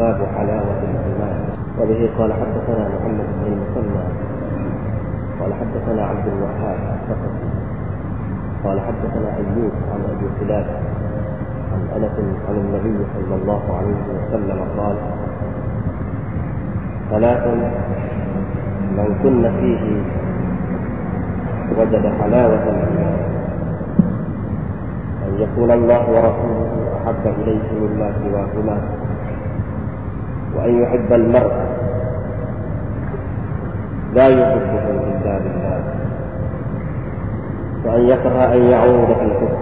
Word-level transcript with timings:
باب 0.00 0.18
حلاوة 0.36 0.80
الإيمان. 0.90 1.38
وبه 1.78 2.00
قال 2.18 2.30
حدثنا 2.32 2.82
محمد 2.94 3.26
بن 3.36 3.52
المثنى. 3.52 4.04
قال 5.40 5.50
حدثنا 5.54 6.02
عبد 6.06 6.26
الوهاب 6.26 6.78
الثقفي 6.94 7.48
قال 8.64 8.80
حدثنا 8.80 9.28
أيوب 9.36 9.72
عن 9.92 10.00
أبي 10.12 10.26
خلاف 10.40 10.66
عن 11.72 11.82
أنس 11.96 12.16
عن 12.48 12.54
النبي 12.54 13.04
صلى 13.14 13.34
الله 13.42 13.62
عليه 13.76 14.00
وسلم 14.16 14.58
قال 14.78 14.96
ثلاث 17.10 17.46
من 18.96 19.08
كن 19.22 19.44
فيه 19.60 19.84
وجد 21.80 22.04
حلاوة 22.20 22.62
الإيمان. 22.62 23.20
أن 25.26 25.32
يكون 25.38 25.70
الله 25.70 26.02
ورسوله 26.10 26.70
أحب 26.96 27.24
إليه 27.42 27.66
مما 27.80 28.12
سواهما. 28.22 28.99
وأن 30.56 30.82
يحب 30.82 31.12
المرء. 31.12 31.52
لا 34.14 34.28
يحبه 34.28 34.90
إلا 34.90 35.38
بالله 35.38 35.80
وأن 37.84 38.00
يكره 38.00 38.52
أن 38.54 38.62
يعود 38.62 39.06
في 39.06 39.24
الكفر 39.24 39.58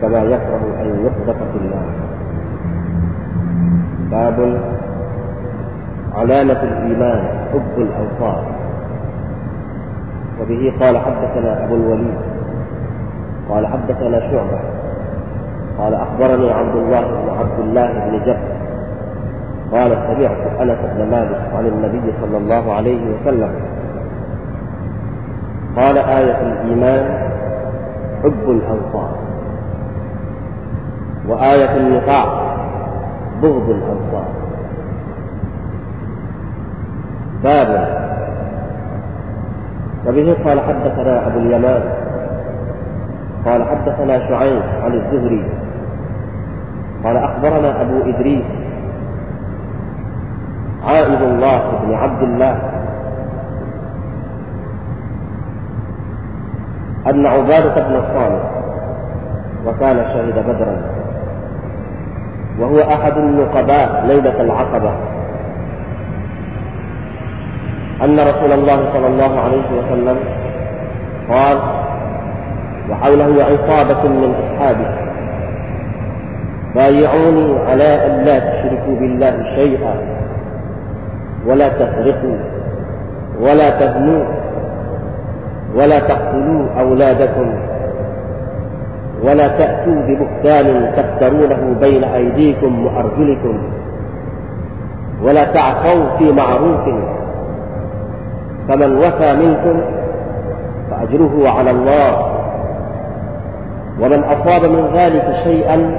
كما 0.00 0.18
يكره 0.18 0.62
أن 0.80 1.04
يقذف 1.04 1.36
في 1.36 1.58
النار 1.58 1.88
باب 4.10 4.60
علامة 6.14 6.62
الإيمان 6.62 7.48
حب 7.52 7.78
الأنصار 7.78 8.44
وبه 10.40 10.72
قال 10.80 10.98
حدثنا 10.98 11.64
أبو 11.64 11.74
الوليد 11.74 12.18
قال 13.48 13.66
حدثنا 13.66 14.20
شعبة 14.20 14.60
قال 15.78 15.94
أخبرني 15.94 16.50
عبد 16.50 16.76
الله 16.76 17.00
بن 17.00 17.30
عبد 17.38 17.60
الله 17.60 17.92
بن 17.92 18.24
جبر 18.26 18.57
قال 19.72 19.90
سمعت 19.90 20.60
أنس 20.60 20.78
بن 20.96 21.10
مالك 21.10 21.40
عن 21.54 21.66
النبي 21.66 22.12
صلى 22.20 22.36
الله 22.36 22.72
عليه 22.72 23.00
وسلم 23.14 23.50
قال 25.76 25.98
آية 25.98 26.40
الإيمان 26.42 27.30
حب 28.22 28.50
الأنصار 28.50 29.18
وآية 31.28 31.76
النفاق 31.76 32.56
بغض 33.42 33.70
الأنصار 33.70 34.28
باب. 37.44 37.98
وبه 40.06 40.36
قال 40.44 40.60
حدثنا 40.60 41.26
أبو 41.26 41.38
اليمان 41.38 41.82
قال 43.44 43.64
حدثنا 43.64 44.28
شعيب 44.28 44.62
عن 44.82 44.92
الزهري 44.92 45.44
قال 47.04 47.16
أخبرنا 47.16 47.82
أبو 47.82 48.10
إدريس 48.10 48.44
عائد 50.88 51.22
الله 51.22 51.62
بن 51.82 51.94
عبد 51.94 52.22
الله. 52.22 52.58
أن 57.06 57.26
عبادة 57.26 57.88
بن 57.88 57.94
الصالح 57.96 58.44
وكان 59.66 59.96
شهد 59.96 60.46
بدرا. 60.48 60.76
وهو 62.60 62.80
أحد 62.80 63.16
النقباء 63.16 64.06
ليلة 64.06 64.40
العقبة. 64.40 64.92
أن 68.04 68.20
رسول 68.20 68.52
الله 68.52 68.92
صلى 68.92 69.06
الله 69.06 69.40
عليه 69.40 69.64
وسلم 69.78 70.18
قال 71.30 71.58
وحوله 72.90 73.44
عصابة 73.44 74.08
من 74.08 74.34
أصحابه. 74.34 74.90
بايعوني 76.74 77.58
على 77.70 78.06
أن 78.06 78.24
لا 78.24 78.38
تشركوا 78.38 78.94
بالله 79.00 79.42
شيئا. 79.54 80.17
ولا 81.46 81.68
تسرقوا 81.68 82.36
ولا 83.40 83.70
تزنوا 83.70 84.24
ولا 85.76 85.98
تقتلوا 85.98 86.66
أولادكم 86.80 87.54
ولا 89.22 89.48
تأتوا 89.48 90.02
ببهتان 90.08 90.92
تفترونه 90.96 91.76
بين 91.80 92.04
أيديكم 92.04 92.86
وأرجلكم 92.86 93.58
ولا 95.22 95.44
تعصوا 95.44 96.16
في 96.18 96.32
معروف 96.32 96.84
فمن 98.68 98.96
وفى 98.96 99.36
منكم 99.36 99.80
فأجره 100.90 101.48
على 101.50 101.70
الله 101.70 102.38
ومن 104.00 104.24
أصاب 104.24 104.64
من 104.64 104.90
ذلك 104.94 105.34
شيئا 105.44 105.98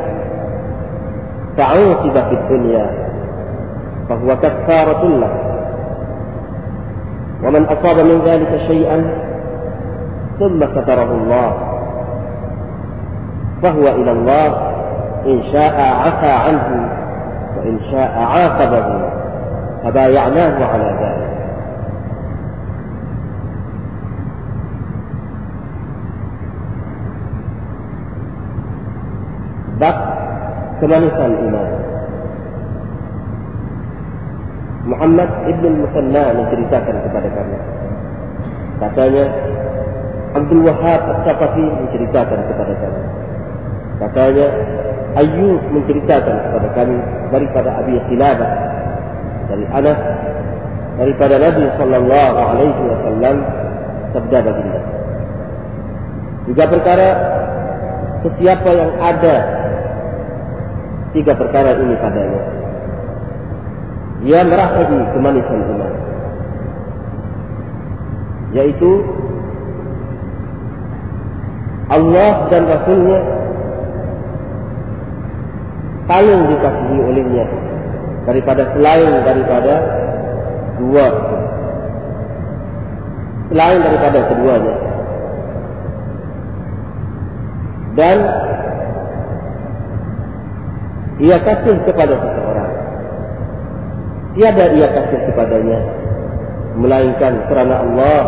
فعوقب 1.58 2.14
في 2.14 2.34
الدنيا. 2.34 3.09
فهو 4.10 4.36
كفارة 4.36 5.04
له. 5.08 5.34
ومن 7.44 7.66
أصاب 7.66 7.98
من 8.00 8.22
ذلك 8.26 8.62
شيئا 8.68 9.14
ثم 10.40 10.60
ستره 10.66 11.12
الله. 11.12 11.54
فهو 13.64 13.88
إلى 13.88 14.12
الله 14.12 14.48
إن 15.26 15.44
شاء 15.52 15.76
عفى 15.82 16.32
عنه 16.32 16.90
وإن 17.58 17.80
شاء 17.92 18.12
عاقبه. 18.20 19.10
فبايعناه 19.84 20.66
على 20.66 20.90
ذلك. 21.02 21.30
bab 29.80 29.96
kemanisan 30.84 31.32
iman. 31.48 31.89
Muhammad 34.90 35.30
ibn 35.46 35.86
Musanna 35.86 36.34
menceritakan 36.34 36.96
kepada 37.06 37.30
kami. 37.30 37.58
Katanya, 38.82 39.26
Abdul 40.34 40.64
Wahab 40.66 41.02
Al-Saqafi 41.14 41.62
menceritakan 41.62 42.40
kepada 42.50 42.74
kami. 42.74 43.02
Katanya, 44.02 44.48
Ayyub 45.10 45.62
menceritakan 45.74 46.36
kepada 46.50 46.68
kami 46.78 46.98
daripada 47.34 47.70
Abi 47.82 47.98
Khilabah 48.10 48.52
dari 49.50 49.66
Anas 49.74 50.00
daripada 51.02 51.36
Nabi 51.42 51.66
sallallahu 51.82 52.38
alaihi 52.38 52.82
wasallam 52.86 53.36
sabda 54.14 54.38
baginda. 54.46 54.82
Juga 56.46 56.64
perkara 56.70 57.10
sesiapa 58.22 58.70
yang 58.70 58.92
ada 59.02 59.36
tiga 61.14 61.34
perkara 61.34 61.74
ini 61.78 61.96
padanya. 61.98 62.59
Ia 64.20 64.44
merasai 64.44 64.86
kemanisan 65.16 65.60
iman. 65.64 65.94
Yaitu 68.52 68.92
Allah 71.90 72.50
dan 72.54 72.64
Rasulnya 72.70 73.20
paling 76.10 76.42
dikasihi 76.50 76.98
olehnya 77.06 77.46
daripada 78.26 78.74
selain 78.74 79.14
daripada 79.26 79.74
dua 80.82 81.06
selain 83.50 83.80
daripada 83.82 84.20
keduanya 84.30 84.76
dan 87.98 88.18
ia 91.20 91.38
kasih 91.44 91.76
kepada 91.84 92.16
seseorang. 92.16 92.49
Tiada 94.40 94.72
ia 94.72 94.88
kasih 94.88 95.20
kepadanya. 95.28 95.80
Melainkan 96.80 97.44
kerana 97.52 97.84
Allah. 97.84 98.22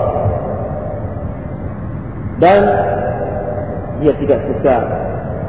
Dan 2.43 2.61
ia 4.03 4.11
tidak 4.19 4.43
suka 4.43 4.75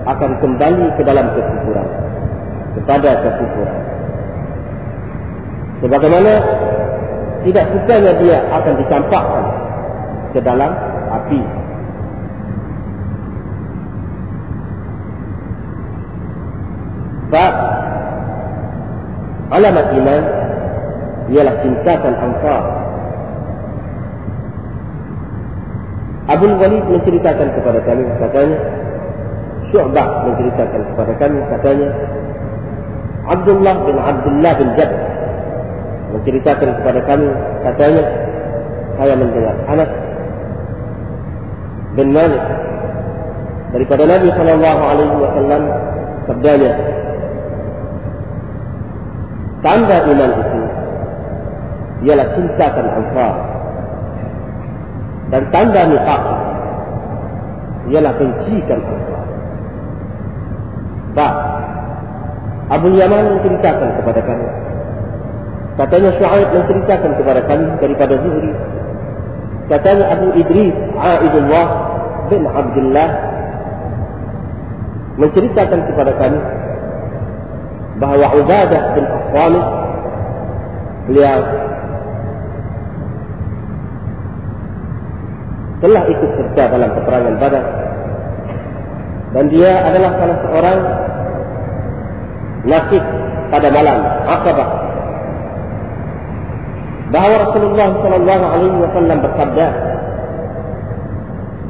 akan 0.06 0.30
kembali 0.38 0.86
ke 0.94 1.02
dalam 1.02 1.34
kekufuran. 1.34 1.88
Kepada 2.78 3.10
kekufuran. 3.26 3.78
Sebagaimana 5.82 6.32
tidak 7.42 7.66
sukanya 7.74 8.12
dia 8.22 8.38
akan 8.54 8.74
dicampakkan 8.86 9.44
ke 10.30 10.38
dalam 10.46 10.70
api 11.10 11.42
Sebab 17.32 17.54
alamat 19.56 19.86
iman 19.96 20.41
ialah 21.30 21.54
tingkatan 21.62 22.14
ansar. 22.18 22.62
Abu 26.30 26.46
Walid 26.54 26.86
menceritakan 26.86 27.48
kepada 27.58 27.82
kami 27.82 28.06
katanya 28.22 28.58
Syu'bah 29.74 30.08
menceritakan 30.28 30.80
kepada 30.94 31.12
kami 31.18 31.38
katanya 31.50 31.88
Abdullah 33.26 33.74
bin 33.82 33.96
Abdullah 33.98 34.52
bin 34.54 34.68
Jad 34.78 34.90
menceritakan 36.14 36.68
kepada 36.78 37.00
kami 37.10 37.28
katanya 37.66 38.04
saya 39.00 39.14
mendengar 39.18 39.56
anak 39.66 39.90
bin 41.98 42.08
Malik 42.14 42.44
daripada 43.72 44.02
Nabi 44.04 44.28
sallallahu 44.36 44.82
alaihi 44.84 45.16
wasallam 45.16 45.62
sabdanya 46.28 46.72
tanda 49.64 49.96
iman 50.06 50.30
itu 50.38 50.51
ialah 52.02 52.26
cintakan 52.34 52.86
ansar 52.86 53.34
dan 55.32 55.42
tanda 55.54 55.82
nifaq 55.88 56.22
ialah 57.90 58.12
bencikan 58.18 58.80
ansar 58.82 59.22
Bah, 61.12 61.32
Abu 62.72 62.88
Yaman 62.96 63.36
menceritakan 63.36 64.00
kepada 64.00 64.20
kami. 64.24 64.48
Katanya 65.76 66.10
Shu'aib 66.16 66.48
menceritakan 66.56 67.12
kepada 67.20 67.40
kami 67.44 67.68
daripada 67.84 68.14
Zuhri. 68.16 68.52
Katanya 69.68 70.04
Abu 70.16 70.32
Idris 70.40 70.72
Aidullah 70.96 71.68
bin 72.32 72.42
Abdullah 72.48 73.10
menceritakan 75.20 75.80
kepada 75.92 76.12
kami 76.16 76.40
bahawa 78.00 78.26
Ubadah 78.40 78.82
bin 78.96 79.04
Aswamid 79.04 79.66
beliau 81.08 81.40
telah 85.82 86.02
ikut 86.06 86.30
serta 86.38 86.62
dalam 86.70 86.90
peperangan 86.94 87.34
Badar. 87.42 87.64
Dan 89.32 89.44
dia 89.50 89.72
adalah 89.82 90.10
salah 90.16 90.38
seorang 90.46 90.78
nasib 92.62 93.04
pada 93.50 93.68
malam 93.68 93.98
Aqabah 94.22 94.68
bahawa 97.12 97.36
Rasulullah 97.44 97.88
sallallahu 98.00 98.44
alaihi 98.48 98.78
wasallam 98.80 99.18
bersabda 99.20 99.66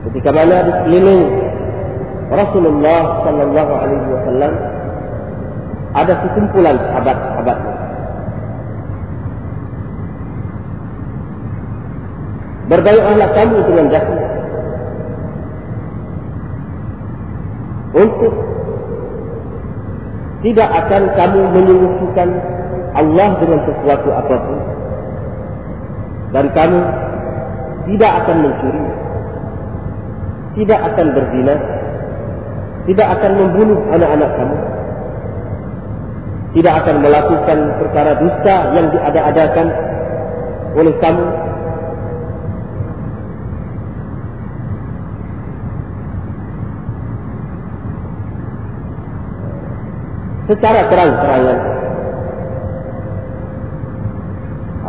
ketika 0.07 0.31
mana 0.31 0.59
di 0.87 0.99
Rasulullah 2.31 3.03
sallallahu 3.27 3.73
alaihi 3.75 4.09
wasallam 4.09 4.53
ada 5.93 6.13
sekumpulan 6.25 6.77
sahabat-sahabat 6.79 7.32
Berbaiklah 12.73 13.31
kamu 13.37 13.57
dengan 13.69 13.87
jatuh 13.93 14.21
Untuk 17.93 18.33
Tidak 20.41 20.69
akan 20.73 21.03
kamu 21.13 21.41
menyusukan 21.53 22.29
Allah 22.97 23.29
dengan 23.45 23.61
sesuatu 23.69 24.09
apapun. 24.09 24.59
Dan 26.33 26.49
kamu 26.57 26.81
Tidak 27.93 28.13
akan 28.25 28.37
mencuri. 28.41 28.85
Tidak 30.57 30.81
akan 30.81 31.07
berzina. 31.13 31.55
Tidak 32.89 33.09
akan 33.21 33.33
membunuh 33.37 33.81
anak-anak 33.93 34.31
kamu. 34.41 34.59
Tidak 36.53 36.75
akan 36.85 36.97
melakukan 37.05 37.59
perkara 37.81 38.13
dusta 38.17 38.57
yang 38.77 38.89
diada-adakan 38.93 39.67
oleh 40.73 40.95
kamu 41.01 41.25
secara 50.53 50.93
terang-terangan 50.93 51.59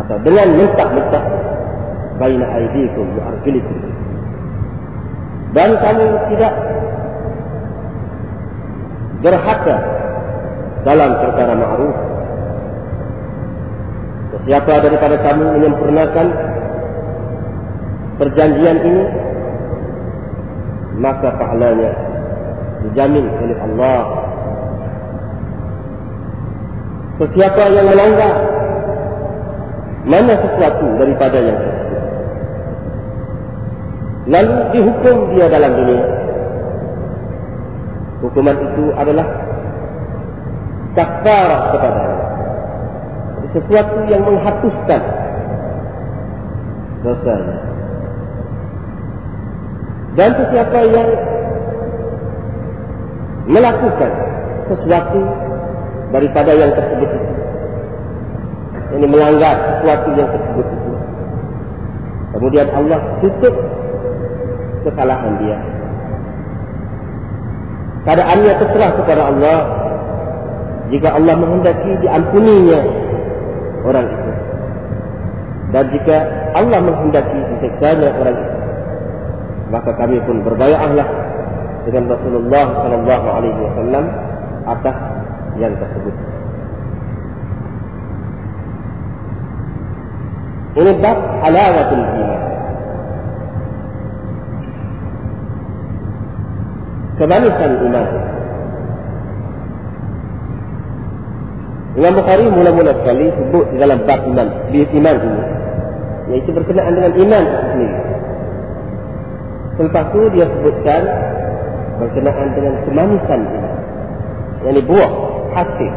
atau 0.04 0.18
dengan 0.28 0.48
mentak-mentak 0.60 1.26
baina 2.20 2.46
aidikum 2.60 3.08
wa 3.16 3.24
arjulikum 3.32 3.78
dan 5.56 5.70
kamu 5.80 6.06
tidak 6.36 6.54
berhaka 9.24 9.78
dalam 10.84 11.10
perkara 11.24 11.54
ma'ruf. 11.56 11.98
Siapa 14.44 14.74
daripada 14.84 15.16
kamu 15.24 15.46
menyempurnakan 15.56 16.28
perjanjian 18.20 18.78
ini, 18.84 19.04
maka 21.00 21.32
pahalanya 21.40 21.92
dijamin 22.84 23.24
oleh 23.30 23.58
Allah. 23.72 24.23
Sesiapa 27.14 27.64
yang 27.70 27.88
melanggar 27.94 28.36
mana 30.04 30.34
sesuatu 30.36 30.88
daripada 30.98 31.38
yang 31.40 31.58
tersebut. 31.62 32.02
Lalu 34.24 34.56
dihukum 34.74 35.18
dia 35.36 35.46
dalam 35.52 35.72
dunia. 35.78 36.06
Hukuman 38.24 38.56
itu 38.56 38.86
adalah 38.96 39.28
kafarah 40.96 41.62
kepada 41.76 42.04
sesuatu 43.54 43.98
yang 44.10 44.22
menghapuskan 44.24 45.02
dosa 47.04 47.36
dan 50.14 50.30
sesiapa 50.40 50.80
yang 50.94 51.10
melakukan 53.50 54.12
sesuatu 54.72 55.22
daripada 56.14 56.52
yang 56.54 56.72
tersebut. 56.78 57.10
Itu 57.10 57.34
ini 58.94 59.08
melanggar 59.10 59.58
sesuatu 59.58 60.10
yang 60.14 60.30
tersebut 60.30 60.68
itu. 60.70 60.92
Kemudian 62.38 62.68
Allah 62.70 63.00
tutup 63.26 63.56
kesalahan 64.86 65.34
dia. 65.42 65.58
Keadaannya 68.06 68.54
terserah 68.62 68.92
kepada 69.02 69.22
Allah. 69.34 69.60
Jika 70.92 71.10
Allah 71.10 71.34
menghendaki 71.40 71.90
diampuninya 72.06 72.80
orang 73.82 74.06
itu. 74.06 74.32
Dan 75.74 75.90
jika 75.90 76.18
Allah 76.54 76.80
menghendaki 76.86 77.40
disiksanya 77.58 78.14
orang 78.14 78.38
itu. 78.38 78.58
Maka 79.74 79.90
kami 79.98 80.22
pun 80.30 80.46
berbayarlah 80.46 81.08
dengan 81.90 82.14
Rasulullah 82.14 82.66
sallallahu 82.86 83.28
alaihi 83.28 83.60
wasallam 83.66 84.06
atas 84.70 85.13
yang 85.62 85.74
tersebut 85.78 86.16
ini 90.74 90.92
bab 90.98 91.18
halawatul 91.46 92.02
iman 92.02 92.42
kemanisan 97.22 97.72
iman 97.92 98.08
Imam 101.94 102.18
Bukhari 102.18 102.50
mula-mula 102.50 102.90
sekali 103.06 103.30
sebut 103.30 103.70
di 103.70 103.78
dalam 103.78 104.02
bab 104.10 104.26
iman, 104.26 104.50
bias 104.74 104.90
iman 104.98 105.14
ini. 105.14 105.44
Iaitu 106.34 106.50
berkenaan 106.50 106.98
dengan 106.98 107.14
iman 107.14 107.44
sendiri. 107.70 107.98
Selepas 109.78 110.06
itu 110.10 110.22
dia 110.34 110.46
sebutkan 110.50 111.02
berkenaan 112.02 112.48
dengan 112.58 112.74
kemanisan 112.90 113.42
iman. 113.46 113.74
Yang 114.66 114.86
buah 114.90 115.12
hasil 115.54 115.94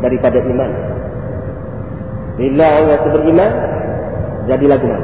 daripada 0.00 0.38
iman. 0.40 0.70
Bila 2.34 2.66
orang 2.82 2.98
itu 2.98 3.08
beriman, 3.14 3.50
jadilah 4.50 4.78
iman. 4.78 5.02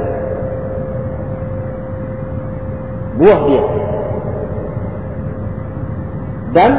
Buah 3.21 3.41
dia. 3.47 3.65
Dan 6.51 6.71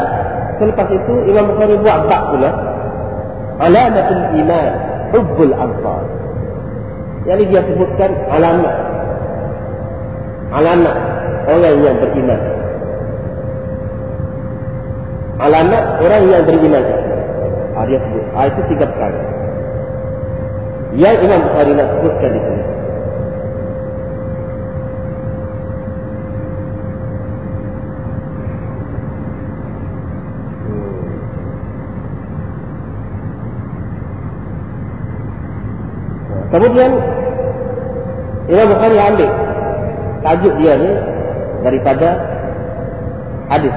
selepas 0.60 0.88
itu 0.92 1.14
Imam 1.32 1.46
Bukhari 1.50 1.76
buat 1.80 2.06
bab 2.12 2.24
pula 2.36 2.52
alamatul 3.62 4.26
iman 4.42 4.72
hubbul 5.10 5.54
ansar 5.54 6.02
jadi 7.26 7.44
dia 7.50 7.62
sebutkan 7.66 8.12
alamat 8.30 8.76
alamat 10.54 10.98
orang 11.50 11.76
yang 11.82 11.98
beriman 12.02 12.42
alamat 15.42 15.84
orang 16.02 16.24
yang 16.30 16.44
beriman 16.46 16.86
dia. 17.88 18.00
Sebut 18.00 18.24
ah, 18.36 18.46
itu 18.48 18.62
tiga 18.72 18.86
perkara. 18.88 19.20
Yang 20.92 21.18
Imam 21.24 21.40
Bukhari 21.48 21.72
nak 21.72 21.88
sebutkan 21.96 22.32
di 22.36 22.42
sini. 22.44 22.64
Kemudian 36.52 36.92
Imam 38.52 38.68
Bukhari 38.76 38.98
ambil 39.00 39.32
tajuk 40.20 40.54
dia 40.60 40.76
ni 40.76 40.92
daripada 41.64 42.08
hadis 43.48 43.76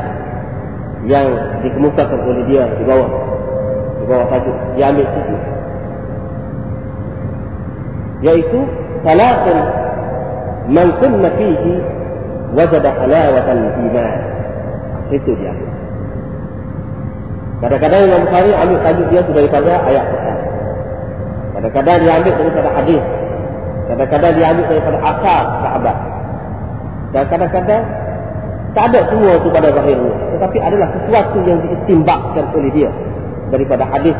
yang 1.06 1.26
dikemukakan 1.62 2.18
oleh 2.26 2.42
dia 2.50 2.64
di 2.74 2.82
bawah 2.82 3.23
bawah 4.08 4.26
tajuk 4.32 4.56
dia 4.76 4.84
ambil 4.92 5.06
situ 5.08 5.36
yaitu 8.24 8.60
salatun 9.04 9.58
man 10.72 10.88
kunna 11.00 11.28
fihi 11.36 11.74
wajada 12.56 12.90
halawatan 13.00 13.58
iman 13.90 14.12
itu 15.12 15.32
dia 15.36 15.52
kadang-kadang 17.60 18.00
Imam 18.08 18.20
Bukhari 18.28 18.52
ambil 18.52 18.78
tajuk 18.84 19.06
dia 19.08 19.20
daripada 19.24 19.72
ayat 19.88 20.04
pertama 20.08 20.44
Kadang-kadang 21.64 21.96
dia 22.02 22.12
ambil 22.18 22.34
daripada 22.34 22.70
hadis. 22.76 23.02
Kadang-kadang 23.86 24.32
dia 24.34 24.46
ambil 24.50 24.64
daripada 24.68 24.98
asal 25.00 25.42
sahabat. 25.62 25.96
Dan 27.14 27.24
kadang-kadang 27.30 27.82
tak 28.74 28.84
ada 28.90 29.00
semua 29.06 29.32
itu 29.38 29.48
pada 29.54 29.68
zahirnya. 29.70 30.14
Tetapi 30.34 30.58
adalah 30.58 30.88
sesuatu 30.92 31.38
yang 31.46 31.58
diistimbakkan 31.62 32.44
oleh 32.52 32.70
dia. 32.74 32.90
Daripada 33.52 33.84
hadis 33.88 34.16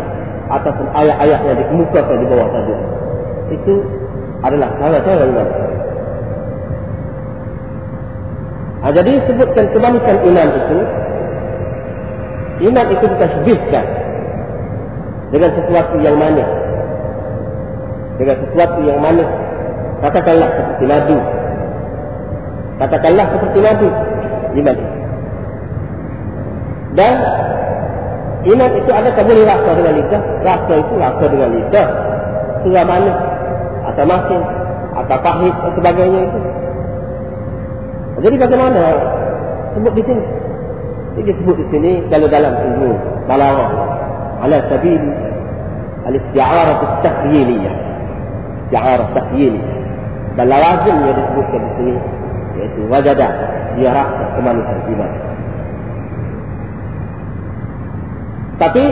ataupun 0.52 0.86
ayat-ayat 0.92 1.40
yang 1.44 1.56
dikemukakan 1.60 2.16
di 2.20 2.26
bawah 2.28 2.48
saja. 2.52 2.76
Itu 3.52 3.74
adalah 4.44 4.68
cara-cara 4.76 5.22
iman. 5.24 5.48
Ha, 8.84 8.86
jadi 8.92 9.12
sebutkan 9.24 9.64
kemanisan 9.72 10.16
iman 10.28 10.48
itu. 10.52 10.78
Iman 12.68 12.86
itu 12.92 13.04
ditasbihkan. 13.08 13.86
Dengan 15.32 15.50
sesuatu 15.56 15.96
yang 16.04 16.16
manis. 16.20 16.48
Dengan 18.20 18.36
sesuatu 18.44 18.78
yang 18.84 19.00
manis. 19.00 19.28
Katakanlah 20.04 20.48
seperti 20.52 20.84
madu. 20.84 21.18
Katakanlah 22.76 23.26
seperti 23.32 23.58
madu 23.64 23.88
iman 24.54 24.78
dan 26.94 27.14
iman 28.44 28.70
itu 28.76 28.90
ada 28.92 29.10
boleh 29.16 29.44
rasa 29.48 29.70
dengan 29.72 29.94
lidah. 29.96 30.22
Rasa 30.44 30.72
itu 30.76 30.92
rasa 31.00 31.24
dengan 31.28 31.48
lidah. 31.52 31.88
Sudah 32.64 32.84
manis 32.84 33.16
atau 33.92 34.04
masin 34.08 34.42
atau 34.94 35.16
pahit 35.20 35.54
dan 35.54 35.72
sebagainya 35.76 36.20
itu. 36.28 36.40
Jadi 38.24 38.36
bagaimana? 38.40 38.82
Sebut 39.76 39.92
di 39.96 40.02
sini. 40.06 40.24
Ini 41.14 41.32
sebut 41.40 41.56
di 41.56 41.66
sini 41.70 41.92
kalau 42.10 42.26
dalam 42.28 42.52
ilmu 42.52 42.90
balaghah. 43.26 43.70
Ala 44.44 44.60
sabil 44.68 45.00
al-isti'arah 46.04 46.78
at-takhyiliyah 46.84 47.74
isti'arah 48.74 49.08
takhyiliyah 49.14 49.72
dan 50.34 50.46
lawazim 50.50 50.96
yang 51.06 51.14
disebutkan 51.14 51.60
di 51.62 51.70
sini 51.78 51.94
yaitu 52.58 52.80
wajadah 52.90 53.30
dia 53.78 53.90
rasa 53.94 54.24
kemanisan 54.34 54.78
iman. 54.90 55.10
Tapi 58.54 58.84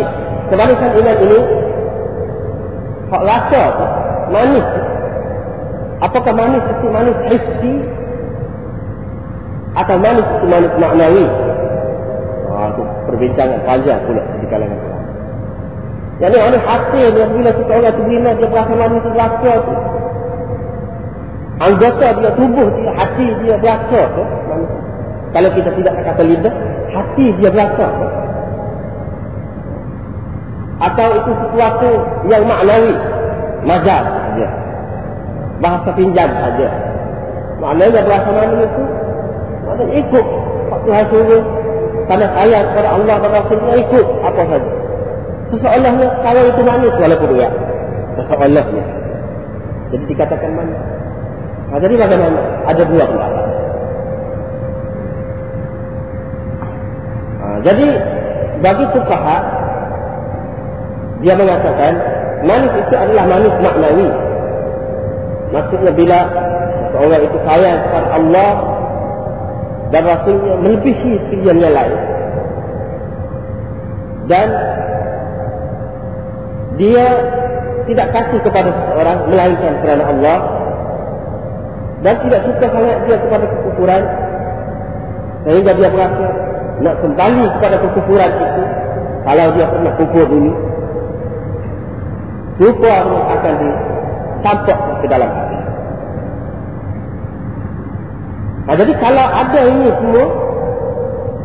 kemanisan 0.50 0.90
iman 0.99 1.16
ini 1.23 1.38
hak 3.12 3.23
rasa 3.23 3.62
manis. 4.33 4.66
Apakah 6.02 6.35
manis 6.35 6.64
itu 6.66 6.87
manis 6.90 7.19
hissi 7.31 7.75
atau 9.78 9.97
manis 10.02 10.26
itu 10.26 10.47
manis 10.50 10.73
maknawi? 10.81 11.26
Ah, 12.52 12.69
itu 12.75 12.83
perbincangan 13.07 13.61
panjang 13.62 14.00
pula 14.04 14.23
di 14.42 14.47
kalangan. 14.50 14.81
Jadi 16.21 16.37
orang 16.38 16.64
hati 16.66 17.02
dia 17.14 17.26
bila 17.26 17.50
kita 17.50 17.73
orang 17.73 17.95
tu 17.99 18.02
bila 18.07 18.31
dia 18.35 18.49
berasa 18.50 18.73
manis 18.75 19.04
rasa 19.14 19.52
tu 19.62 19.75
anggota 21.62 22.07
dia 22.19 22.31
tubuh 22.35 22.69
dia 22.78 22.90
hati 22.99 23.26
dia 23.42 23.54
berasa 23.59 24.00
tu 24.11 24.23
kalau 25.33 25.50
kita 25.54 25.71
tidak 25.78 25.95
kata 26.02 26.23
lidah 26.26 26.54
hati 26.95 27.26
dia 27.38 27.50
berasa 27.50 27.87
tu 27.87 28.22
atau 30.83 31.09
itu 31.15 31.31
sesuatu 31.47 31.91
yang 32.27 32.43
maknawi. 32.43 32.95
Majaz 33.62 34.03
saja. 34.03 34.49
Bahasa 35.62 35.91
pinjam 35.95 36.27
saja. 36.27 36.69
Maknanya 37.62 38.03
berasa 38.03 38.31
mana 38.35 38.59
itu? 38.67 38.85
Maknanya 39.62 39.95
ikut. 40.03 40.27
Tuhan 40.83 41.05
suruh 41.15 41.45
pada 42.11 42.27
ayat 42.35 42.75
kepada 42.75 42.89
Allah 42.99 43.17
dan 43.23 43.31
Rasulnya 43.31 43.75
ikut. 43.87 44.07
Apa 44.27 44.43
saja. 44.51 44.71
Seseorangnya 45.55 46.09
kalau 46.27 46.43
itu 46.51 46.61
manis 46.67 46.95
walaupun 46.99 47.31
dia. 47.39 47.49
Seseorangnya 48.19 48.85
jadi 49.93 50.05
dikatakan 50.09 50.51
manis. 50.57 50.81
Nah, 51.69 51.79
jadi 51.81 51.95
bagaimana? 52.01 52.41
Ada 52.65 52.83
dua 52.89 53.05
pendapat. 53.05 53.45
Nah, 57.41 57.59
jadi 57.61 57.87
bagi 58.65 58.85
fukaha 58.97 59.62
dia 61.23 61.35
mengatakan 61.38 61.93
manis 62.43 62.73
itu 62.83 62.95
adalah 62.99 63.25
manis 63.31 63.55
maknawi. 63.62 64.09
Maksudnya 65.55 65.93
bila 65.95 66.19
seorang 66.91 67.23
itu 67.23 67.38
sayang 67.47 67.79
kepada 67.87 68.09
Allah 68.19 68.52
dan 69.95 70.02
Rasulnya 70.02 70.55
melebihi 70.59 71.12
sekalian 71.31 71.57
yang 71.62 71.75
lain. 71.79 71.99
Dan 74.26 74.49
dia 76.81 77.07
tidak 77.87 78.07
kasih 78.14 78.41
kepada 78.43 78.71
seseorang 78.71 79.19
melainkan 79.31 79.73
kerana 79.83 80.05
Allah 80.09 80.38
dan 82.02 82.14
tidak 82.26 82.41
suka 82.50 82.67
sangat 82.67 82.99
dia 83.07 83.17
kepada 83.19 83.45
kekufuran 83.47 84.02
sehingga 85.43 85.73
dia 85.75 85.88
berasa 85.91 86.26
nak 86.83 86.95
kembali 87.02 87.45
kepada 87.59 87.76
kekufuran 87.79 88.31
itu 88.31 88.62
kalau 89.23 89.47
dia 89.55 89.67
pernah 89.71 89.93
kufur 89.99 90.26
dulu 90.26 90.72
kufur 92.62 93.02
akan 93.26 93.54
ditampak 93.59 94.78
ke 95.02 95.07
dalam 95.11 95.31
hati 95.35 95.59
nah, 98.71 98.75
jadi 98.78 98.92
kalau 99.02 99.26
ada 99.26 99.61
ini 99.66 99.88
semua 99.99 100.26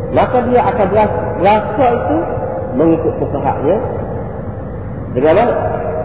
maka 0.07 0.38
dia 0.47 0.62
akan 0.63 0.88
berasa, 0.88 1.86
itu 1.89 2.17
mengikut 2.77 3.13
kesahaknya 3.17 3.77
dengan 5.17 5.33
mana? 5.36 5.53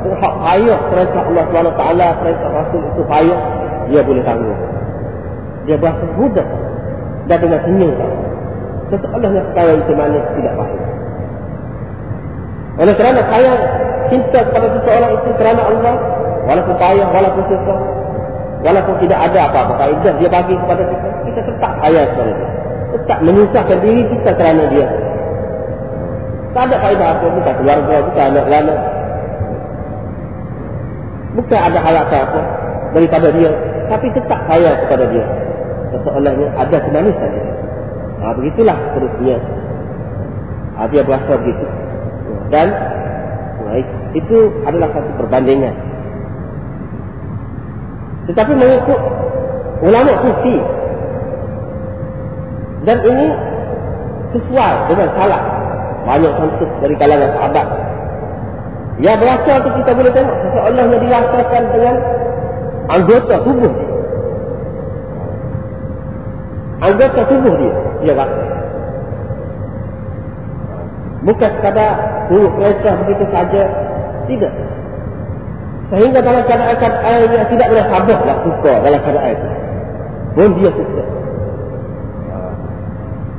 hak 0.03 0.35
payah 0.43 0.81
perintah 0.91 1.23
Allah 1.23 1.45
SWT 1.47 1.83
perintah 2.19 2.51
Rasul 2.51 2.83
itu 2.83 3.03
payah 3.07 3.41
dia 3.87 4.01
boleh 4.03 4.23
tanggung. 4.27 4.61
Dia 5.63 5.77
berasa 5.79 6.05
mudah 6.19 6.49
dan 7.31 7.39
dengan 7.39 7.61
senyum 7.63 7.91
tak. 7.95 8.11
Seseorang 8.91 9.33
yang 9.33 9.47
sekarang 9.55 9.77
itu 9.79 9.93
manis 9.95 10.25
tidak 10.35 10.55
faham. 10.59 10.81
Oleh 12.83 12.95
kerana 12.99 13.21
saya 13.31 13.53
cinta 14.13 14.45
kepada 14.45 14.69
seseorang 14.77 15.11
itu 15.17 15.31
kerana 15.41 15.63
Allah, 15.65 15.95
walaupun 16.45 16.75
payah, 16.77 17.09
walaupun 17.09 17.45
susah, 17.49 17.79
walaupun 18.61 18.95
tidak 19.01 19.19
ada 19.33 19.39
apa-apa 19.49 19.73
kaedah 19.81 20.13
dia 20.21 20.29
bagi 20.29 20.55
kepada 20.61 20.83
kita, 20.85 21.09
kita 21.33 21.41
tetap 21.49 21.73
payah 21.81 22.05
kepada 22.13 22.31
dia. 22.37 22.49
Tetap 22.93 23.19
menyusahkan 23.25 23.79
diri 23.81 24.03
kita 24.05 24.31
kerana 24.37 24.63
dia. 24.69 24.87
Tak 26.53 26.69
ada 26.69 26.77
kaedah 26.85 27.07
apa, 27.17 27.27
bukan 27.33 27.55
keluarga, 27.57 27.97
bukan 28.05 28.25
anak-anak. 28.37 28.81
Bukan 31.33 31.61
ada 31.65 31.79
harapan 31.81 32.21
apa 32.29 32.41
daripada 32.93 33.33
dia 33.33 33.73
tapi 33.93 34.09
tetap 34.17 34.41
kaya 34.49 34.73
kepada 34.87 35.05
dia. 35.13 35.27
Seolah-olahnya 35.93 36.49
ada 36.57 36.77
kemanisan 36.81 37.29
dia. 37.37 37.47
Ha, 38.25 38.25
begitulah 38.39 38.79
terusnya. 38.97 39.37
Ha, 40.81 40.89
dia 40.89 41.03
berasa 41.05 41.33
begitu. 41.37 41.67
Dan 42.49 42.69
ha, 43.69 43.71
itu 44.13 44.39
adalah 44.69 44.89
satu 44.93 45.11
perbandingan. 45.21 45.75
Tetapi 48.31 48.53
mengikut 48.55 49.01
ulama 49.83 50.13
sufi. 50.23 50.57
Dan 52.83 52.99
ini 53.03 53.27
sesuai 54.35 54.75
dengan 54.91 55.09
salah. 55.15 55.43
Banyak 56.03 56.33
contoh 56.35 56.71
dari 56.83 56.95
kalangan 56.99 57.31
sahabat. 57.39 57.67
Ya 59.01 59.17
berasa 59.17 59.51
itu 59.63 59.71
kita 59.83 59.91
boleh 59.97 60.13
tengok. 60.13 60.37
Seolah-olahnya 60.53 60.99
dirasakan 61.01 61.65
dengan 61.73 61.97
anggota 62.91 63.35
tubuh 63.47 63.71
dia. 63.71 63.91
Anggota 66.83 67.21
tubuh 67.31 67.55
dia, 67.63 67.75
dia 68.03 68.15
rasa. 68.19 68.45
Bukan 71.23 71.51
sekadar 71.55 71.93
tubuh 72.27 72.51
kereta 72.59 72.91
begitu 73.07 73.25
saja. 73.31 73.63
Tidak. 74.31 74.53
Sehingga 75.93 76.21
dalam 76.25 76.43
keadaan 76.49 76.95
air 77.05 77.29
dia 77.29 77.45
tidak 77.53 77.67
boleh 77.69 77.85
sabar 77.93 78.19
lah 78.25 78.37
suka 78.41 78.73
dalam 78.81 79.01
keadaan 79.05 79.33
itu. 79.37 79.49
Pun 80.33 80.51
dia 80.57 80.71
suka. 80.73 81.05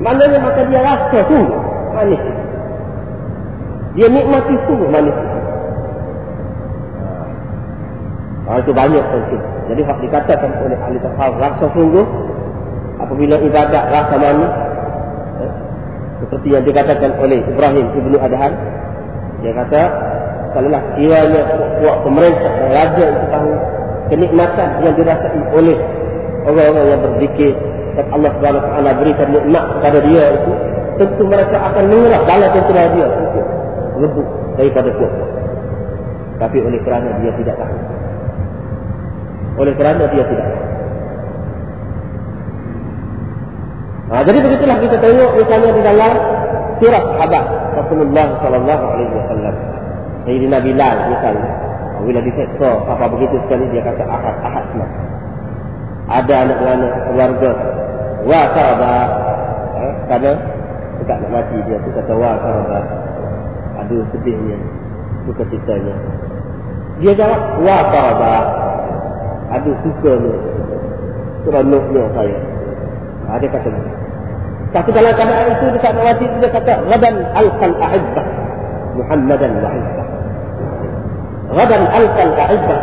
Maknanya 0.04 0.38
maka 0.42 0.62
dia 0.70 0.82
rasa 0.86 1.20
sungguh 1.26 1.60
manis. 1.98 2.24
Dia 3.98 4.08
nikmati 4.10 4.56
sungguh 4.70 4.90
manis. 4.90 5.18
Ha, 8.44 8.60
itu 8.60 8.72
banyak 8.76 9.02
penting. 9.02 9.44
Jadi 9.72 9.82
hak 9.88 9.98
dikatakan 10.04 10.52
oleh 10.60 10.78
ahli 10.78 10.98
tasawuf 11.00 11.40
rasa 11.40 11.66
sungguh 11.72 12.06
apabila 13.02 13.36
ibadat 13.42 13.84
rasa 13.90 14.16
manis 14.20 14.54
eh, 15.42 15.52
seperti 16.22 16.48
yang 16.54 16.64
dikatakan 16.68 17.12
oleh 17.18 17.42
Ibrahim 17.42 17.88
ibnu 17.98 18.18
Adhan 18.22 18.54
dia 19.42 19.52
kata 19.58 19.82
kalaulah 20.54 20.84
kiranya 20.96 21.42
kuat 21.82 21.98
pemerintah 22.06 22.52
dan 22.62 22.70
raja 22.72 23.04
itu 23.10 23.26
tahu 23.34 23.52
kenikmatan 24.14 24.70
yang 24.86 24.94
dirasai 24.96 25.42
oleh 25.54 25.78
orang-orang 26.48 26.86
yang 26.94 27.02
berzikir 27.02 27.54
dan 27.94 28.06
Allah 28.10 28.32
Taala 28.42 28.92
berikan 28.98 29.28
nikmat 29.30 29.64
kepada 29.78 30.00
dia 30.02 30.26
itu 30.34 30.52
tentu 30.98 31.24
mereka 31.26 31.58
akan 31.58 31.84
mengerah 31.90 32.22
bala 32.26 32.48
tentera 32.54 32.84
dia 32.94 33.08
untuk 33.10 33.46
rebut 33.98 34.28
daripada 34.58 34.90
kuat 34.98 35.14
Tapi 36.42 36.58
oleh 36.60 36.80
kerana 36.82 37.10
dia 37.22 37.32
tidak 37.40 37.56
tahu. 37.56 37.78
Oleh 39.64 39.74
kerana 39.78 40.04
dia 40.10 40.24
tidak 40.26 40.46
tahu. 40.50 40.66
Ha, 44.14 44.22
jadi 44.28 44.38
begitulah 44.46 44.78
kita 44.78 44.98
tengok 45.02 45.32
misalnya 45.42 45.72
di 45.74 45.82
dalam 45.82 46.12
sirah 46.78 47.04
sahabat 47.18 47.46
Rasulullah 47.82 48.28
sallallahu 48.46 48.84
alaihi 48.94 49.14
wasallam. 49.18 49.56
Sayyidina 50.24 50.58
Bilal 50.64 50.98
misalnya. 51.12 51.52
Bila 52.04 52.20
diseksa, 52.20 52.70
apa 52.84 53.06
begitu 53.16 53.40
sekali 53.48 53.64
dia 53.72 53.80
kata 53.80 54.04
ahad 54.04 54.36
ahad 54.44 54.64
semua. 54.76 54.90
Ada 56.12 56.34
anak-anak 56.48 56.94
keluarga. 57.08 57.52
Wah, 58.28 58.46
sahabat. 58.52 59.10
Ha, 59.74 59.86
kerana 60.08 60.32
dekat 61.00 61.18
nak 61.24 61.32
mati 61.32 61.58
dia 61.68 61.78
tu 61.84 61.90
kata 61.96 62.14
wah 62.16 62.36
sahabat. 62.40 62.86
Aduh 63.84 64.04
sedihnya. 64.16 64.58
Suka 65.28 65.44
ceritanya. 65.48 65.96
Dia 67.00 67.14
jawab, 67.16 67.42
wah 67.64 67.84
sahabat. 67.92 68.46
Aduh 69.60 69.76
suka 69.84 70.12
ni. 70.20 70.34
Seronoknya 71.44 72.04
saya. 72.16 72.38
Ada 73.32 73.48
kata 73.48 73.68
ni. 73.72 73.92
Tapi 74.74 74.90
dalam 74.90 75.14
keadaan 75.14 75.54
itu 75.54 75.66
dekat 75.70 75.92
nak 75.94 76.06
mati 76.10 76.26
dia 76.26 76.50
kata 76.50 76.74
gadan 76.90 77.16
alqal 77.38 77.76
ahibbah 77.78 78.26
Muhammadan 78.98 79.52
wa 79.62 79.70
ahibbah. 79.70 80.03
Gadan 81.54 81.84
alqal 81.86 82.34
ahibbah 82.34 82.80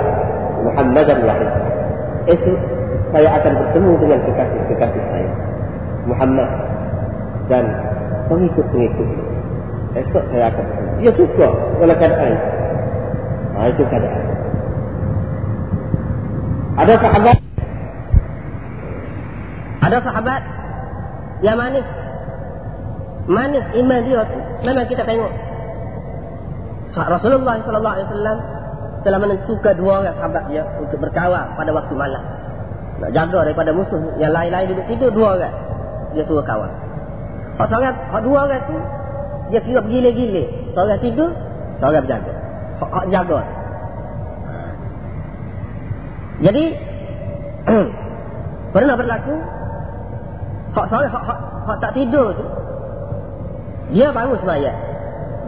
Muhammadan 0.61 1.19
wa 1.27 1.33
ahibbah. 1.35 1.65
Esok 2.31 2.59
saya 3.11 3.29
akan 3.43 3.53
bertemu 3.59 3.93
dengan 3.99 4.19
kekasih-kekasih 4.23 5.03
saya. 5.11 5.31
Muhammad 6.07 6.51
dan 7.51 7.65
pengikut-pengikut. 8.31 9.09
Esok 9.99 10.25
saya 10.31 10.55
akan 10.55 10.63
bertemu. 10.63 10.91
Dia 11.03 11.13
suka 11.19 11.49
oleh 11.83 11.97
keadaan. 11.99 12.35
Nah, 13.51 13.67
itu 13.67 13.83
keadaan. 13.89 14.25
Ada 16.81 16.95
sahabat 16.97 17.37
ada 19.81 19.97
sahabat 20.07 20.43
yang 21.43 21.57
manis. 21.59 21.87
Manis 23.27 23.65
iman 23.75 24.01
dia 24.07 24.23
tu. 24.29 24.39
Memang 24.63 24.87
kita 24.87 25.03
tengok. 25.03 25.33
Rasulullah 26.95 27.59
sallallahu 27.65 27.95
alaihi 27.97 28.09
wasallam 28.11 28.39
telah 29.01 29.19
menentukan 29.21 29.75
dua 29.81 30.05
orang 30.05 30.15
sahabat 30.17 30.45
dia 30.53 30.63
untuk 30.77 30.99
berkawal 31.01 31.57
pada 31.57 31.71
waktu 31.73 31.95
malam. 31.97 32.23
Nak 33.01 33.11
jaga 33.17 33.49
daripada 33.49 33.73
musuh 33.73 34.21
yang 34.21 34.37
lain-lain 34.37 34.77
duduk 34.77 34.87
tidur 34.93 35.11
dua 35.13 35.29
orang. 35.41 35.55
Dia 36.13 36.23
suruh 36.29 36.45
kawal. 36.45 36.69
Hak 37.57 37.67
seorang, 37.73 37.97
hak 37.97 38.23
dua 38.25 38.39
orang 38.45 38.63
tu 38.69 38.77
dia 39.51 39.61
kira 39.65 39.81
bergile-gile. 39.81 40.45
Seorang 40.77 41.01
tidur, 41.01 41.31
seorang 41.81 42.03
berjaga. 42.05 42.33
Hak, 42.81 42.91
hak 42.93 43.07
jaga. 43.09 43.41
Jadi 46.41 46.65
pernah 48.75 48.97
berlaku 48.97 49.37
Hak 50.71 50.87
saya 50.87 51.11
hak, 51.11 51.25
hak, 51.27 51.39
hak 51.67 51.79
tak 51.83 51.93
tidur 51.99 52.31
tu. 52.31 52.47
Dia 53.91 54.15
bangun 54.15 54.39
semaya. 54.39 54.71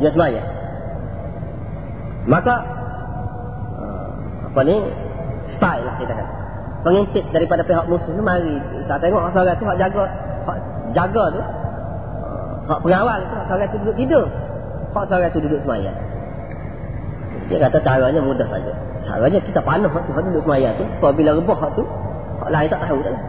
Dia 0.02 0.10
semaya. 0.10 0.42
Maka 2.26 2.54
apa 4.52 4.60
ni? 4.68 4.76
Style 5.56 5.84
lah 5.88 5.94
kita 5.96 6.12
kata. 6.12 6.32
Pengintip 6.84 7.24
daripada 7.32 7.64
pihak 7.64 7.88
musuh 7.88 8.12
tu 8.12 8.20
mari. 8.20 8.60
Tak 8.84 9.00
tengok 9.00 9.24
hak 9.24 9.32
seorang 9.32 9.56
tu 9.56 9.64
hak 9.64 9.78
jaga. 9.80 10.04
Hak 10.44 10.58
jaga 10.92 11.24
tu. 11.32 11.40
Uh, 11.40 12.52
hak 12.68 12.78
pengawal 12.84 13.18
tu 13.24 13.32
hak 13.32 13.46
seorang 13.48 13.68
tu 13.72 13.76
duduk 13.80 13.96
tidur. 13.96 14.24
Hak 14.92 15.04
seorang 15.08 15.30
tu 15.32 15.40
duduk 15.40 15.60
semaya. 15.64 15.92
Dia 17.48 17.56
kata 17.64 17.78
caranya 17.80 18.20
mudah 18.20 18.44
saja. 18.44 18.72
Caranya 19.08 19.38
kita 19.40 19.60
panah 19.64 19.88
hak 19.88 20.02
tu 20.04 20.12
hak 20.12 20.22
duduk 20.28 20.42
semaya 20.44 20.68
tu. 20.76 20.84
Apabila 21.00 21.30
rebah 21.32 21.58
hak 21.64 21.70
tu. 21.72 21.84
Hak 22.44 22.50
lain 22.52 22.68
tak 22.68 22.80
tahu 22.84 22.98
tak 23.00 23.12
lah. 23.16 23.22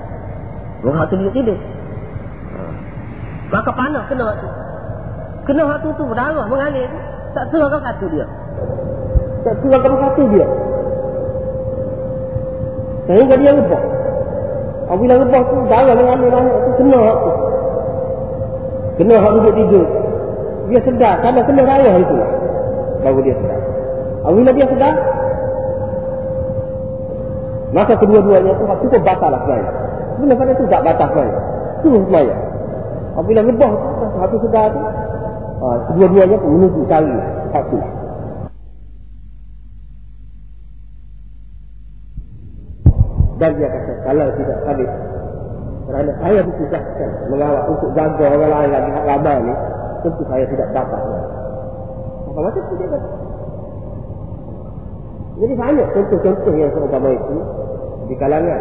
Hak 1.00 1.06
tu 1.08 1.16
duduk 1.24 1.34
tidur. 1.40 1.58
Maka 3.48 3.72
panah 3.72 4.04
kena 4.12 4.24
waktu. 4.28 4.48
Kena 5.48 5.62
waktu 5.72 5.88
tu 5.96 6.04
berdarah 6.04 6.46
mengalir 6.52 6.90
tu. 6.92 7.00
Tak 7.32 7.44
serahkan 7.48 7.80
satu 7.80 8.06
dia. 8.12 8.26
Tak 9.46 9.56
serahkan 9.62 9.94
satu 10.04 10.24
dia. 10.36 10.48
Sehingga 13.04 13.36
dia 13.36 13.52
rebah. 13.52 13.84
Apabila 14.88 15.14
rebah 15.20 15.42
tu 15.48 15.56
darah 15.68 15.96
mengalir 15.96 16.30
banyak 16.32 16.56
tu 16.56 16.70
kena 16.80 16.98
waktu. 17.00 17.32
Kena 19.00 19.14
waktu 19.20 19.38
duduk 19.44 19.56
tidur. 19.60 19.88
Dia 20.72 20.80
sedar. 20.88 21.16
Karena 21.20 21.42
kena 21.44 21.62
raya 21.68 21.92
itu. 22.00 22.16
Baru 23.04 23.20
dia 23.24 23.36
sedar. 23.36 23.60
Apabila 24.24 24.52
dia 24.56 24.68
sedar. 24.72 24.96
Maka 27.74 27.94
kedua-duanya 27.98 28.54
tu 28.56 28.64
cukup 28.86 29.02
batal 29.02 29.34
lah 29.34 29.42
sebenarnya. 29.44 29.72
Sebenarnya 30.14 30.36
pada 30.38 30.52
tu 30.54 30.64
tak 30.70 30.82
batal 30.86 31.08
sebenarnya. 31.10 31.42
Terus 31.82 32.02
sebenarnya. 32.06 32.38
Apabila 33.14 33.42
rebah 33.46 33.72
tu, 33.74 34.06
satu 34.18 34.36
sedar 34.46 34.68
tu, 34.74 34.82
ha, 35.62 35.68
kedua-duanya 35.90 36.38
pun 36.38 36.50
menuju 36.58 36.82
cari 36.90 37.14
satu. 37.54 37.78
Dan 43.44 43.60
dia 43.60 43.68
kata, 43.68 43.94
kalau 44.08 44.28
tidak 44.40 44.58
habis, 44.64 44.92
kerana 45.84 46.12
saya 46.24 46.40
disusahkan 46.48 47.10
mengawal 47.28 47.76
untuk 47.76 47.92
jaga 47.92 48.26
orang 48.32 48.52
lain 48.56 48.72
lagi 48.72 48.90
hak 48.96 49.04
lama 49.04 49.34
ni, 49.44 49.54
tentu 50.08 50.24
saya 50.32 50.46
tidak 50.48 50.68
dapat. 50.72 51.02
Apa 52.32 52.40
macam 52.40 52.64
tu 52.64 52.74
dia 52.80 52.88
kata? 52.88 53.10
Jadi 55.44 55.54
banyak 55.60 55.88
contoh-contoh 55.92 56.54
yang 56.56 56.72
seumpama 56.72 57.10
itu 57.12 57.36
di 58.08 58.16
kalangan 58.16 58.60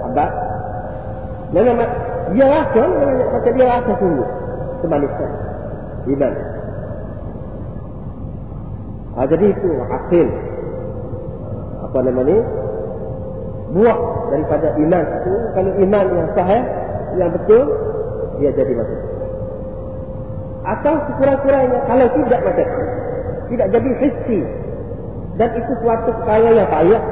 sahabat. 0.00 0.30
Memang 1.52 1.76
dia 2.32 2.46
rasa 2.48 2.82
macam 3.36 3.52
dia 3.52 3.66
rasa 3.68 3.92
sungguh 4.00 4.28
kemanisan 4.80 5.30
iman 6.16 6.34
ha, 9.14 9.20
jadi 9.28 9.44
itu 9.52 9.68
hasil 9.86 10.28
apa 11.84 11.98
nama 12.08 12.22
ni 12.24 12.36
buah 13.76 13.98
daripada 14.32 14.72
iman. 14.80 15.04
Itu 15.20 15.32
kalau 15.52 15.72
iman 15.76 16.06
yang 16.16 16.28
sahih 16.32 16.62
yang 17.20 17.30
betul 17.36 17.62
dia 18.40 18.50
jadi 18.56 18.72
macam 18.72 19.12
atau 20.62 20.94
sekurang-kurangnya 21.10 21.78
kalau 21.90 22.06
tidak 22.22 22.40
macam 22.46 22.68
tidak 23.50 23.66
jadi 23.74 23.90
hissi 23.98 24.40
dan 25.36 25.48
itu 25.58 25.72
suatu 25.82 26.10
perkara 26.22 26.48
yang 26.54 26.68
payah. 26.70 27.02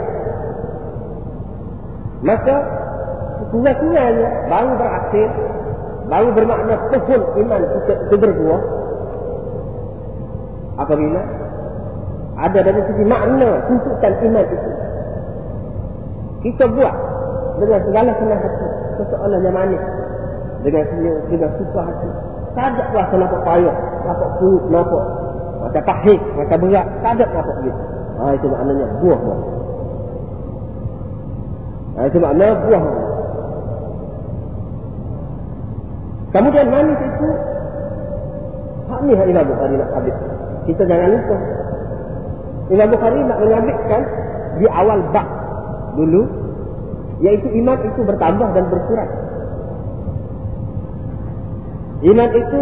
Maka 2.20 2.56
kurang-kurangnya 3.50 4.28
baru 4.46 4.72
berhasil 4.78 5.28
baru 6.10 6.28
bermakna 6.34 6.74
pohon 6.90 7.22
iman 7.42 7.60
kita, 7.64 7.92
kita 8.06 8.16
berbuah 8.18 8.60
apabila 10.78 11.22
ada 12.40 12.58
dari 12.64 12.80
segi 12.86 13.04
makna 13.04 13.50
tuntutan 13.66 14.14
iman 14.30 14.46
itu. 14.46 14.70
Kita 16.40 16.64
buat 16.72 17.09
dengan 17.60 17.80
segala 17.84 18.10
senang 18.16 18.40
hati. 18.40 18.66
Seseorang 18.98 19.40
yang 19.44 19.54
manis. 19.54 19.82
Dengan 20.64 20.84
senyum 20.88 21.16
dengan 21.28 21.50
suka 21.60 21.80
hati. 21.84 22.08
Rasa 22.56 23.14
nampak 23.14 23.40
payah 23.46 23.76
nampak 24.04 24.30
kurut 24.42 24.64
nampak 24.72 25.04
macam 25.60 25.82
pahit 25.84 26.20
macam 26.34 26.56
berat. 26.66 26.86
Tak 27.04 27.12
ada 27.20 27.24
nampak 27.30 27.54
begitu. 27.62 27.82
Ha, 28.20 28.36
itu 28.36 28.46
maknanya 28.52 28.86
buah 29.00 29.16
buah 29.16 29.40
ha, 31.96 32.08
itu 32.08 32.18
makna 32.20 32.48
buah 32.64 32.84
Kemudian 36.30 36.66
manis 36.70 36.94
itu 36.94 37.28
hak 38.86 39.00
ni 39.02 39.12
hak 39.18 39.26
Imam 39.26 39.50
Bukhari 39.50 39.74
nak 39.74 39.90
habis. 39.98 40.14
Kita 40.62 40.86
jangan 40.86 41.10
lupa. 41.10 41.36
Imam 42.70 42.88
Bukhari 42.94 43.18
nak 43.26 43.38
menyabitkan 43.42 44.02
di 44.62 44.66
awal 44.70 45.02
bab 45.10 45.26
dulu 45.98 46.22
yaitu 47.20 47.48
iman 47.60 47.78
itu 47.84 48.00
bertambah 48.00 48.48
dan 48.56 48.64
berkurang. 48.72 49.12
Iman 52.00 52.30
itu 52.32 52.60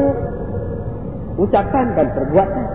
ucapan 1.38 1.86
dan 1.94 2.06
perbuatan. 2.10 2.66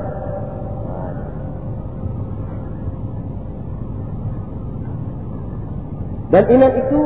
Dan 6.31 6.43
iman 6.49 6.71
itu 6.73 6.99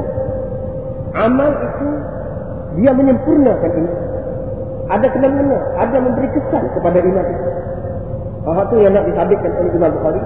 amal 1.17 1.51
itu 1.51 1.89
dia 2.79 2.91
menyempurnakan 2.93 3.71
ini. 3.75 3.93
Ada 4.87 5.07
kena-mena, 5.11 5.59
ada 5.75 5.97
memberi 5.99 6.31
kesan 6.31 6.63
kepada 6.71 7.01
iman 7.01 7.25
itu. 7.27 7.49
Bahawa 8.47 8.63
itu 8.71 8.75
yang 8.79 8.95
nak 8.95 9.03
disabitkan 9.03 9.51
oleh 9.51 9.73
Imam 9.75 9.91
Bukhari. 9.99 10.21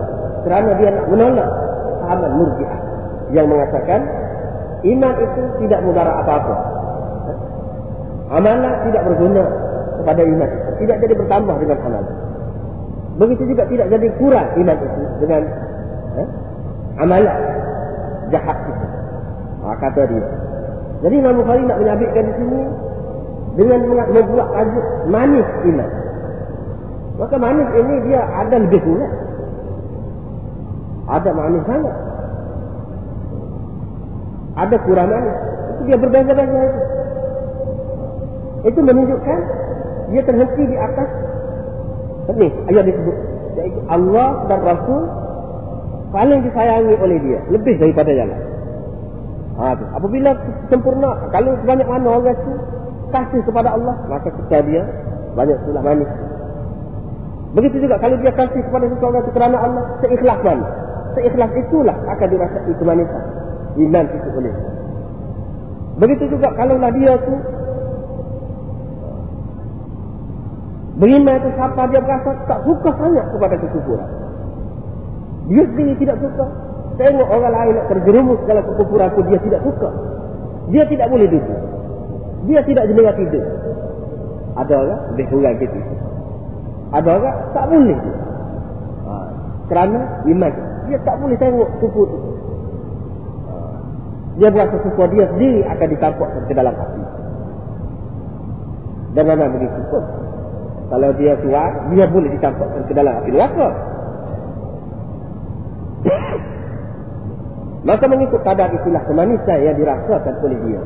Kerana 0.45 0.69
dia 0.77 0.89
nak 0.93 1.05
menolak 1.09 1.49
sahabat 2.05 2.31
murjiah. 2.37 2.79
Yang 3.33 3.47
mengatakan, 3.49 4.01
iman 4.81 5.13
itu 5.17 5.41
tidak 5.65 5.79
mudarat 5.85 6.15
apa-apa. 6.25 6.55
Amalan 8.31 8.73
tidak 8.87 9.03
berguna 9.11 9.43
kepada 10.01 10.21
iman 10.23 10.49
itu. 10.49 10.69
Tidak 10.87 10.97
jadi 11.03 11.13
bertambah 11.19 11.55
dengan 11.61 11.77
amalan. 11.83 12.15
Begitu 13.19 13.43
juga 13.53 13.63
tidak 13.67 13.87
jadi 13.91 14.07
kurang 14.17 14.47
iman 14.55 14.77
itu 14.79 15.03
dengan 15.21 15.41
Eh? 16.11 16.27
Amalan 16.99 17.37
jahat 18.31 18.57
kita. 18.67 18.87
Ha, 19.61 19.67
kata 19.79 20.01
dia. 20.11 20.25
Jadi 21.01 21.15
Imam 21.17 21.39
Bukhari 21.39 21.63
nak 21.65 21.79
menyabitkan 21.79 22.23
di 22.29 22.33
sini 22.35 22.61
dengan 23.57 23.79
membuat 23.87 24.47
tajuk 24.53 24.85
manis 25.07 25.47
iman. 25.71 25.89
Maka 27.19 27.35
manis 27.37 27.69
ini 27.77 27.95
dia 28.09 28.21
ada 28.27 28.55
lebih 28.59 28.81
pula. 28.83 29.07
Ada 31.11 31.29
manis 31.31 31.63
sangat. 31.65 31.95
Ada 34.55 34.75
kurang 34.83 35.07
manis. 35.07 35.37
Itu 35.71 35.81
dia 35.87 35.97
berbeza-beza 35.97 36.59
itu. 36.67 36.81
Itu 38.61 38.79
menunjukkan 38.83 39.39
dia 40.11 40.21
terhenti 40.27 40.63
di 40.67 40.77
atas 40.77 41.09
ini 42.31 42.47
ayat 42.69 42.83
disebut 42.85 43.15
iaitu 43.57 43.79
Allah 43.89 44.45
dan 44.47 44.59
Rasul 44.61 45.01
paling 46.11 46.39
disayangi 46.45 46.95
oleh 46.99 47.17
dia 47.23 47.39
lebih 47.49 47.75
daripada 47.79 48.11
yang 48.11 48.29
lain. 48.29 48.47
Ha, 49.59 49.75
apabila 49.97 50.31
sempurna 50.71 51.27
kalau 51.31 51.55
sebanyak 51.63 51.87
mana 51.87 52.07
orang 52.07 52.35
itu 52.35 52.53
kasih 53.11 53.41
kepada 53.43 53.75
Allah 53.75 53.95
maka 54.07 54.29
kita 54.31 54.57
dia 54.67 54.83
banyak 55.35 55.57
sulah 55.67 55.83
manis. 55.83 56.11
Begitu 57.51 57.83
juga 57.83 57.99
kalau 57.99 58.15
dia 58.19 58.31
kasih 58.31 58.61
kepada 58.63 58.85
seseorang 58.87 59.21
itu 59.27 59.31
kerana 59.35 59.57
Allah 59.59 59.83
seikhlas 60.03 60.39
mana. 60.43 60.67
Seikhlas 61.11 61.51
itulah 61.59 61.95
akan 62.07 62.27
dirasai 62.31 62.73
kemanisan 62.79 63.23
iman 63.77 64.05
itu 64.07 64.29
oleh. 64.35 64.55
Begitu 66.01 66.23
juga 66.33 66.49
kalau 66.55 66.75
dia 66.79 67.13
itu 67.15 67.35
Beriman 71.01 71.33
itu 71.41 71.49
siapa 71.57 71.89
dia 71.89 71.97
berasa 71.97 72.29
tak 72.45 72.61
suka 72.61 72.93
sangat 72.93 73.25
kepada 73.33 73.55
kekufuran. 73.57 74.09
Dia 75.49 75.65
sendiri 75.65 75.97
tidak 75.97 76.21
suka. 76.21 76.45
Tengok 77.01 77.25
orang 77.25 77.53
lain 77.57 77.73
nak 77.73 77.87
terjerumus 77.89 78.37
dalam 78.45 78.61
kekufuran 78.61 79.09
itu 79.09 79.21
dia 79.25 79.39
tidak 79.41 79.61
suka. 79.65 79.89
Dia 80.69 80.83
tidak 80.85 81.07
boleh 81.09 81.25
duduk. 81.25 81.59
Dia 82.45 82.61
tidak 82.61 82.85
jenayah 82.85 83.15
tidur. 83.17 83.45
Ada 84.61 84.73
orang 84.77 85.01
lebih 85.15 85.25
kurang 85.33 85.55
gitu. 85.57 85.79
Ada 86.93 87.09
orang 87.17 87.37
tak 87.57 87.65
boleh. 87.65 87.99
Ha. 89.07 89.13
Kerana 89.73 89.99
iman. 90.29 90.53
Dia 90.85 90.97
tak 91.01 91.15
boleh 91.17 91.37
tengok 91.41 91.69
kufur 91.81 92.07
itu. 92.13 92.30
Dia 94.39 94.47
berasa 94.47 94.75
sesuatu 94.79 95.11
dia 95.11 95.27
sendiri 95.27 95.67
akan 95.67 95.87
ditampak 95.91 96.29
ke 96.47 96.53
dalam 96.55 96.71
hati. 96.71 97.03
Dan 99.11 99.23
memang 99.27 99.51
begitu 99.59 99.79
pun. 99.91 100.03
Kalau 100.91 101.09
dia 101.15 101.35
kuat, 101.39 101.71
dia 101.95 102.05
boleh 102.07 102.29
dicampurkan 102.35 102.83
ke 102.87 102.93
dalam 102.95 103.11
api 103.19 103.29
neraka. 103.31 103.69
Maka 107.87 108.05
mengikut 108.07 108.41
kadar 108.43 108.71
itulah 108.71 109.03
kemanisan 109.07 109.57
yang 109.63 109.75
dirasakan 109.75 110.35
oleh 110.43 110.59
dia. 110.67 110.81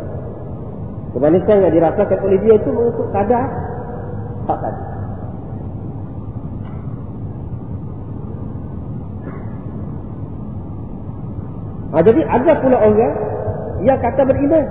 Kemanisan 1.14 1.58
yang 1.70 1.74
dirasakan 1.74 2.20
oleh 2.22 2.38
dia 2.42 2.54
itu 2.58 2.70
mengikut 2.70 3.08
kadar 3.14 3.46
tak 4.46 4.58
tadi. 4.62 4.95
Ha, 11.96 12.04
jadi 12.04 12.22
ada 12.28 12.60
pula 12.60 12.76
orang 12.76 13.16
yang 13.88 13.96
kata 14.04 14.28
beriman 14.28 14.68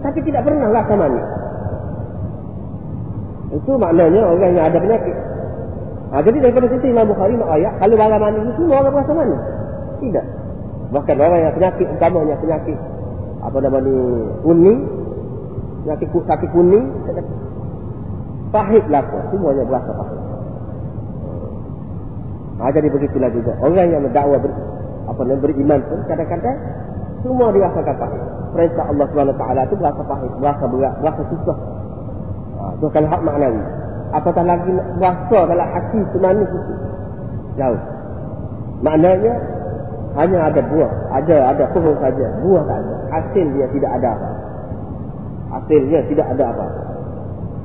tapi 0.00 0.18
tidak 0.24 0.42
pernah 0.48 0.72
rasa 0.72 0.94
manis. 0.96 1.26
Itu 3.52 3.76
maknanya 3.76 4.24
orang 4.24 4.56
yang 4.56 4.66
ada 4.72 4.78
penyakit. 4.80 5.16
Ha, 6.12 6.20
jadi 6.24 6.44
daripada 6.44 6.66
situ 6.72 6.88
Imam 6.88 7.08
Bukhari 7.08 7.36
ayat, 7.36 7.76
kalau 7.76 7.96
barang 7.96 8.20
mani 8.20 8.38
itu 8.40 8.52
semua 8.56 8.84
orang 8.84 8.92
berasa 8.96 9.12
mani. 9.12 9.36
Tidak. 10.00 10.26
Bahkan 10.92 11.16
orang 11.16 11.40
yang 11.40 11.54
penyakit, 11.56 11.86
utamanya 11.88 12.36
penyakit, 12.36 12.78
apa 13.40 13.56
nama 13.60 13.78
ni, 13.80 13.96
kuning, 14.44 14.78
penyakit 15.84 16.08
kaki 16.08 16.46
kuning, 16.52 16.84
pahit 18.52 18.84
lah 18.92 19.00
pun, 19.08 19.24
semuanya 19.32 19.64
berasa 19.64 19.90
pahit. 19.92 20.20
Ha, 22.60 22.62
jadi 22.76 22.88
begitulah 22.92 23.30
juga. 23.32 23.52
Orang 23.60 23.88
yang 23.88 24.04
mendakwa 24.04 24.36
ber, 24.36 24.52
apa 25.08 25.20
nama, 25.26 25.40
beriman 25.42 25.80
pun, 25.86 25.98
kadang-kadang, 26.06 26.58
semua 27.22 27.54
dirasakan 27.54 27.96
pahit. 27.98 28.22
Perintah 28.52 28.84
Allah 28.90 29.06
SWT 29.08 29.42
itu 29.70 29.76
berasa 29.80 30.02
pahit, 30.04 30.32
berasa 30.42 30.64
berat, 30.68 30.94
berasa 31.00 31.22
susah. 31.30 31.58
Itu 32.78 32.86
kalau 32.90 33.08
hak 33.10 33.22
maknawi. 33.22 33.62
Apatah 34.12 34.44
lagi 34.44 34.72
rasa 35.00 35.38
dalam 35.48 35.68
hati 35.72 36.00
semanis 36.12 36.50
itu. 36.50 36.74
Jauh. 37.56 37.80
Maknanya 38.84 39.34
hanya 40.20 40.38
ada 40.52 40.60
buah. 40.68 40.92
Ada, 41.16 41.36
ada 41.56 41.64
pohon 41.72 41.96
saja. 41.96 42.28
Buah 42.44 42.62
tak 42.68 42.78
ada. 42.84 42.94
Hasil 43.08 43.46
dia 43.56 43.66
tidak 43.72 43.90
ada 43.96 44.08
apa. 44.12 44.28
Hasilnya 45.52 46.00
tidak 46.08 46.26
ada 46.36 46.44
apa. 46.52 46.66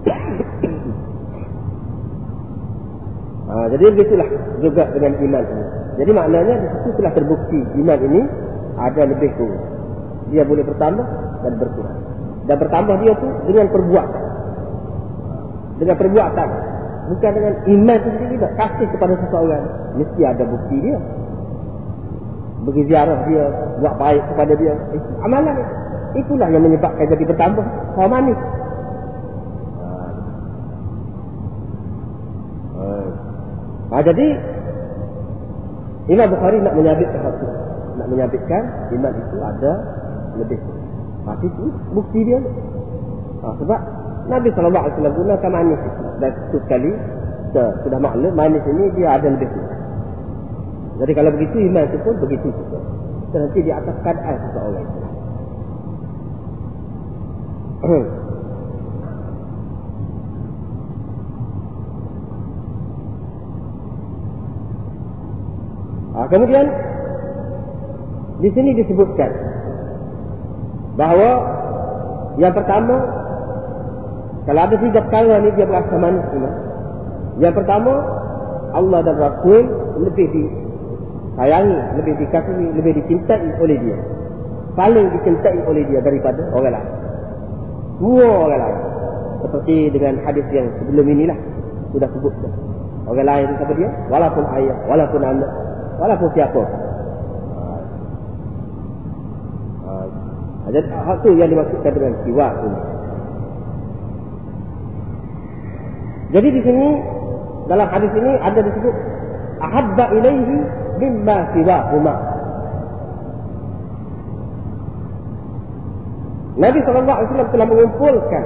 ha, 3.47 3.53
jadi 3.75 3.85
begitulah 3.91 4.27
juga 4.63 4.83
dengan 4.95 5.13
iman 5.19 5.43
ini. 5.43 5.65
Jadi 5.97 6.11
maknanya 6.13 6.55
di 6.61 6.67
situ 6.77 6.89
telah 7.01 7.11
terbukti 7.17 7.59
iman 7.81 7.99
ini 8.05 8.21
ada 8.77 9.01
lebih 9.09 9.33
kurang. 9.33 9.65
Dia 10.29 10.45
boleh 10.45 10.61
bertambah 10.61 11.05
dan 11.41 11.53
berkurang. 11.57 11.99
Dan 12.45 12.55
bertambah 12.61 12.95
dia 13.01 13.13
tu 13.17 13.27
dengan 13.49 13.65
perbuatan. 13.73 14.23
Dengan 15.81 15.95
perbuatan. 15.97 16.49
Bukan 17.07 17.31
dengan 17.33 17.53
iman 17.65 17.97
itu 17.97 18.09
sendiri 18.19 18.35
tak 18.43 18.53
kasih 18.59 18.87
kepada 18.91 19.13
seseorang 19.15 19.63
mesti 19.97 20.21
ada 20.21 20.43
bukti 20.45 20.77
dia. 20.85 20.99
Bagi 22.67 22.81
ziarah 22.91 23.19
dia 23.25 23.43
buat 23.79 23.95
baik 23.97 24.23
kepada 24.35 24.53
dia. 24.53 24.73
Itu 24.93 25.09
amalan 25.25 25.55
itulah 26.13 26.47
yang 26.51 26.61
menyebabkan 26.61 27.09
jadi 27.09 27.23
bertambah. 27.25 27.65
Kau 27.97 28.05
manis. 28.11 28.39
Ha, 33.87 34.03
jadi 34.03 34.27
Imam 36.07 36.27
Bukhari 36.31 36.57
nak 36.63 36.73
menyabitkan 36.75 37.19
satu 37.19 37.47
nak 37.97 38.07
menyabitkan 38.13 38.63
iman 38.93 39.13
itu 39.17 39.37
ada 39.41 39.73
lebih 40.37 40.59
ha, 41.25 41.33
itu 41.41 41.65
bukti 41.91 42.19
dia 42.23 42.39
ha, 43.43 43.47
sebab 43.57 43.79
Nabi 44.27 44.51
SAW 44.51 44.91
gunakan 44.91 45.51
manis 45.51 45.79
itu. 45.79 46.03
Dan 46.19 46.31
itu 46.35 46.57
sekali, 46.67 46.91
sudah 47.55 47.99
maklum, 47.99 48.35
manis 48.35 48.63
ini 48.67 48.91
dia 48.99 49.15
ada 49.15 49.27
lebih. 49.31 49.47
Jadi 50.97 51.11
kalau 51.15 51.31
begitu, 51.31 51.55
iman 51.71 51.83
itu 51.87 51.97
pun 52.03 52.15
begitu 52.19 52.47
juga. 52.51 52.79
Nanti 53.37 53.59
di 53.63 53.71
atas 53.71 53.95
keadaan 54.03 54.37
seseorang 54.49 54.83
itu. 54.83 54.99
kemudian, 66.29 66.65
di 68.43 68.49
sini 68.53 68.77
disebutkan 68.77 69.31
bahawa 70.97 71.29
yang 72.37 72.53
pertama 72.53 72.95
kalau 74.47 74.61
ada 74.63 74.79
tiga 74.79 75.03
perkara 75.03 75.43
ni 75.43 75.51
dia 75.59 75.67
berasa 75.67 75.95
manis 75.99 76.23
semua. 76.31 76.51
Yang 77.43 77.53
pertama, 77.59 77.93
Allah 78.71 78.99
dan 79.03 79.19
Rasul 79.19 79.67
lebih 80.07 80.27
disayangi, 80.31 81.99
lebih 81.99 82.13
dikasihi, 82.15 82.67
lebih 82.79 82.93
dicintai 83.03 83.59
oleh 83.59 83.75
dia. 83.75 83.99
Paling 84.79 85.11
dicintai 85.19 85.59
oleh 85.67 85.83
dia 85.91 85.99
daripada 85.99 86.47
orang 86.55 86.79
lain. 86.79 86.91
Semua 87.99 88.29
orang 88.47 88.59
lain. 88.63 88.79
Seperti 89.43 89.77
dengan 89.91 90.13
hadis 90.23 90.47
yang 90.55 90.71
sebelum 90.79 91.05
inilah. 91.11 91.37
Sudah 91.91 92.07
sebut. 92.07 92.33
Orang 93.03 93.27
lain 93.27 93.51
siapa 93.59 93.73
dia? 93.75 93.91
Walaupun 94.07 94.43
ayah, 94.47 94.77
walaupun 94.87 95.21
anak, 95.27 95.51
walaupun 95.97 96.29
siapa. 96.33 96.63
Jadi 100.67 100.83
hak 100.91 101.17
tu 101.23 101.31
yang 101.31 101.47
dimaksudkan 101.47 101.91
dengan 101.95 102.13
siwak 102.27 102.53
ini. 102.59 102.79
Jadi 106.35 106.47
di 106.51 106.61
sini 106.61 106.87
dalam 107.71 107.87
hadis 107.87 108.11
ini 108.11 108.31
ada 108.43 108.59
disebut 108.59 108.95
ahabba 109.63 110.05
ilaihi 110.11 110.55
mimma 110.99 111.37
siwahuma. 111.55 112.15
Nabi 116.57 116.81
SAW 116.83 117.53
telah 117.53 117.67
mengumpulkan 117.69 118.43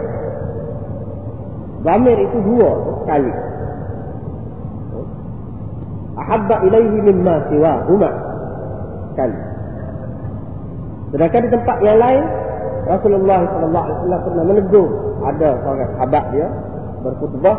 Zamir 1.82 2.14
itu 2.14 2.38
dua 2.46 2.72
kali. 3.10 3.34
Ahabba 6.22 6.56
ilaihi 6.70 6.98
mimma 7.02 7.36
siwahuma. 7.50 8.10
Kali. 9.18 9.38
Sedangkan 11.12 11.42
di 11.44 11.50
tempat 11.52 11.78
yang 11.84 12.00
lain 12.00 12.24
Rasulullah 12.88 13.40
SAW 13.46 14.24
pernah 14.26 14.46
menegur 14.48 14.88
ada 15.22 15.60
seorang 15.62 15.90
sahabat 16.00 16.24
dia 16.34 16.48
berkhutbah 17.06 17.58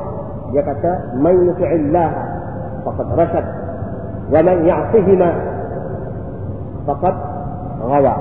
dia 0.50 0.62
kata 0.66 0.90
man 1.20 1.34
yuti'illah 1.46 2.10
faqad 2.84 3.08
rasad 3.16 3.46
wa 4.32 4.40
man 4.40 4.56
ya'sihima 4.64 5.28
faqad 6.88 7.16
ghawa. 7.82 8.14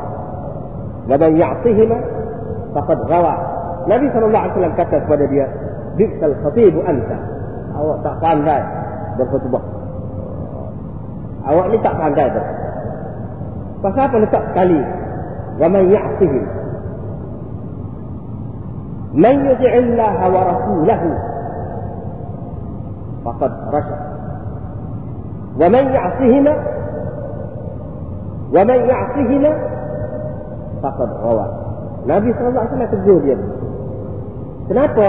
Wa 1.10 1.16
man 1.18 1.32
ya'tihima 1.36 1.98
faqad 2.76 3.00
ghawa. 3.08 3.34
Nabi 3.90 4.06
sallallahu 4.14 4.44
alaihi 4.46 4.54
wasallam 4.56 4.76
kata 4.78 4.96
kepada 5.04 5.26
dia, 5.26 5.46
"Bi'sal 5.98 6.36
khatib 6.46 6.76
anta." 6.86 7.18
Awak 7.72 7.98
tak 8.06 8.16
pandai 8.22 8.62
berkhutbah. 9.18 9.64
Awak 11.42 11.66
ni 11.74 11.78
tak 11.82 11.98
pandai 11.98 12.28
ber. 12.30 12.46
Pasal 13.82 14.04
apa 14.06 14.18
letak 14.22 14.44
sekali? 14.54 14.80
Wa 15.58 15.68
man 15.68 15.84
ya'tihim. 15.90 16.46
Man 19.12 19.36
yuti'illah 19.44 20.14
wa 20.22 20.42
rasulahu 20.48 21.10
faqad 23.26 23.52
rasyad. 23.74 24.02
Wa 25.58 25.68
man 25.68 25.84
ya'tihima 25.90 26.54
wa 28.54 28.62
man 28.62 28.80
ya'tihima 28.86 29.52
faqad 30.86 31.10
ghawa. 31.26 31.46
Nabi 32.06 32.30
sallallahu 32.38 32.66
alaihi 32.66 32.74
wasallam 32.74 32.94
tegur 32.94 33.20
dia. 33.26 33.38
Kenapa? 34.70 35.08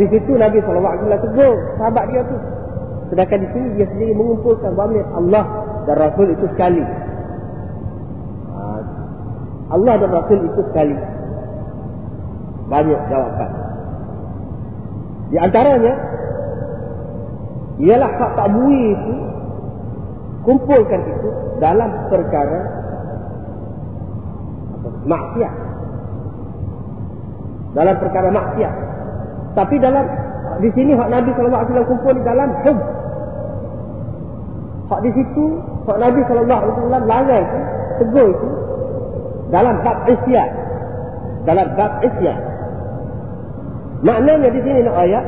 Di 0.00 0.04
situ 0.10 0.32
Nabi 0.32 0.58
sallallahu 0.64 0.92
alaihi 0.96 1.04
wasallam 1.06 1.24
tegur 1.28 1.54
sahabat 1.76 2.04
dia 2.08 2.22
tu. 2.24 2.36
Sedangkan 3.08 3.38
di 3.40 3.48
sini 3.56 3.66
dia 3.80 3.86
sendiri 3.88 4.12
mengumpulkan 4.12 4.76
bahawa 4.76 5.00
Allah 5.16 5.44
dan 5.88 5.96
Rasul 5.96 6.28
itu 6.28 6.44
sekali. 6.52 6.84
Ha, 8.52 8.62
Allah 9.72 9.94
dan 9.96 10.10
Rasul 10.12 10.38
itu 10.44 10.60
sekali. 10.68 10.96
Banyak 12.68 13.00
jawapan. 13.08 13.50
Di 15.28 15.36
antaranya, 15.40 15.94
ialah 17.80 18.10
hak 18.12 18.32
tabui 18.36 18.80
itu, 18.92 19.14
kumpulkan 20.44 21.00
itu 21.04 21.28
dalam 21.60 21.90
perkara 22.12 22.60
maksiat. 25.08 25.54
Dalam 27.72 27.96
perkara 28.00 28.28
maksiat. 28.32 28.74
Tapi 29.56 29.74
dalam 29.80 30.04
di 30.58 30.68
sini 30.74 30.92
hak 30.92 31.08
Nabi 31.08 31.30
wasallam 31.32 31.86
kumpul 31.88 32.12
di 32.16 32.22
dalam 32.24 32.50
hub. 32.66 32.78
Hak 34.88 35.00
di 35.04 35.10
situ 35.12 35.44
hak 35.84 35.98
Nabi 36.00 36.20
sallallahu 36.24 36.60
alaihi 36.64 36.74
wasallam 36.80 37.04
larang 37.04 37.44
itu, 37.44 37.58
tegur 38.00 38.28
itu 38.32 38.48
dalam 39.52 39.76
bab 39.84 39.98
isyan. 40.08 40.50
Dalam 41.44 41.68
bab 41.76 41.92
isyan. 42.04 42.40
Maknanya 44.04 44.48
di 44.48 44.60
sini 44.62 44.80
nak 44.86 44.96
ayat 44.96 45.24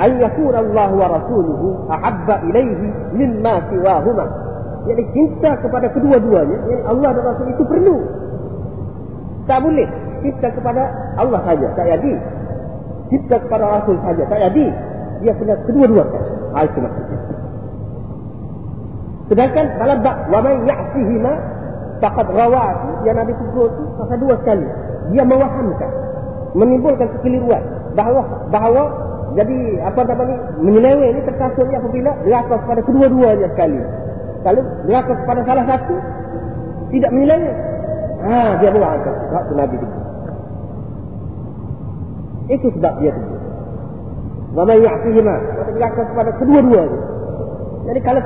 an 0.00 0.10
yakuna 0.16 0.58
Allah 0.64 0.90
wa 0.94 1.06
rasuluhu 1.20 1.66
ahabba 1.92 2.40
ilaihi 2.48 2.86
mimma 3.12 3.54
siwahuma. 3.68 4.26
Jadi 4.88 5.02
cinta 5.14 5.54
kepada 5.62 5.86
kedua-duanya, 5.94 6.58
yang 6.66 6.82
Allah 6.90 7.14
dan 7.14 7.22
Rasul 7.22 7.46
itu 7.54 7.62
perlu. 7.62 7.96
Tak 9.46 9.62
boleh 9.62 9.86
cinta 10.26 10.50
kepada 10.50 10.90
Allah 11.18 11.38
saja, 11.46 11.70
tak 11.78 11.86
jadi 11.86 12.14
cinta 13.12 13.36
kepada 13.36 13.64
Rasul 13.68 14.00
saja. 14.00 14.24
Tak 14.24 14.40
jadi. 14.40 14.66
Dia 15.22 15.32
kena 15.36 15.54
kedua-dua. 15.68 16.04
Ha, 16.56 16.64
itu 16.66 16.78
maksudnya. 16.80 17.01
Sedangkan 19.32 19.64
dalam 19.80 20.04
bak 20.04 20.28
wa 20.28 20.44
man 20.44 20.68
ya'sihima 20.68 21.32
faqad 22.04 22.28
rawatu 22.36 23.00
yang 23.08 23.16
Nabi 23.16 23.32
tegur 23.32 23.64
itu 23.72 23.82
pasal 23.96 24.20
dua 24.20 24.36
sekali. 24.44 24.68
Dia 25.16 25.24
mewahamkan 25.24 25.88
menimbulkan 26.52 27.08
kekeliruan 27.16 27.64
bahawa 27.96 28.28
bahawa 28.52 28.92
jadi 29.32 29.56
apa 29.88 30.04
nama 30.04 30.22
ni 30.28 30.36
menyeleweng 30.68 31.16
ini 31.16 31.20
terkasutnya 31.24 31.80
apabila 31.80 32.12
berlaku 32.20 32.60
kepada 32.60 32.80
kedua-duanya 32.84 33.48
sekali. 33.56 33.80
Kalau 34.44 34.62
berlaku 34.84 35.12
kepada 35.24 35.40
salah 35.48 35.64
satu 35.64 35.94
tidak 36.92 37.10
menyeleweng. 37.16 37.56
Ha, 38.28 38.60
dia 38.60 38.68
mewahamkan. 38.68 39.14
Waktu 39.32 39.52
Nabi 39.56 39.74
tegur. 39.80 40.04
Itu 42.52 42.66
sebab 42.76 42.94
dia 43.00 43.16
tegur. 43.16 43.40
Wa 44.52 44.62
man 44.68 44.76
ya'tihima. 44.76 45.34
Berlaku 45.72 46.00
kepada 46.12 46.30
kedua-duanya. 46.36 47.11
Jadi 47.82 47.98
kalau 48.06 48.20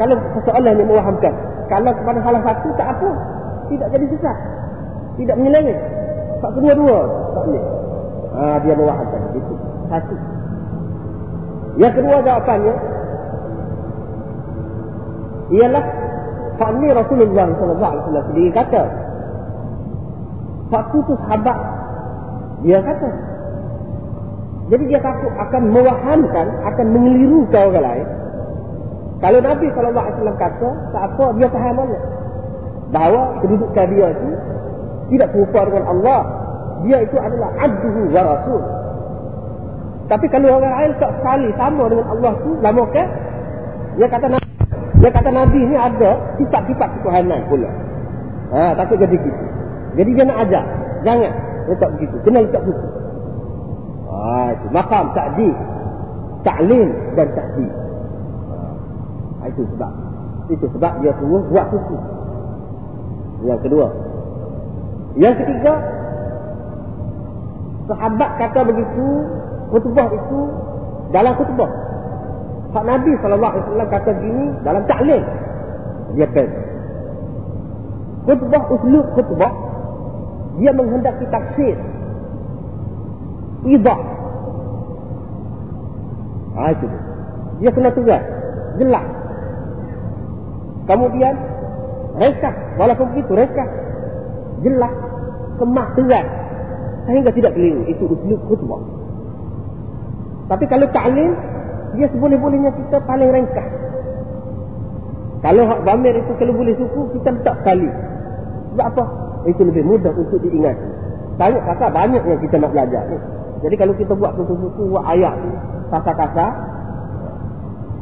kalau 0.00 0.16
seseorang 0.38 0.80
yang 0.80 0.88
memahamkan, 0.88 1.34
kalau 1.68 1.92
kepada 1.92 2.18
salah 2.24 2.42
satu 2.44 2.68
tak 2.80 2.88
apa, 2.88 3.08
tidak 3.68 3.88
jadi 3.92 4.06
sesat. 4.16 4.38
Tidak 5.20 5.36
menyeleweng. 5.36 5.80
Tak 6.40 6.50
kedua-dua. 6.56 6.98
Tak 7.36 7.42
boleh. 7.46 7.64
Ha, 8.34 8.42
dia 8.64 8.74
memahamkan. 8.74 9.20
Itu. 9.36 9.54
Satu. 9.92 10.16
Yang 11.74 11.92
kedua 12.00 12.16
jawapannya, 12.22 12.74
ialah 15.54 15.84
Pak 16.54 16.70
ni 16.78 16.86
Rasulullah 16.94 17.46
SAW 17.58 18.26
sendiri 18.30 18.50
kata, 18.54 18.82
Waktu 20.72 20.96
tu 21.06 21.14
sahabat, 21.22 21.58
dia 22.64 22.80
kata, 22.80 23.10
jadi 24.72 24.82
dia 24.88 25.00
takut 25.04 25.28
akan 25.36 25.62
mewahamkan, 25.70 26.46
akan 26.72 26.86
mengelirukan 26.88 27.62
orang 27.68 27.84
lain. 27.84 28.06
Kalau 29.22 29.38
Nabi 29.40 29.66
SAW 29.70 30.34
kata, 30.36 30.68
tak 30.90 31.02
apa, 31.14 31.24
dia 31.38 31.48
faham 31.50 31.74
mana. 31.78 31.98
Bahawa 32.90 33.42
kedudukan 33.42 33.86
dia 33.90 34.08
itu 34.10 34.30
tidak 35.14 35.28
serupa 35.34 35.60
dengan 35.66 35.84
Allah. 35.90 36.20
Dia 36.84 36.98
itu 37.00 37.16
adalah 37.16 37.50
abduhu 37.58 38.00
wa 38.12 38.22
rasul. 38.34 38.62
Tapi 40.04 40.26
kalau 40.28 40.60
orang 40.60 40.74
lain 40.84 40.92
tak 41.00 41.10
sekali 41.16 41.48
sama 41.56 41.88
dengan 41.88 42.06
Allah 42.12 42.32
itu, 42.36 42.50
lama 42.60 42.82
ke? 42.92 43.04
Dia 43.96 44.06
kata 44.10 44.26
Nabi, 44.28 44.50
dia 45.00 45.10
kata 45.10 45.30
Nabi 45.32 45.58
ini 45.64 45.76
ada 45.78 46.10
sifat-sifat 46.36 46.88
ketuhanan 47.00 47.40
pula. 47.48 47.70
Ha, 48.52 48.76
takut 48.76 49.00
jadi 49.00 49.16
gitu. 49.16 49.44
Jadi 49.98 50.10
dia 50.14 50.24
nak 50.26 50.38
ajar. 50.46 50.64
Jangan. 51.06 51.32
Dia 51.64 51.76
tak 51.80 51.90
begitu. 51.96 52.16
Kena 52.26 52.38
letak 52.44 52.62
buku. 52.66 52.86
Ha, 54.10 54.18
itu. 54.54 54.66
Makam 54.70 55.04
takdi. 55.16 55.50
Ta'lim 56.44 56.88
dan 57.16 57.28
takdi. 57.32 57.66
Itu 59.54 59.62
sebab. 59.74 59.92
Itu 60.50 60.66
sebab 60.74 60.92
dia 61.00 61.12
suruh 61.22 61.42
buat 61.48 61.66
suku. 61.70 61.96
Yang 63.46 63.60
kedua. 63.70 63.86
Yang 65.14 65.34
ketiga. 65.46 65.74
Sahabat 67.86 68.30
kata 68.42 68.60
begitu. 68.66 69.06
Kutubah 69.70 70.06
itu. 70.10 70.40
Dalam 71.14 71.32
kutubah. 71.38 71.70
Pak 72.74 72.84
Nabi 72.84 73.14
SAW 73.22 73.86
kata 73.86 74.10
begini. 74.18 74.46
Dalam 74.66 74.82
ta'lim. 74.90 75.22
Dia 76.18 76.26
kata. 76.26 76.60
Kutubah 78.26 78.62
uslub 78.74 79.06
kutubah. 79.14 79.52
Dia 80.58 80.70
menghendaki 80.74 81.26
taksir 81.30 81.78
idah. 83.64 84.00
Ha, 86.54 86.70
itu 86.70 86.86
dia. 86.86 87.02
Dia 87.62 87.70
kena 87.74 87.90
tegas. 87.90 88.24
Jelas. 88.78 89.06
Kemudian, 90.84 91.34
rekas. 92.20 92.54
Walaupun 92.76 93.06
begitu, 93.16 93.32
rekas. 93.32 93.70
Jelas. 94.60 94.94
Kemas 95.60 95.88
tegas. 95.96 96.26
Sehingga 97.08 97.30
tidak 97.32 97.52
keliru. 97.56 97.82
Itu 97.88 98.04
uslub 98.08 98.40
khutbah. 98.48 98.82
Tapi 100.44 100.64
kalau 100.68 100.86
ta'lim, 100.92 101.32
dia 101.96 102.06
seboleh-bolehnya 102.12 102.70
kita 102.74 103.00
paling 103.06 103.30
ringkas. 103.32 103.68
Kalau 105.44 105.68
hak 105.68 105.80
bamir 105.84 106.16
itu 106.16 106.32
kalau 106.40 106.56
boleh 106.56 106.72
suku, 106.72 107.00
kita 107.20 107.28
letak 107.36 107.54
sekali. 107.60 107.88
Sebab 108.72 108.86
apa? 108.96 109.04
Itu 109.44 109.60
lebih 109.68 109.84
mudah 109.84 110.12
untuk 110.16 110.40
diingat. 110.40 110.72
Banyak 111.36 111.62
kata 111.68 111.92
banyak 111.92 112.22
yang 112.24 112.40
kita 112.40 112.56
nak 112.56 112.72
belajar 112.72 113.04
ni. 113.12 113.18
Jadi 113.60 113.74
kalau 113.76 113.94
kita 113.96 114.12
buat 114.16 114.32
buku-buku, 114.40 114.88
buat 114.88 115.04
ayat 115.04 115.36
kasar-kasar, 115.92 116.50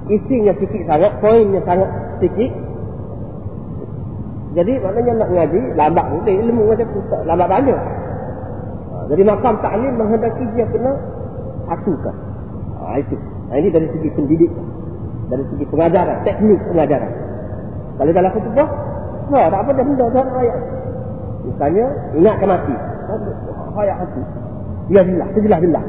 isinya 0.06 0.54
sikit 0.54 0.82
sangat, 0.86 1.12
poinnya 1.18 1.60
sangat 1.66 1.90
sikit. 2.22 2.50
Jadi 4.52 4.72
maknanya 4.84 5.12
nak 5.24 5.30
ngaji, 5.32 5.60
lambat 5.80 6.04
boleh 6.12 6.34
ilmu 6.44 6.62
macam 6.68 6.86
tu, 6.92 7.00
lambat 7.24 7.48
banyak. 7.48 7.80
Ha, 8.92 8.96
jadi 9.08 9.22
makam 9.24 9.54
taklim 9.64 9.92
menghendaki 9.96 10.44
dia 10.52 10.68
kena 10.68 10.92
satukan. 11.68 12.16
Ha, 12.76 13.00
itu. 13.00 13.16
Ha, 13.48 13.52
ini 13.56 13.68
dari 13.72 13.88
segi 13.96 14.08
pendidikan. 14.12 14.66
Dari 15.32 15.44
segi 15.48 15.64
pengajaran, 15.64 16.16
teknik 16.28 16.60
pengajaran. 16.68 17.12
Kalau 17.96 18.12
dalam 18.12 18.30
kutubah, 18.36 18.68
no, 19.32 19.38
tak 19.40 19.60
apa 19.64 19.70
dah 19.72 19.84
benda, 19.88 20.06
dah 20.12 20.26
ayat. 20.36 20.60
Misalnya, 21.48 21.86
ingatkan 22.12 22.48
mati. 22.52 22.74
Ayat 23.72 23.96
hati. 24.04 24.22
Ya 24.92 25.00
billah, 25.00 25.28
sejelah 25.32 25.58
billah. 25.64 25.84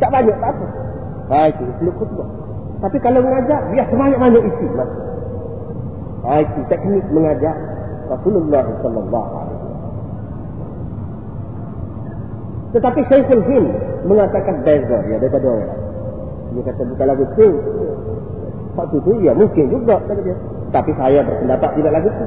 Tak 0.00 0.08
banyak, 0.08 0.36
tak 0.40 0.50
apa. 0.56 0.66
Baik, 1.28 1.54
itu 1.60 1.72
seluk 1.84 1.94
khutbah. 2.00 2.28
Tapi 2.80 2.96
kalau 3.04 3.20
mengajar, 3.20 3.60
biar 3.68 3.86
sebanyak-banyak 3.92 4.42
isi. 4.48 4.66
Itu 6.22 6.60
teknik 6.70 7.04
mengajar 7.10 7.56
Rasulullah 8.06 8.62
sallallahu 8.78 9.30
alaihi 9.42 9.62
Tetapi 12.72 13.00
Syekhul 13.04 13.44
Hind 13.44 13.68
mengatakan 14.08 14.64
beza 14.64 14.98
ya 15.10 15.16
daripada 15.20 15.46
orang. 15.50 15.76
Dia 16.56 16.62
kata 16.72 16.82
bukan 16.88 17.06
lagu 17.10 17.24
tu. 17.36 17.48
Waktu 18.72 18.96
tu 19.04 19.12
ya 19.20 19.32
mungkin 19.36 19.68
juga 19.68 20.00
kata 20.08 20.20
dia. 20.24 20.36
Tapi 20.72 20.90
saya 20.96 21.20
berpendapat 21.20 21.70
tidak 21.76 21.92
lagu 21.92 22.08
itu. 22.08 22.26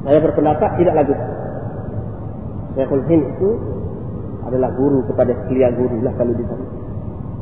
Saya 0.00 0.18
berpendapat 0.18 0.70
tidak 0.80 0.94
lagu 0.96 1.12
itu. 1.14 1.26
Syekhul 2.74 3.04
Hind 3.06 3.24
itu 3.36 3.50
adalah 4.48 4.70
guru 4.74 5.06
kepada 5.06 5.36
sekalian 5.44 5.72
guru 5.78 5.96
lah 6.02 6.14
kalau 6.18 6.34
di 6.34 6.44
sana. 6.48 6.66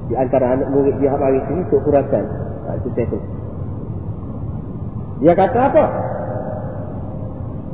Di 0.08 0.14
antara 0.20 0.46
anak 0.52 0.68
murid 0.72 1.00
dia 1.00 1.16
hari 1.16 1.40
ini 1.48 1.64
untuk 1.64 1.80
kurasan. 1.86 2.28
Itu 2.84 2.92
Syekhul 2.92 3.20
Dia 5.18 5.34
kata 5.34 5.58
apa? 5.58 5.84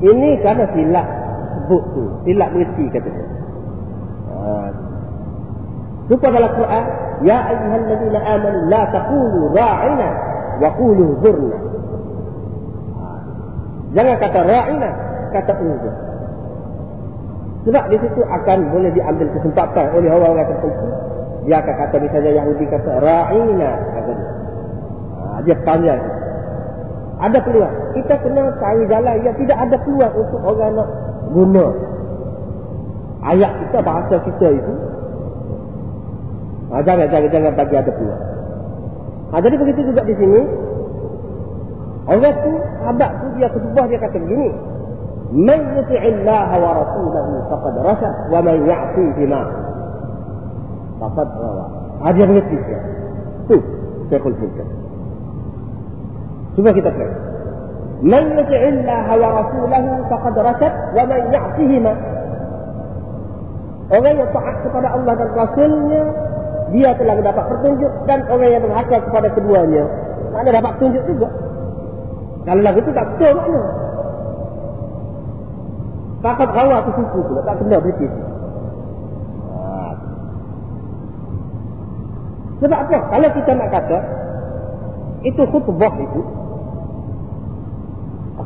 Ini 0.00 0.30
kerana 0.40 0.64
silap 0.72 1.06
sebut 1.54 1.82
tu. 1.92 2.04
Silap 2.24 2.48
mengerti 2.56 2.84
kata 2.88 3.08
dia. 3.08 3.26
Ha. 4.32 4.68
Supaya 6.08 6.30
dalam 6.40 6.52
Quran. 6.56 6.84
Ya 7.22 7.38
ayuhal 7.46 7.84
ladina 7.88 8.20
aman 8.26 8.54
la 8.68 8.82
taqulu 8.90 9.40
ra'ina 9.54 10.08
wa 10.60 10.68
qulu 10.76 11.04
zurna. 11.20 11.58
Ha. 12.96 13.06
Jangan 13.92 14.16
kata 14.18 14.40
ra'ina. 14.44 14.90
Kata 15.32 15.52
unzur. 15.60 15.94
Sebab 17.64 17.84
di 17.88 17.96
situ 17.96 18.20
akan 18.20 18.58
boleh 18.76 18.92
diambil 18.92 19.28
kesempatan 19.40 19.86
oleh 19.96 20.08
orang-orang 20.12 20.48
tertentu. 20.52 20.88
Dia 21.44 21.60
akan 21.60 21.74
kata 21.76 21.96
misalnya 22.00 22.32
Yahudi 22.40 22.64
kata 22.72 22.92
ra'ina. 23.04 23.70
Kata 23.92 24.10
dia. 24.16 24.30
Ha, 25.12 25.24
dia 25.44 25.56
panjang 25.64 26.00
ada 27.22 27.38
peluang. 27.38 27.74
Kita 27.94 28.14
kena 28.18 28.42
cari 28.58 28.82
jalan 28.90 29.16
yang 29.22 29.36
tidak 29.38 29.58
ada 29.58 29.76
peluang 29.86 30.14
untuk 30.18 30.40
orang 30.42 30.72
nak 30.74 30.88
guna. 31.30 31.66
Ayat 33.24 33.52
kita, 33.64 33.78
bahasa 33.80 34.14
kita 34.26 34.48
itu. 34.50 34.72
Ha, 36.74 36.82
jangan, 36.82 37.06
jangan, 37.06 37.30
jangan 37.30 37.52
bagi 37.54 37.74
ada 37.78 37.90
peluang. 37.94 38.22
Ha, 39.30 39.34
jadi 39.38 39.54
begitu 39.54 39.80
juga 39.94 40.02
di 40.02 40.14
sini. 40.18 40.40
Orang 42.04 42.36
tu, 42.44 42.52
sahabat 42.82 43.10
tu, 43.22 43.26
dia 43.38 43.48
kesubah, 43.48 43.84
dia 43.88 43.98
kata 44.02 44.18
begini. 44.20 44.50
Man 45.34 45.60
yuti'illah 45.74 46.50
wa 46.60 46.70
rasulahu 46.84 47.32
faqad 47.48 47.74
rasyat 47.80 48.14
wa 48.28 48.38
man 48.44 48.56
ya'fi 48.68 49.04
bima. 49.18 49.42
Faqad 51.00 51.28
rawa. 51.40 51.66
Ha, 52.04 52.12
dia 52.12 52.26
mengerti. 52.28 52.58
Tu, 53.48 53.56
saya 54.10 54.20
kulturkan. 54.20 54.83
Cuba 56.54 56.70
kita 56.70 56.90
try. 56.90 57.10
Man 58.04 58.24
yuti'illah 58.36 59.06
wa 59.16 59.28
rasulahu 59.42 59.90
faqad 60.10 60.36
rasyad 60.38 60.72
wa 60.94 61.02
man 61.06 61.20
ya'tihima. 61.30 61.92
Orang 63.92 64.16
yang 64.16 64.30
taat 64.32 64.56
kepada 64.64 64.96
Allah 64.96 65.12
dan 65.12 65.28
Rasulnya, 65.36 66.02
dia 66.72 66.90
telah 66.96 67.14
mendapat 67.20 67.44
petunjuk 67.52 67.92
dan 68.08 68.24
orang 68.32 68.50
yang 68.50 68.62
berhakal 68.64 69.00
kepada 69.04 69.28
keduanya, 69.36 69.84
mana 70.32 70.48
dapat 70.48 70.72
petunjuk 70.80 71.04
juga. 71.04 71.28
Kalau 72.44 72.60
lagu 72.64 72.78
itu 72.80 72.92
tak 72.96 73.06
betul 73.12 73.30
makna. 73.36 73.62
Takut 76.24 76.50
hawa 76.56 76.76
tu 76.88 76.90
suku 76.96 77.20
pula, 77.28 77.40
tak 77.44 77.56
kena 77.60 77.76
berikut. 77.84 78.12
Ah. 79.52 79.92
Sebab 82.64 82.78
apa? 82.88 82.98
Kalau 83.12 83.28
kita 83.36 83.50
nak 83.52 83.68
kata, 83.68 83.98
itu 85.28 85.42
khutbah 85.44 85.94
itu, 86.00 86.20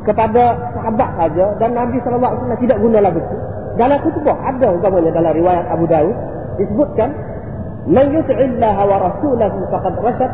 kepada 0.07 0.55
sahabat 0.75 1.09
saja 1.19 1.45
dan 1.59 1.75
Nabi 1.75 1.99
SAW 2.03 2.55
tidak 2.59 2.77
guna 2.79 2.99
lagu 3.03 3.19
itu. 3.19 3.37
Dalam 3.75 3.97
khutbah 4.03 4.35
ada 4.43 4.67
umpamanya 4.75 5.11
dalam 5.15 5.31
riwayat 5.35 5.65
Abu 5.71 5.85
Dawud 5.87 6.15
disebutkan 6.59 7.09
man 7.87 8.11
yuti'illaha 8.11 8.81
wa 8.83 8.97
rasulahu 9.07 9.57
faqad 9.71 9.95
rashad 10.03 10.31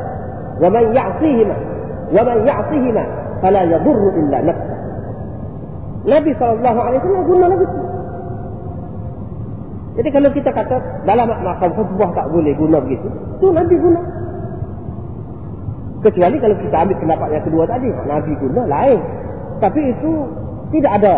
wa 0.61 0.67
man 0.69 0.83
ya'sihima 0.93 1.55
wa 2.09 2.21
man 2.25 2.37
ya'sihima 2.41 3.03
fala 3.41 3.61
yadurru 3.69 4.09
illa 4.17 4.37
nafsah 4.49 4.75
Nabi 6.05 6.31
SAW 6.37 7.25
guna 7.25 7.45
lagu 7.49 7.65
itu. 7.65 7.79
Jadi 9.95 10.09
kalau 10.11 10.29
kita 10.35 10.51
kata 10.53 10.75
dalam 11.07 11.31
makam 11.31 11.71
khutbah 11.73 12.11
tak 12.13 12.27
boleh 12.29 12.53
guna 12.59 12.77
begitu, 12.83 13.07
itu 13.09 13.47
Nabi 13.49 13.75
guna. 13.79 14.01
Kecuali 16.05 16.37
kalau 16.37 16.55
kita 16.61 16.75
ambil 16.85 16.97
pendapat 17.01 17.27
yang 17.33 17.43
kedua 17.47 17.63
tadi, 17.65 17.89
Nabi 18.05 18.31
guna 18.37 18.61
lain. 18.69 19.01
Tapi 19.59 19.79
itu 19.79 20.11
tidak 20.75 20.91
ada 21.01 21.13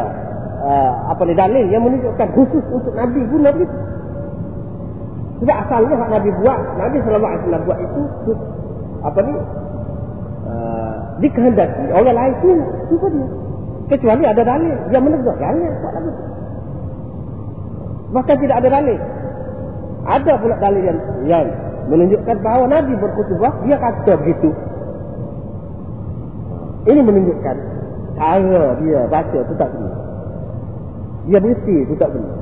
uh, 0.62 0.92
apa 1.10 1.22
ni 1.26 1.34
dalil 1.34 1.66
yang 1.70 1.84
menunjukkan 1.86 2.30
khusus 2.38 2.66
untuk 2.70 2.94
Nabi 2.94 3.22
guna 3.30 3.50
begitu. 3.54 3.78
Sebab 5.38 5.56
asalnya 5.70 5.96
hak 6.02 6.10
Nabi 6.18 6.30
buat, 6.42 6.60
Nabi 6.82 6.98
SAW 7.06 7.62
buat 7.70 7.78
itu, 7.78 8.02
apa 9.06 9.20
ni, 9.22 9.34
uh, 10.50 10.96
dikehendaki 11.22 11.94
oleh 11.94 12.14
lain 12.14 12.34
itu, 12.42 12.50
itu 12.90 12.96
saja. 12.98 13.26
Kecuali 13.88 14.24
ada 14.28 14.44
dalil 14.44 14.76
yang 14.92 15.04
menegur. 15.06 15.38
Jangan 15.38 15.72
buat 15.80 15.94
lagu. 15.96 16.12
Bahkan 18.18 18.36
tidak 18.44 18.56
ada 18.66 18.70
dalil. 18.82 19.00
Ada 20.08 20.34
pula 20.40 20.56
dalil 20.60 20.84
yang, 20.84 21.00
yang 21.28 21.46
menunjukkan 21.88 22.36
bahawa 22.44 22.66
Nabi 22.68 22.94
berkutubah, 23.00 23.64
dia 23.64 23.78
kata 23.80 24.14
begitu. 24.20 24.50
Ini 26.88 27.00
menunjukkan 27.04 27.77
cara 28.18 28.74
dia 28.82 29.06
baca 29.06 29.38
itu 29.38 29.54
tak 29.56 29.70
benar. 29.70 29.96
Dia 31.30 31.40
mesti 31.40 31.74
itu 31.86 31.94
tak 32.02 32.10
benar. 32.10 32.36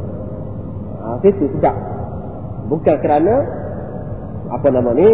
Ha, 1.04 1.20
itu 1.22 1.46
tidak. 1.60 1.76
Bukan 2.72 2.98
kerana 3.04 3.46
apa 4.50 4.68
nama 4.72 4.90
ni 4.96 5.10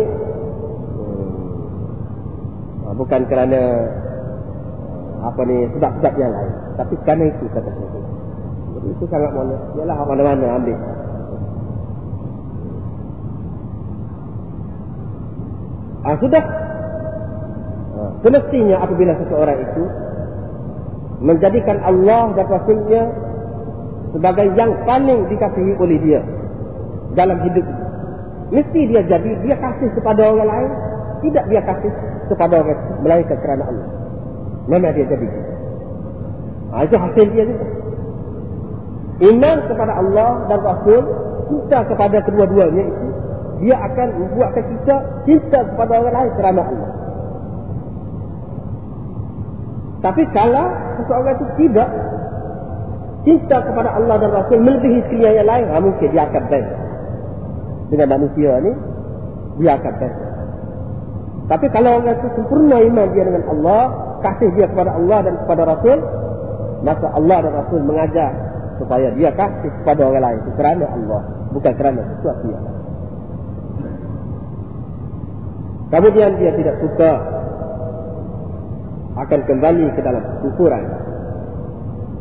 hmm, 1.02 1.42
ha, 2.86 2.94
bukan 2.96 3.22
kerana 3.26 3.62
apa 5.26 5.42
ni 5.50 5.58
sebab-sebab 5.76 6.14
yang 6.22 6.32
lain. 6.32 6.54
Tapi 6.78 6.94
kerana 7.04 7.24
itu 7.26 7.46
kata 7.50 7.70
saya. 7.74 8.02
Jadi 8.78 8.88
itu 8.94 9.06
sangat 9.10 9.32
mana. 9.34 9.58
Ialah 9.76 9.98
mana-mana 10.06 10.46
ambil. 10.62 10.78
Ah, 16.02 16.18
sudah. 16.18 16.44
Ah, 17.94 18.12
semestinya 18.26 18.82
apabila 18.82 19.14
seseorang 19.22 19.58
itu 19.62 19.84
menjadikan 21.22 21.78
Allah 21.86 22.34
dan 22.34 22.46
Rasulnya 22.50 23.04
sebagai 24.12 24.48
yang 24.58 24.74
paling 24.84 25.30
dikasihi 25.30 25.74
oleh 25.78 25.98
dia 26.02 26.22
dalam 27.14 27.40
hidup. 27.46 27.64
Mesti 28.52 28.82
dia 28.92 29.02
jadi, 29.08 29.32
dia 29.48 29.56
kasih 29.56 29.90
kepada 29.96 30.28
orang 30.28 30.50
lain. 30.50 30.72
Tidak 31.22 31.46
dia 31.48 31.62
kasih 31.64 31.92
kepada 32.28 32.66
orang 32.66 32.76
lain. 32.76 33.00
Melainkan 33.06 33.38
kerana 33.40 33.64
Allah. 33.70 33.88
Mana 34.68 34.92
dia 34.92 35.06
jadi? 35.08 35.28
Ha, 36.72 36.76
itu 36.84 36.96
hasil 37.00 37.26
dia 37.32 37.44
juga. 37.48 37.68
Iman 39.22 39.58
kepada 39.70 39.94
Allah 40.02 40.30
dan 40.50 40.60
Rasul, 40.66 41.04
cinta 41.46 41.86
kepada 41.86 42.18
kedua-duanya 42.26 42.84
itu, 42.90 43.08
dia 43.62 43.78
akan 43.78 44.08
membuatkan 44.18 44.66
kita 44.66 44.96
cinta 45.30 45.60
kepada 45.62 45.94
orang 46.02 46.14
lain 46.18 46.32
kerana 46.42 46.62
Allah. 46.66 46.90
Tapi 50.02 50.22
kalau 50.34 50.66
seseorang 50.98 51.38
itu 51.38 51.48
tidak 51.66 51.90
cinta 53.22 53.58
kepada 53.62 53.94
Allah 53.94 54.18
dan 54.18 54.34
Rasul 54.34 54.60
melebihi 54.66 55.00
sekalian 55.06 55.46
yang 55.46 55.50
lain, 55.50 55.66
ha, 55.70 55.78
mungkin 55.78 56.10
dia 56.10 56.26
akan 56.26 56.44
beza. 56.50 56.78
Dengan 57.94 58.08
manusia 58.18 58.52
ni, 58.66 58.72
dia 59.62 59.78
akan 59.78 59.94
beza. 60.02 60.26
Tapi 61.50 61.66
kalau 61.70 62.02
orang 62.02 62.18
itu 62.18 62.28
sempurna 62.34 62.78
iman 62.82 63.08
dia 63.14 63.24
dengan 63.30 63.46
Allah, 63.46 63.82
kasih 64.26 64.50
dia 64.58 64.66
kepada 64.74 64.98
Allah 64.98 65.20
dan 65.22 65.34
kepada 65.46 65.62
Rasul, 65.70 65.98
maka 66.82 67.08
Allah 67.14 67.38
dan 67.46 67.54
Rasul 67.62 67.82
mengajar 67.86 68.32
supaya 68.82 69.14
dia 69.14 69.30
kasih 69.38 69.70
kepada 69.84 70.02
orang 70.10 70.24
lain 70.26 70.38
itu 70.42 70.52
kerana 70.58 70.86
Allah, 70.90 71.22
bukan 71.54 71.74
kerana 71.78 72.02
sesuatu 72.18 72.46
yang 72.50 72.64
lain. 72.66 72.80
Kemudian 75.92 76.32
dia 76.40 76.52
tidak 76.56 76.76
suka 76.80 77.12
akan 79.16 79.40
kembali 79.44 79.86
ke 79.96 80.02
dalam 80.04 80.24
kufuran. 80.46 80.84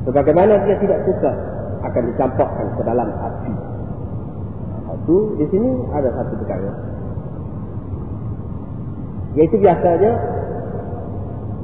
Sebagaimana 0.08 0.64
dia 0.66 0.76
tidak 0.80 1.04
suka 1.06 1.30
akan 1.86 2.02
dicampakkan 2.12 2.66
ke 2.74 2.82
dalam 2.82 3.08
api. 3.08 3.54
Itu 5.00 5.16
di 5.40 5.46
sini 5.48 5.70
ada 5.96 6.08
satu 6.12 6.34
perkara. 6.38 6.72
Yaitu 9.38 9.56
biasanya 9.62 10.12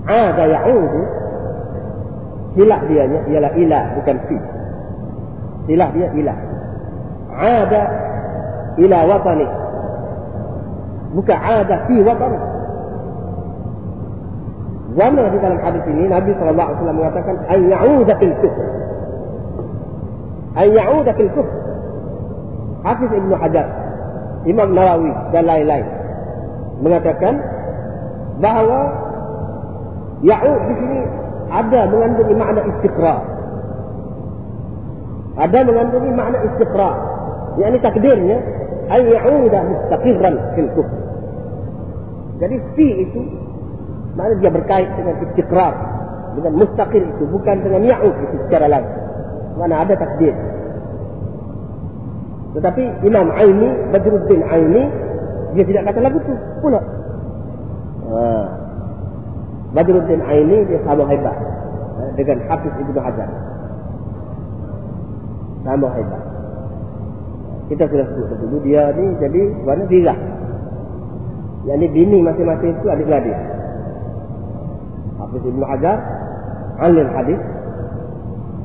ada 0.06 0.44
ya'udu 0.46 1.02
silah 2.56 2.80
dia 2.88 3.04
ialah 3.28 3.52
ilah 3.58 3.84
bukan 4.00 4.16
fi 4.30 4.38
silah 5.68 5.90
dia 5.92 6.08
ilah 6.16 6.38
ada 7.36 7.82
ila 8.80 8.98
watani 9.04 9.46
bukan 11.12 11.36
ada 11.36 11.76
fi 11.84 11.96
watani 12.00 12.38
Wama 14.96 15.28
di 15.28 15.38
dalam 15.44 15.60
hadis 15.60 15.84
ini 15.92 16.08
Nabi 16.08 16.32
SAW 16.40 16.88
mengatakan 16.88 17.36
an 17.52 17.60
ya'uda 17.68 18.16
fil 18.16 18.34
kufr 18.40 18.64
an 20.56 20.66
ya'uda 20.72 21.12
fil 21.20 21.32
kufr 21.36 21.56
Hafiz 22.80 23.10
Ibn 23.12 23.30
Hajar 23.36 23.68
Imam 24.48 24.72
Nawawi 24.72 25.12
dan 25.36 25.44
lain-lain 25.44 25.86
mengatakan 26.80 27.34
bahawa 28.40 29.06
Ya'ud 30.24 30.60
di 30.72 30.74
sini 30.80 31.00
ada 31.52 31.80
mengandungi 31.92 32.34
makna 32.34 32.60
istiqrar. 32.64 33.20
Ada 35.36 35.58
mengandungi 35.68 36.10
makna 36.16 36.38
istiqrar. 36.48 36.96
Yang 37.60 37.68
ini 37.68 37.78
takdirnya 37.84 38.38
ay 38.88 39.02
ya'uda 39.12 39.58
mustaqirran 39.60 40.34
fil 40.56 40.70
kufr. 40.72 40.96
Jadi 42.40 42.56
fi 42.76 42.86
itu 43.04 43.20
mana 44.16 44.32
dia 44.40 44.50
berkait 44.50 44.88
dengan 44.96 45.14
istiqrar 45.28 45.74
dengan 46.36 46.52
mustaqil 46.60 47.04
itu 47.04 47.24
bukan 47.32 47.56
dengan 47.64 47.80
ya'ud 47.84 48.12
itu 48.12 48.36
secara 48.48 48.68
langsung. 48.68 49.04
Mana 49.56 49.84
ada 49.88 49.96
takdir. 49.96 50.36
Tetapi 52.56 53.04
Imam 53.04 53.32
Aini, 53.32 53.68
Badruddin 53.92 54.44
Aini, 54.48 54.84
dia 55.56 55.64
tidak 55.64 55.92
kata 55.92 56.00
lagu 56.04 56.20
itu 56.20 56.32
pula. 56.60 56.80
Ha. 58.12 58.20
Badruddin 59.72 60.20
Aini 60.24 60.64
dia 60.68 60.80
sama 60.84 61.08
hebat 61.08 61.36
ha, 61.36 62.02
dengan 62.16 62.36
Hafiz 62.48 62.72
Ibnu 62.84 63.00
Hajar. 63.00 63.28
Sama 65.64 65.88
hebat. 65.96 66.22
Kita 67.66 67.84
sudah 67.90 68.06
sebut 68.06 68.38
dulu 68.44 68.56
dia 68.62 68.92
ni 68.94 69.04
jadi 69.18 69.42
mana 69.64 69.84
dia. 69.88 70.14
Yang 71.66 71.76
ni 71.82 71.86
bini 71.90 72.18
masing-masing 72.22 72.78
itu 72.78 72.86
adik-adik. 72.86 73.34
Hafiz 75.36 75.52
Ibnu 75.52 75.64
Hajar, 75.68 75.98
alim 76.80 77.08
hadis. 77.12 77.40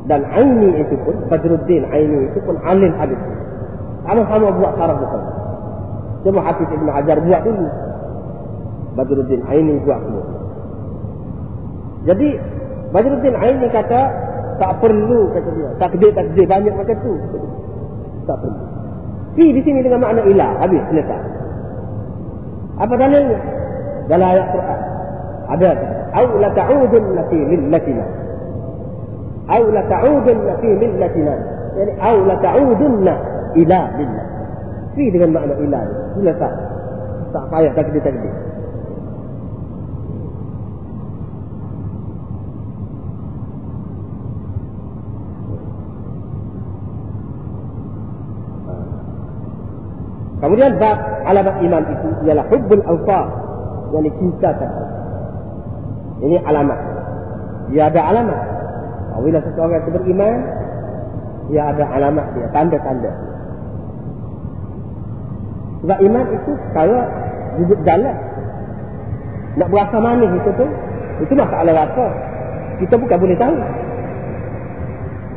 Dan 0.07 0.24
Aini 0.32 0.82
itu 0.82 0.95
pun, 1.03 1.13
Badruddin 1.28 1.84
Aini 1.91 2.32
itu 2.32 2.39
pun 2.47 2.55
alim 2.63 2.95
hadis. 2.95 3.19
Sama-sama 4.07 4.49
buat 4.55 4.74
sarah 4.80 4.97
bukan. 4.97 5.22
Cuma 6.24 6.39
Hafiz 6.41 6.69
Ibn 6.72 6.88
Hajar 6.95 7.17
buat 7.22 7.41
dulu. 7.43 7.67
Badruddin 8.95 9.41
Aini 9.51 9.76
buat 9.84 9.99
dulu. 9.99 10.22
Jadi, 12.07 12.30
Badruddin 12.95 13.36
Aini 13.36 13.67
kata, 13.69 14.01
tak 14.57 14.72
perlu, 14.80 15.30
kata 15.36 15.49
dia. 15.53 15.69
Takdir-takdir 15.76 16.45
banyak 16.47 16.74
macam 16.74 16.97
tu. 17.03 17.13
Tak 18.26 18.38
perlu. 18.41 18.61
Fi 19.36 19.45
di 19.53 19.61
sini 19.63 19.84
dengan 19.84 20.07
makna 20.07 20.24
ilah. 20.24 20.59
Habis, 20.65 20.82
selesai. 20.91 21.22
Apa 22.82 22.93
dalilnya? 22.97 23.39
Dalam 24.09 24.28
ayat 24.34 24.47
Quran. 24.49 24.80
Ada. 25.51 25.72
Au 26.12 26.28
la 26.39 26.49
ta'udun 26.51 27.16
fi 27.32 27.38
millatina. 27.39 28.05
Au 29.47 29.64
la 29.72 29.84
ta'udun 29.88 30.39
fi 30.59 30.70
millatina. 30.76 31.34
Yani, 31.80 31.93
au 32.03 32.18
la 32.28 32.36
ta'udun 32.43 33.07
ilah 33.55 33.86
lillah. 33.95 34.26
Fi 34.95 35.03
dengan 35.12 35.32
makna 35.32 35.55
ilah. 35.64 35.84
Sila 36.20 36.34
tak. 36.36 36.53
Tak 37.32 37.43
payah 37.47 37.72
takdir-takdir. 37.72 38.34
Kemudian 50.41 50.74
bab 50.82 50.97
alamat 51.30 51.62
iman 51.62 51.84
itu 51.86 52.09
ialah 52.26 52.45
hubbul 52.49 52.82
ansar 52.84 53.26
yang 53.93 54.03
dicintakan. 54.09 54.72
Ini 56.22 56.38
alamat. 56.45 56.80
Dia 57.74 57.89
ada 57.89 58.01
alamat. 58.13 58.41
Apabila 59.11 59.39
seseorang 59.41 59.82
itu 59.82 59.91
beriman, 59.91 60.38
dia 61.49 61.61
ada 61.74 61.84
alamat 61.97 62.26
dia, 62.38 62.47
tanda-tanda. 62.53 63.11
Sebab 65.82 65.97
iman 65.97 66.26
itu 66.30 66.51
kalau 66.78 67.01
duduk 67.57 67.80
dalam 67.82 68.15
nak 69.57 69.67
berasa 69.67 69.97
manis 69.99 70.32
itu 70.32 70.49
tu 70.55 70.65
itu 71.26 71.34
masalah 71.34 71.74
rasa. 71.74 72.05
Kita 72.80 72.95
bukan 72.97 73.17
boleh 73.17 73.38
tahu. 73.38 73.55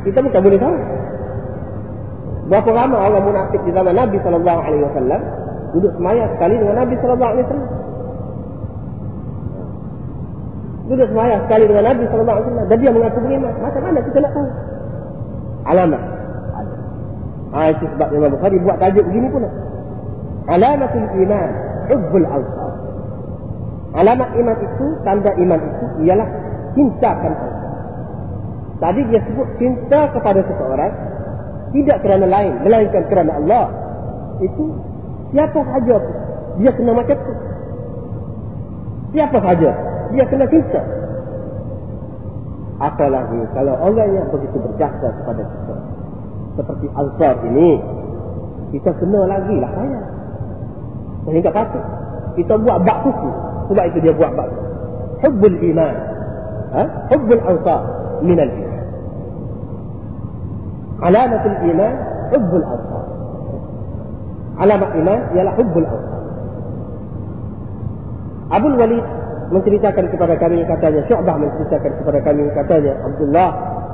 Kita 0.05 0.19
bukan 0.21 0.41
boleh 0.41 0.59
tahu. 0.61 0.77
Berapa 2.45 2.69
lama 2.77 2.97
orang 3.09 3.25
munafik 3.25 3.57
di 3.65 3.73
zaman 3.73 3.97
Nabi 3.97 4.21
wasallam 4.21 5.21
duduk 5.73 5.91
semaya 5.97 6.29
sekali 6.37 6.55
dengan 6.61 6.77
Nabi 6.85 6.93
wasallam. 7.01 7.69
Duduk 10.85 11.07
semaya 11.09 11.41
sekali 11.45 11.65
dengan 11.65 11.83
Nabi 11.89 12.03
wasallam. 12.05 12.67
Dan 12.69 12.77
dia 12.77 12.91
mengaku 12.93 13.19
beriman. 13.25 13.53
Macam 13.57 13.81
mana 13.81 13.99
kita 14.05 14.17
nak 14.21 14.31
tahu? 14.33 14.47
Alamat. 15.65 16.03
Ah 17.55 17.71
itu 17.71 17.85
sebab 17.95 18.09
Imam 18.11 18.29
Bukhari 18.35 18.57
buat 18.61 18.77
tajuk 18.77 19.05
begini 19.07 19.27
pula. 19.31 19.49
Alamatul 20.45 21.09
iman 21.25 21.49
hubbul 21.89 22.27
awsaf 22.27 22.75
alamat 23.95 24.29
iman 24.35 24.57
itu 24.59 24.85
tanda 25.07 25.31
iman 25.39 25.59
itu 25.59 25.85
ialah 26.05 26.27
cinta 26.75 27.09
kepada 27.15 27.35
Allah. 27.39 27.63
Tadi 28.75 29.01
dia 29.07 29.19
sebut 29.23 29.47
cinta 29.55 30.11
kepada 30.11 30.39
seseorang 30.43 30.93
tidak 31.71 31.97
kerana 32.03 32.25
lain 32.27 32.53
melainkan 32.59 33.03
kerana 33.07 33.39
Allah. 33.39 33.65
Itu 34.43 34.75
siapa 35.31 35.59
saja 35.63 35.95
dia 36.59 36.71
kena 36.75 36.91
macam 36.91 37.15
itu 37.15 37.33
siapa 39.15 39.37
saja 39.39 39.71
dia 40.13 40.25
kena 40.27 40.45
cinta 40.51 40.81
apalagi 42.83 43.39
kalau 43.55 43.73
orang 43.79 44.09
yang 44.11 44.27
begitu 44.29 44.57
berjasa 44.59 45.07
kepada 45.21 45.43
kita 45.47 45.75
seperti 46.55 46.87
Ansar 46.93 47.35
ini 47.47 47.79
kita 48.75 48.91
kena 48.99 49.21
lagi 49.25 49.55
lah 49.59 49.71
saya 49.71 50.01
Sehingga 51.25 51.49
patut 51.49 51.85
kita 52.35 52.53
buat 52.59 52.77
bak 52.83 52.97
kuku. 53.01 53.29
Sebab 53.71 53.83
itu 53.89 53.97
dia 54.03 54.13
buat 54.13 54.31
bak 54.35 54.47
kuku. 54.51 54.65
Hubbul 55.25 55.57
iman. 55.73 55.95
Ha? 56.75 56.81
Hubbul 57.15 57.41
ansar 57.41 57.81
minal 58.21 58.51
iman. 58.51 58.83
Alamatul 61.01 61.57
iman, 61.73 61.93
hubbul 62.35 62.65
ansar. 62.67 63.05
Alamat 64.55 64.89
iman 64.95 65.19
ialah 65.33 65.53
hubbul 65.55 65.87
ansar. 65.87 66.21
Abu 68.53 68.69
Walid 68.77 69.05
menceritakan 69.53 70.05
kepada 70.09 70.33
kami 70.41 70.65
katanya 70.65 71.01
Syu'bah 71.05 71.35
menceritakan 71.37 71.91
kepada 72.01 72.19
kami 72.25 72.43
katanya 72.55 72.93
Abdullah 73.05 73.49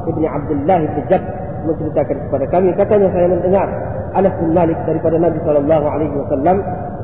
ibni 0.08 0.28
Abdullah 0.28 0.78
ibn 0.86 1.00
Jab 1.12 1.24
menceritakan 1.68 2.18
kepada 2.30 2.46
kami 2.50 2.70
katanya 2.78 3.08
saya 3.12 3.28
mendengar 3.28 3.68
Anas 4.12 4.34
bin 4.40 4.52
Malik 4.52 4.80
daripada 4.84 5.16
Nabi 5.20 5.40
sallallahu 5.44 5.86
alaihi 5.88 6.16
wasallam 6.20 6.58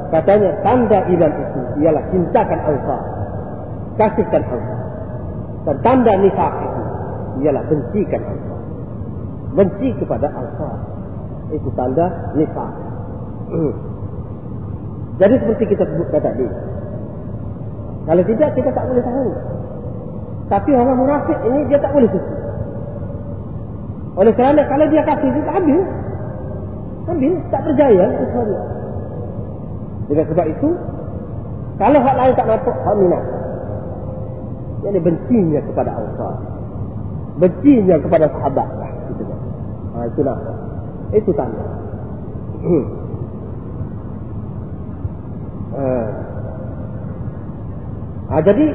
Katanya 0.07 0.55
tanda 0.63 1.03
iman 1.03 1.31
itu 1.35 1.61
ialah 1.83 2.03
cintakan 2.15 2.59
Allah. 2.63 2.99
Kasihkan 3.99 4.43
Allah. 4.47 4.79
Dan 5.67 5.75
tanda 5.83 6.13
nifak 6.15 6.53
itu 6.63 6.81
ialah 7.43 7.63
bencikan 7.67 8.21
Allah. 8.23 8.59
Benci 9.51 9.89
kepada 9.99 10.31
Allah. 10.31 10.73
Itu 11.51 11.67
tanda 11.75 12.07
nifak. 12.39 12.71
Jadi 15.19 15.35
seperti 15.43 15.63
kita 15.75 15.83
sebutkan 15.83 16.21
tadi. 16.23 16.47
Kalau 18.07 18.23
tidak 18.23 18.49
kita 18.55 18.69
tak 18.71 18.87
boleh 18.87 19.03
tahu. 19.03 19.29
Tapi 20.47 20.71
orang 20.79 20.95
munafik 20.95 21.35
ini 21.43 21.67
dia 21.67 21.75
tak 21.83 21.91
boleh 21.91 22.07
suci. 22.07 22.35
Oleh 24.15 24.31
kerana 24.31 24.63
kalau 24.63 24.87
dia 24.87 25.03
kasih 25.03 25.29
tak 25.43 25.59
ambil. 25.59 25.83
Ambil, 27.11 27.33
tak 27.51 27.61
berjaya. 27.67 28.07
Dengan 30.07 30.25
sebab 30.31 30.45
itu, 30.47 30.69
kalau 31.75 31.99
hak 31.99 32.15
lain 32.15 32.33
tak 32.39 32.47
nampak, 32.47 32.75
hak 32.79 32.95
minat. 32.95 33.23
Jadi 34.87 34.99
bencinya 35.03 35.59
kepada 35.67 35.91
Allah. 35.99 36.33
Bencinya 37.43 37.95
kepada 37.99 38.25
sahabat. 38.31 38.69
Lah, 38.79 38.91
kan. 39.03 39.39
ha, 39.93 39.97
itu 40.07 40.21
lah. 40.23 40.37
Itu 41.11 41.31
tanda. 41.35 41.59
ha. 45.75 45.95
ha, 48.31 48.39
jadi, 48.43 48.65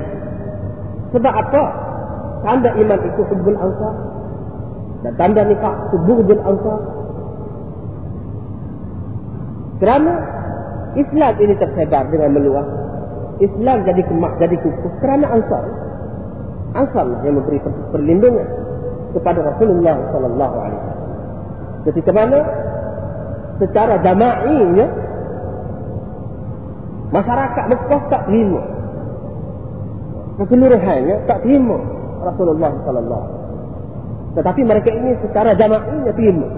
sebab 1.13 1.33
apa? 1.33 1.63
Tanda 2.43 2.71
iman 2.75 3.01
itu 3.07 3.21
hubbul 3.29 3.59
ansar. 3.59 3.95
Dan 5.03 5.13
tanda 5.19 5.43
nikah 5.47 5.75
itu 5.91 5.97
bughdul 6.07 6.43
ansar. 6.43 6.81
Kerana 9.83 10.15
Islam 10.95 11.33
ini 11.43 11.55
tersebar 11.59 12.07
dengan 12.13 12.31
meluas. 12.37 12.69
Islam 13.43 13.83
jadi 13.83 14.03
kemak, 14.07 14.39
jadi 14.39 14.55
kukuh 14.61 14.93
kerana 15.03 15.27
Ansar. 15.35 15.65
Ansar 16.79 17.07
yang 17.27 17.43
memberi 17.43 17.59
perlindungan 17.91 18.47
kepada 19.17 19.43
Rasulullah 19.43 19.99
sallallahu 20.15 20.57
alaihi 20.63 20.81
wasallam. 20.81 21.11
Ketika 21.83 22.11
mana 22.15 22.39
secara 23.59 23.95
jama'inya 24.07 24.87
masyarakat 27.11 27.65
Mekah 27.67 28.03
tak 28.13 28.23
terima. 28.31 28.63
Keseluruhannya 30.41 31.17
tak 31.29 31.39
terima 31.45 31.77
Rasulullah 32.25 32.73
sallallahu. 32.89 33.29
Tetapi 34.33 34.61
mereka 34.65 34.89
ini 34.89 35.13
secara 35.21 35.53
jama'inya 35.53 36.13
terima. 36.17 36.49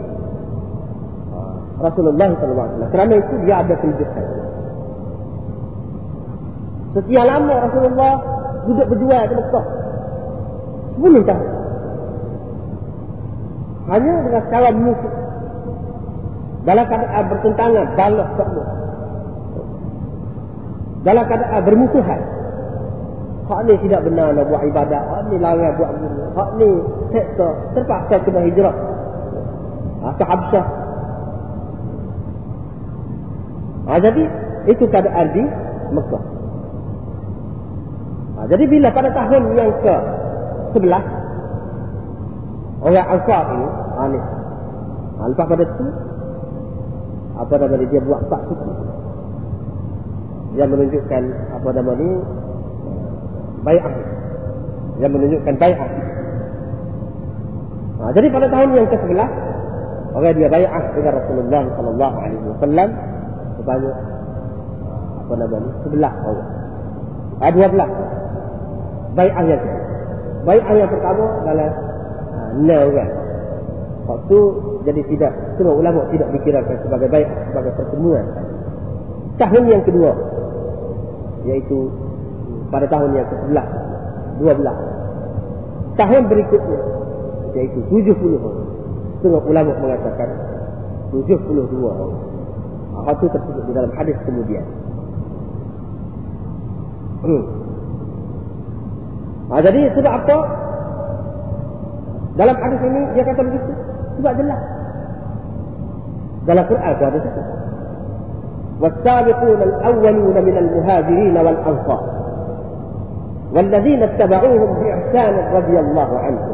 Rasulullah 1.74 2.30
SAW. 2.38 2.86
Kerana 2.94 3.12
itu 3.18 3.34
dia 3.44 3.54
ada 3.60 3.74
kehidupan. 3.74 4.24
Sekian 6.94 7.26
lama 7.26 7.54
Rasulullah 7.66 8.12
duduk 8.70 8.86
berjual 8.94 9.22
di 9.26 9.34
Mekah. 9.34 9.66
Sepuluh 10.94 11.22
tahun. 11.26 11.50
Hanya 13.84 14.14
dengan 14.22 14.44
cara 14.48 14.68
musuh. 14.70 15.14
Dalam 16.64 16.84
keadaan 16.88 17.24
bertentangan, 17.28 17.86
balas 17.92 18.28
semua. 18.40 18.66
Dalam 21.04 21.24
keadaan 21.28 21.62
bermusuhan. 21.66 22.20
Hak 23.44 23.60
ni 23.68 23.76
tidak 23.84 24.08
benar 24.08 24.32
nak 24.32 24.48
buat 24.48 24.64
ibadat. 24.64 25.02
Hak 25.04 25.20
ni 25.28 25.36
larang 25.36 25.76
buat 25.76 25.90
begini. 25.92 26.22
Hak 26.32 26.50
ni 26.56 26.68
sektor 27.12 27.52
terpaksa 27.76 28.16
kena 28.24 28.40
hijrah. 28.40 28.76
Ha, 30.00 30.06
ke 30.16 30.24
Habsyah. 30.24 30.66
Ha, 33.84 34.00
jadi 34.00 34.22
itu 34.64 34.84
keadaan 34.88 35.26
di 35.36 35.44
Mekah. 35.92 36.24
Ha, 38.36 38.40
jadi 38.48 38.64
bila 38.64 38.88
pada 38.88 39.12
tahun 39.12 39.42
yang 39.52 39.72
ke 39.84 39.96
sebelah 40.72 41.04
orang 42.80 43.08
Ansar 43.12 43.44
ini, 43.52 43.68
ha, 43.68 44.02
ni. 44.08 44.20
Ha, 45.20 45.22
lepas 45.28 45.46
pada 45.52 45.64
itu 45.68 45.86
apa 47.34 47.52
nama 47.60 47.76
dia 47.76 48.00
buat 48.00 48.24
tak 48.32 48.40
suci. 48.48 48.72
Dia 50.56 50.64
menunjukkan 50.64 51.22
apa 51.60 51.68
nama 51.76 51.92
ni 51.98 52.10
bayar. 53.64 53.92
Dia 55.00 55.08
menunjukkan 55.10 55.54
bayar. 55.58 55.88
Ha, 57.98 58.12
jadi 58.12 58.26
pada 58.30 58.46
tahun 58.52 58.68
yang 58.76 58.86
ke 58.92 58.96
sebelah 59.00 59.30
orang 60.14 60.36
dia 60.38 60.48
bayar 60.52 60.82
dengan 60.94 61.12
Rasulullah 61.18 61.62
Sallallahu 61.74 62.16
Alaihi 62.20 62.44
Wasallam 62.54 62.88
sebanyak 63.58 63.96
apa 65.24 65.32
nama 65.40 65.56
ni 65.56 65.70
sebelah 65.82 66.12
orang. 66.22 66.50
Ah 67.42 67.50
dua 67.50 67.66
belah. 67.72 67.90
Bayar 69.14 69.42
yang 69.48 69.62
bayar 70.44 70.74
yang 70.76 70.90
pertama 70.92 71.24
adalah 71.42 71.70
uh, 72.30 72.50
nol 72.60 72.88
kan. 72.94 73.08
Waktu 74.04 74.38
jadi 74.84 75.00
tidak 75.08 75.32
semua 75.56 75.74
ulama 75.80 76.04
tidak 76.12 76.28
dikirakan 76.36 76.76
sebagai 76.84 77.08
baik 77.08 77.28
sebagai 77.50 77.72
pertemuan. 77.74 78.24
Tahun 79.40 79.62
yang 79.66 79.82
kedua 79.82 80.12
yaitu 81.48 81.88
pada 82.73 82.85
tahun 82.85 83.17
yang 83.17 83.27
ke-11 83.27 83.67
12 84.39 85.99
tahun 85.99 86.21
berikutnya 86.31 86.79
yaitu 87.57 87.79
70 87.89 88.13
orang 88.39 88.67
setengah 89.19 89.43
ulama 89.43 89.71
mengatakan 89.81 90.29
72 91.11 91.75
orang 91.81 92.13
hal 93.03 93.15
itu 93.17 93.27
tersebut 93.31 93.63
di 93.67 93.73
dalam 93.73 93.91
hadis 93.97 94.15
kemudian 94.23 94.65
hmm. 97.25 97.43
ha, 99.49 99.53
jadi 99.65 99.81
sebab 99.97 100.13
apa 100.13 100.37
dalam 102.37 102.55
hadis 102.55 102.79
ini 102.85 103.01
dia 103.17 103.23
kata 103.27 103.41
begitu 103.43 103.71
sebab 104.21 104.33
jelas 104.39 104.61
dalam 106.47 106.63
Quran 106.69 106.91
itu 106.95 107.05
ada 107.05 107.19
sebut 107.19 107.47
والسابقون 108.79 109.61
الأولون 109.61 110.37
من 110.39 110.55
المهاجرين 110.57 111.37
والأنصار 111.37 112.03
والذين 113.53 114.03
اتبعوهم 114.03 114.69
بإحسان 114.79 115.55
رضي 115.55 115.79
الله 115.79 116.19
عنهم 116.19 116.53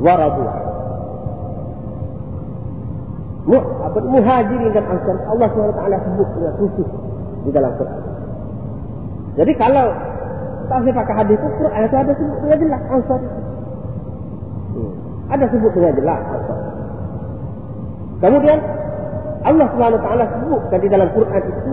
ورضوا 0.00 0.50
عنه 0.50 0.62
muhajirin 4.00 4.70
dan 4.70 4.84
ansar 4.86 5.18
Allah 5.28 5.48
SWT 5.50 5.82
sebut 5.82 6.28
dengan 6.38 6.52
khusus 6.62 6.88
di 7.42 7.50
dalam 7.50 7.72
Quran. 7.74 8.02
Jadi 9.34 9.52
kalau 9.58 9.86
tak 10.70 10.78
saya 10.86 10.94
pakai 10.94 11.14
hadis 11.20 11.36
itu, 11.36 11.48
Quran 11.58 11.82
itu 11.82 11.96
ada 11.98 12.12
sebut 12.14 12.38
dengan 12.38 12.58
jelas 12.62 12.82
ansar 12.86 13.18
itu. 13.18 13.40
Hmm. 14.72 14.92
Ada 15.34 15.44
sebut 15.50 15.72
dengan 15.74 15.92
jelas 15.98 16.20
ansar. 16.22 16.58
Kemudian 18.22 18.58
Allah 19.42 19.66
SWT 19.74 20.08
sebutkan 20.38 20.78
di 20.78 20.88
dalam 20.88 21.08
Quran 21.10 21.42
itu 21.42 21.72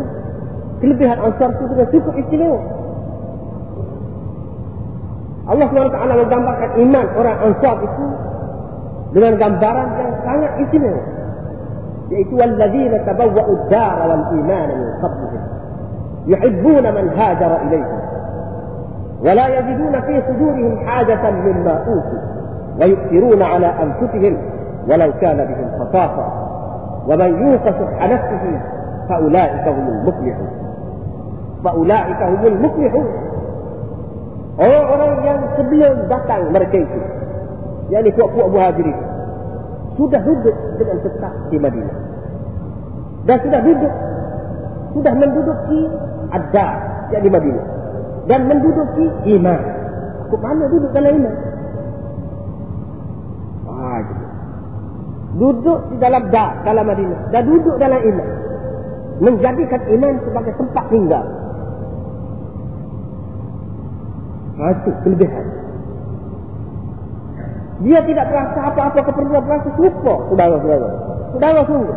kelebihan 0.82 1.18
ansar 1.22 1.50
itu 1.54 1.64
dengan 1.70 1.88
cukup 1.94 2.14
istimewa. 2.18 2.60
Allah 5.45 5.67
SWT 5.69 5.97
menggambarkan 6.09 6.71
iman 6.81 7.07
orang 7.21 7.37
ansar 7.45 7.77
itu 7.85 8.07
dengan 9.13 9.33
gambaran 9.37 9.89
yang 10.01 10.13
sangat 10.25 10.53
istimewa 10.65 11.03
yaitu 12.13 12.35
walladzina 12.37 12.97
tabawwa'u 13.05 13.53
ad-dar 13.53 14.09
wal 14.09 14.25
iman 14.41 14.69
min 14.73 14.89
qablihim 15.05 15.43
yuhibbuna 16.33 16.89
man 16.93 17.07
hajara 17.13 17.59
ilayhim 17.69 18.03
ولا 19.25 19.49
يجدون 19.49 20.01
في 20.01 20.23
صدورهم 20.29 20.87
حاجة 20.87 21.31
مما 21.31 21.71
أوتوا 21.71 22.23
ويؤثرون 22.81 23.43
على 23.43 23.67
أنفسهم 23.67 24.37
ولو 24.89 25.13
كان 25.21 25.37
بهم 25.37 25.69
خصاصة 25.81 26.27
ومن 27.09 27.47
يوق 27.47 27.65
شح 27.65 28.09
نفسه 28.13 28.61
فأولئك 29.09 29.69
هم 29.69 29.89
المفلحون 29.89 30.49
فأولئك 31.65 32.23
هم 32.23 32.47
المفلحون 32.47 33.07
Orang-orang 34.55 35.13
yang 35.27 35.41
sebelum 35.59 36.07
datang 36.07 36.55
mereka 36.55 36.79
itu 36.79 37.01
Yang 37.91 38.01
ini 38.07 38.11
puak-puak 38.15 38.49
muhajirin 38.55 38.99
sudah 39.95 40.21
duduk 40.27 40.57
dengan 40.79 40.99
tetap 41.07 41.33
di 41.51 41.57
Madinah. 41.59 41.99
Dan 43.25 43.37
sudah 43.41 43.61
duduk, 43.63 43.95
sudah 44.99 45.15
menduduki 45.17 45.81
ada 46.35 46.67
yang 47.15 47.23
di 47.23 47.31
Madinah. 47.31 47.67
Dan 48.27 48.41
menduduki 48.51 49.07
iman. 49.39 49.61
Ke 50.29 50.37
mana 50.41 50.65
duduk 50.67 50.91
dalam 50.93 51.13
iman? 51.21 51.35
Ah, 53.69 53.99
gitu. 54.03 54.25
Duduk 55.35 55.79
di 55.93 55.97
dalam 56.01 56.23
dah 56.33 56.51
dalam 56.67 56.85
Madinah. 56.89 57.21
Dan 57.31 57.43
duduk 57.49 57.77
dalam 57.79 58.01
iman. 58.01 58.29
Menjadikan 59.23 59.81
iman 59.95 60.15
sebagai 60.27 60.53
tempat 60.59 60.85
tinggal. 60.91 61.25
Itu 64.55 64.91
kelebihan. 65.03 65.47
Dia 67.83 68.01
tidak 68.07 68.27
terasa 68.31 68.61
apa-apa 68.71 69.01
keperluan 69.03 69.43
berasa 69.45 69.69
lupa 69.77 70.15
saudara-saudara. 70.31 70.89
Saudara 71.35 71.61
sungguh. 71.67 71.97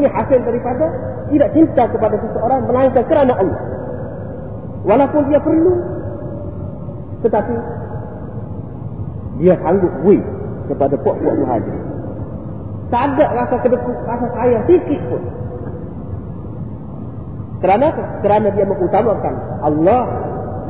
Ini 0.00 0.06
hasil 0.08 0.40
daripada 0.40 0.86
tidak 1.28 1.48
cinta 1.52 1.84
kepada 1.84 2.16
seseorang 2.16 2.60
melainkan 2.64 3.04
kerana 3.04 3.32
Allah. 3.36 3.60
Walaupun 4.88 5.22
dia 5.28 5.40
perlu. 5.42 5.74
Tetapi 7.22 7.54
dia 9.38 9.54
sanggup 9.60 9.92
bui 10.00 10.18
kepada 10.66 10.94
puak-puak 10.96 11.34
muhajir. 11.38 11.76
Tak 12.88 13.02
ada 13.14 13.26
rasa 13.36 13.56
kedekut, 13.60 13.96
rasa 14.08 14.26
sayang 14.32 14.64
sikit 14.64 15.00
pun. 15.12 15.22
Kerana 17.60 17.90
Kerana 18.24 18.48
dia 18.54 18.64
mengutamakan 18.64 19.34
Allah 19.60 20.02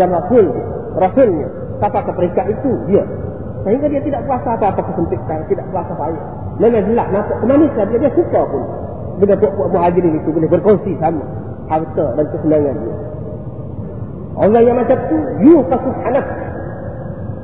dan 0.02 0.08
Rasul. 0.10 0.50
Rasulnya. 0.98 1.48
Siapa 1.78 1.98
keperingkat 2.10 2.46
itu? 2.58 2.70
Dia. 2.90 3.04
Sehingga 3.62 3.86
dia 3.90 4.02
tidak 4.02 4.22
kuasa 4.26 4.54
apa-apa 4.54 4.82
kesempitan, 4.92 5.40
tidak 5.46 5.66
kuasa 5.70 5.92
payah. 5.94 6.24
Memang 6.58 6.84
jelas, 6.90 7.06
nampak 7.14 7.36
kemanusiaan 7.42 7.86
dia, 7.94 7.98
dia 8.02 8.12
suka 8.14 8.40
pun. 8.46 8.62
Dengan 9.18 9.36
buat 9.42 9.70
muhajirin 9.74 10.14
itu 10.14 10.30
boleh 10.30 10.50
berkongsi 10.50 10.94
sama 11.02 11.22
harta 11.66 12.06
dan 12.14 12.26
kesenangan 12.34 12.76
dia. 12.82 12.96
Orang 14.38 14.62
yang 14.62 14.78
macam 14.78 14.98
tu, 15.10 15.18
you 15.42 15.58
kasus 15.66 15.96
anak. 16.06 16.26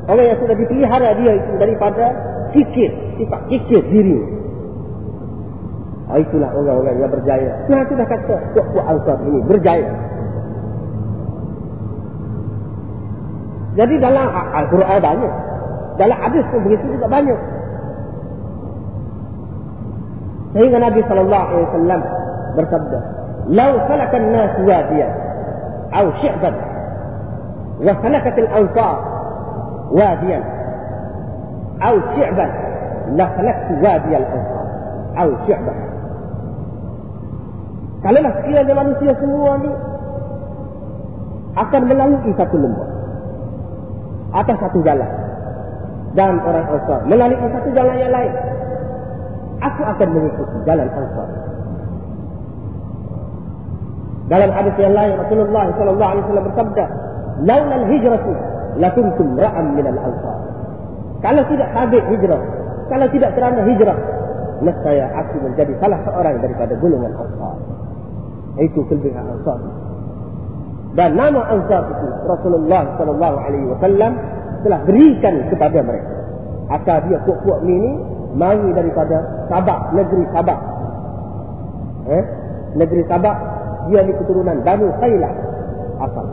Orang 0.06 0.24
yang 0.30 0.38
sudah 0.38 0.54
dipelihara 0.54 1.10
dia 1.18 1.32
itu 1.34 1.52
daripada 1.58 2.04
kikir, 2.54 2.90
sifat 3.18 3.40
kikir 3.50 3.82
diri. 3.90 4.18
Oh, 6.04 6.20
itulah 6.20 6.52
orang-orang 6.54 7.00
yang 7.00 7.10
berjaya. 7.10 7.50
Tuhan 7.66 7.84
sudah 7.90 8.06
kata, 8.06 8.36
buat-buat 8.54 8.86
ansar 8.86 9.18
ini 9.26 9.40
berjaya. 9.50 9.88
Jadi 13.74 13.94
dalam 13.98 14.30
Al-Quran 14.30 14.98
banyak. 15.02 15.32
Dalam 15.98 16.18
hadis 16.18 16.44
pun 16.50 16.62
begitu 16.62 16.84
juga 16.94 17.06
banyak. 17.10 17.40
Sehingga 20.54 20.78
Nabi 20.78 21.02
sallallahu 21.10 21.44
alaihi 21.50 21.66
wasallam 21.66 22.00
bersabda, 22.54 22.98
"Lau 23.50 23.72
salaka 23.90 24.16
an-nas 24.22 24.54
wadiyan 24.62 25.12
aw 25.90 26.06
shi'ban 26.22 26.54
wa 27.82 27.92
salakat 27.98 28.36
al-ansar 28.38 28.96
wadiyan 29.90 30.42
aw 31.82 31.94
shi'ban 32.14 32.50
la 33.18 33.26
salaktu 33.34 33.72
wadi 33.82 34.10
al-ansar 34.14 34.66
aw 35.18 35.28
shi'ban." 35.50 35.78
Kalau 38.06 38.30
sekiranya 38.38 38.74
manusia 38.78 39.12
semua 39.18 39.58
ni 39.58 39.70
akan 41.58 41.82
melalui 41.90 42.30
satu 42.38 42.56
lembah 42.62 42.93
atas 44.34 44.56
satu 44.58 44.78
jalan 44.82 45.10
dan 46.18 46.38
orang 46.42 46.66
Ansar 46.66 47.00
melalui 47.06 47.38
satu 47.38 47.70
jalan 47.70 47.96
yang 47.98 48.12
lain. 48.12 48.32
Aku 49.62 49.80
akan 49.86 50.08
mengikuti 50.10 50.58
jalan 50.66 50.88
Ansar. 50.90 51.28
Dalam 54.24 54.50
hadis 54.56 54.74
yang 54.80 54.94
lain 54.96 55.12
Rasulullah 55.20 55.64
sallallahu 55.76 56.10
alaihi 56.16 56.24
wasallam 56.26 56.46
bersabda, 56.48 56.84
"Laula 57.44 57.74
al-hijratu 57.76 58.32
lakuntum 58.78 59.38
ra'am 59.38 59.66
min 59.78 59.86
al-ansar. 59.86 60.38
Kalau 61.22 61.42
tidak 61.48 61.68
sabit 61.72 62.04
hijrah, 62.10 62.42
kalau 62.90 63.06
tidak 63.08 63.30
kerana 63.32 63.60
hijrah, 63.64 63.98
nescaya 64.60 65.06
aku 65.14 65.36
menjadi 65.40 65.72
salah 65.80 66.00
seorang 66.04 66.36
daripada 66.42 66.74
golongan 66.78 67.12
ansar. 67.16 67.56
Itu 68.60 68.86
kelebihan 68.86 69.24
ansar. 69.24 69.58
Dan 70.94 71.18
nama 71.18 71.42
ansar 71.50 71.90
itu 71.90 72.06
Rasulullah 72.30 72.94
sallallahu 72.98 73.36
alaihi 73.42 73.66
wasallam 73.74 74.12
telah 74.62 74.80
berikan 74.86 75.34
kepada 75.50 75.78
mereka. 75.82 76.14
Asal 76.70 77.02
dia 77.10 77.18
kuat-kuat 77.26 77.60
ini 77.66 77.98
mari 78.38 78.70
daripada 78.72 79.46
Sabak, 79.50 79.92
negeri 79.92 80.24
Sabak. 80.30 80.60
Eh? 82.08 82.24
Negeri 82.78 83.02
Sabak, 83.10 83.36
dia 83.90 84.00
ni 84.06 84.12
keturunan 84.16 84.58
Banu 84.62 84.88
Khailah 85.02 85.32
asal. 86.00 86.26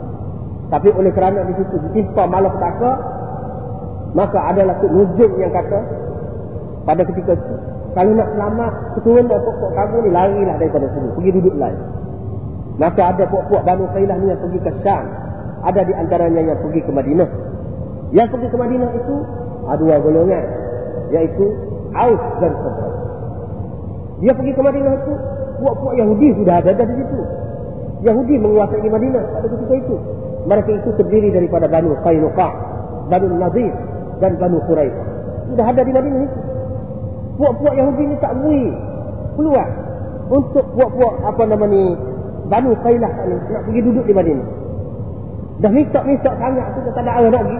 Tapi 0.72 0.88
oleh 0.94 1.12
kerana 1.12 1.44
di 1.44 1.52
situ 1.58 1.76
ditimpa 1.90 2.24
malapetaka, 2.24 2.90
maka 4.16 4.38
adalah 4.40 4.78
nujum 4.80 5.30
yang 5.36 5.52
kata 5.52 5.78
pada 6.82 7.02
ketika 7.06 7.36
itu, 7.38 7.54
kalau 7.92 8.12
nak 8.16 8.28
selamat, 8.32 8.72
keturunan 8.98 9.36
pokok 9.36 9.70
kamu 9.76 9.96
ni 10.08 10.10
larilah 10.10 10.56
daripada 10.56 10.86
sini, 10.96 11.08
pergi 11.12 11.30
duduk 11.38 11.54
lain. 11.60 11.78
Maka 12.82 13.14
ada 13.14 13.24
pokok 13.30 13.62
Banu 13.62 13.86
Khailah 13.94 14.18
ni 14.18 14.26
yang 14.34 14.42
pergi 14.42 14.58
ke 14.58 14.70
Syam. 14.82 15.06
Ada 15.62 15.86
di 15.86 15.94
antaranya 15.94 16.42
yang 16.42 16.58
pergi 16.58 16.82
ke 16.82 16.90
Madinah. 16.90 17.30
Yang 18.10 18.28
pergi 18.34 18.48
ke 18.50 18.56
Madinah 18.58 18.90
itu, 18.98 19.16
ada 19.70 19.78
dua 19.78 19.96
golongan. 20.02 20.44
Iaitu 21.14 21.46
Aus 21.94 22.22
dan 22.42 22.52
Khadrat. 22.58 22.94
Dia 24.18 24.32
pergi 24.34 24.52
ke 24.58 24.62
Madinah 24.66 24.92
itu, 24.98 25.12
puak-puak 25.62 25.94
Yahudi 25.94 26.28
sudah 26.42 26.58
ada 26.58 26.74
di 26.74 26.94
situ. 26.98 27.18
Yahudi 28.02 28.34
menguasai 28.42 28.90
Madinah 28.90 29.22
pada 29.30 29.46
ketika 29.46 29.74
itu. 29.78 29.96
Mereka 30.42 30.70
itu 30.82 30.90
terdiri 30.98 31.30
daripada 31.30 31.70
Banu 31.70 31.94
Qainuqa, 32.02 32.48
Banu 33.06 33.30
Nadir 33.38 33.70
dan 34.18 34.34
Banu 34.42 34.58
Quraisy. 34.66 34.98
Sudah 35.54 35.70
ada 35.70 35.86
di 35.86 35.92
Madinah 35.94 36.22
itu. 36.26 36.38
Puak-puak 37.38 37.78
Yahudi 37.78 38.02
ini 38.10 38.16
tak 38.18 38.34
mui 38.42 38.74
keluar 39.38 39.70
untuk 40.34 40.66
puak-puak 40.74 41.14
apa 41.22 41.42
nama 41.46 41.64
ni 41.70 41.94
Banu 42.50 42.74
Qailah 42.82 43.12
ni 43.28 43.36
nak 43.52 43.62
pergi 43.68 43.80
duduk 43.82 44.04
di 44.06 44.14
Madinah. 44.14 44.48
Dah 45.62 45.70
minta-minta 45.70 46.30
sangat 46.34 46.66
tu 46.74 46.80
tak 46.90 47.06
ada 47.06 47.22
arah 47.22 47.30
lagi. 47.30 47.58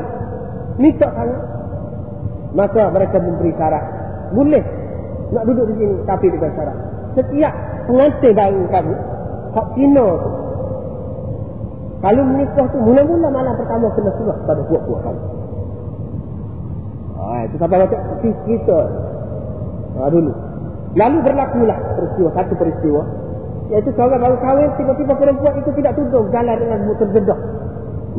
Minta 0.80 1.06
sangat. 1.14 1.40
Maka 2.52 2.82
mereka 2.90 3.16
memberi 3.22 3.52
syarat. 3.54 3.84
Boleh 4.34 4.64
nak 5.32 5.44
duduk 5.46 5.64
di 5.70 5.74
sini 5.78 5.96
tapi 6.04 6.26
dengan 6.28 6.50
syarat. 6.58 6.76
Setiap 7.14 7.54
pengantin 7.86 8.32
baru 8.34 8.62
kamu, 8.72 8.94
hak 9.54 9.66
Cina 9.76 10.06
tu. 10.18 10.30
Kalau 12.02 12.22
menikah 12.26 12.66
tu, 12.74 12.78
mula-mula 12.82 13.30
malam 13.30 13.54
pertama 13.54 13.86
kena 13.94 14.10
surah 14.18 14.34
pada 14.42 14.60
puak-puak 14.66 15.00
kamu. 15.06 15.22
Ah, 17.22 17.40
itu 17.46 17.54
sampai 17.62 17.78
macam 17.78 18.00
kita. 18.18 18.78
Ah, 20.02 20.10
dulu. 20.10 20.32
Lalu 20.98 21.18
berlakulah 21.22 21.78
peristiwa, 21.94 22.28
satu 22.34 22.54
peristiwa. 22.58 23.21
Iaitu 23.72 23.88
seorang 23.96 24.20
baru 24.20 24.36
kahwin, 24.44 24.68
tiba-tiba 24.76 25.16
perempuan 25.16 25.56
itu 25.56 25.70
tidak 25.80 25.96
tudung 25.96 26.28
jalan 26.28 26.56
dengan 26.60 26.78
motor 26.84 27.08
gedah. 27.08 27.40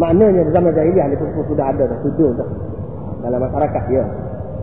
Maknanya 0.01 0.49
zaman 0.49 0.73
jahiliah 0.73 1.05
ni 1.13 1.15
pun 1.21 1.29
sudah 1.45 1.69
ada 1.69 1.85
dah 1.85 1.99
tudung 2.01 2.33
dah. 2.33 2.49
Dalam 3.21 3.37
masyarakat 3.37 3.83
ya. 3.93 4.03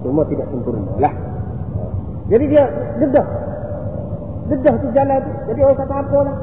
Cuma 0.02 0.26
tidak 0.26 0.50
sempurna 0.50 0.82
lah. 0.98 1.14
Jadi 2.26 2.44
dia 2.50 2.66
dedah. 2.98 3.26
Dedah 4.50 4.74
tu 4.82 4.88
jalan 4.90 5.18
tu. 5.22 5.32
Jadi 5.54 5.60
orang 5.62 5.78
kata 5.78 5.94
apa 5.94 6.18
lah. 6.26 6.36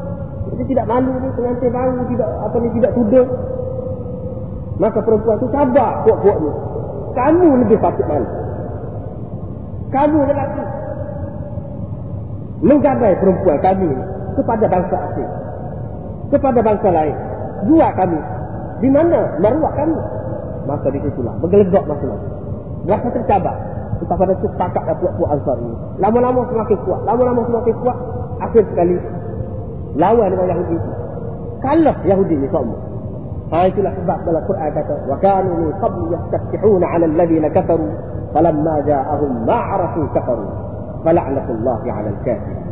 Jadi 0.47 0.63
tidak 0.71 0.85
malu 0.87 1.11
ni 1.19 1.29
pengantin 1.35 1.71
baru 1.75 2.01
tidak 2.07 2.29
apa 2.31 2.55
ni 2.63 2.69
tidak 2.79 2.91
tudung. 2.95 3.29
Maka 4.79 4.99
perempuan 5.03 5.37
tu 5.43 5.47
sabar 5.51 5.91
puak-puak 6.07 6.37
ni. 6.39 6.51
Kamu 7.19 7.47
lebih 7.67 7.77
patut 7.83 8.05
malu. 8.07 8.27
Kamu 9.91 10.19
lelaki. 10.23 10.63
Menggadai 12.63 13.13
perempuan 13.19 13.59
kami 13.59 13.91
kepada 14.37 14.65
bangsa 14.69 14.95
asing. 15.11 15.31
Kepada 16.29 16.59
bangsa 16.61 16.87
lain. 16.93 17.17
Jual 17.65 17.91
kami. 17.97 18.19
Di 18.85 18.89
mana? 18.93 19.19
Maruah 19.41 19.73
kami. 19.73 19.97
Maka 20.69 20.87
di 20.93 20.99
situlah. 21.01 21.33
Bergelegak 21.41 21.83
masing-masing. 21.89 22.33
Rasa 22.85 23.07
tercabar. 23.09 23.55
Kita 23.97 24.13
pada 24.13 24.33
itu 24.37 24.47
pakaklah 24.61 24.95
puak-puak 25.01 25.29
ansar 25.33 25.57
ini. 25.57 25.75
Lama-lama 25.97 26.45
semakin 26.53 26.77
kuat. 26.85 27.01
Lama-lama 27.09 27.41
semakin 27.49 27.75
kuat. 27.81 27.97
Akhir 28.45 28.63
sekali. 28.69 28.95
Lawan 29.97 30.29
dengan 30.29 30.47
Yahudi 30.53 30.75
itu. 30.77 30.91
Kalah 31.65 31.97
Yahudi 32.05 32.33
ini 32.37 32.47
semua. 32.53 32.77
Ha 33.47 33.63
itulah 33.65 33.95
sebab 33.95 34.19
dalam 34.27 34.43
Quran 34.45 34.69
kata. 34.75 34.95
Wa 35.09 35.17
kanu 35.23 35.49
min 35.57 35.69
qabli 35.81 36.05
yastaftihuna 36.13 36.85
ala 36.85 37.05
alladhina 37.09 37.47
kafaru. 37.49 37.87
Falamma 38.35 38.75
ja'ahum 38.85 39.31
ma'arafu 39.47 40.01
kafaru. 40.13 40.45
Fala'natullahi 41.01 41.87
ala 41.89 42.09
al-kafir. 42.13 42.66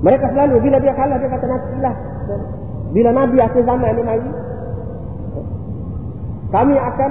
Mereka 0.00 0.26
selalu 0.32 0.54
bila 0.64 0.76
dia 0.80 0.92
kalah 0.96 1.16
dia 1.20 1.28
kata 1.28 1.46
nantilah. 1.46 1.94
Bila 2.90 3.10
Nabi 3.12 3.36
akhir 3.38 3.62
zaman 3.68 3.92
ini 3.92 4.02
mari. 4.02 4.30
Kami 6.50 6.74
akan 6.74 7.10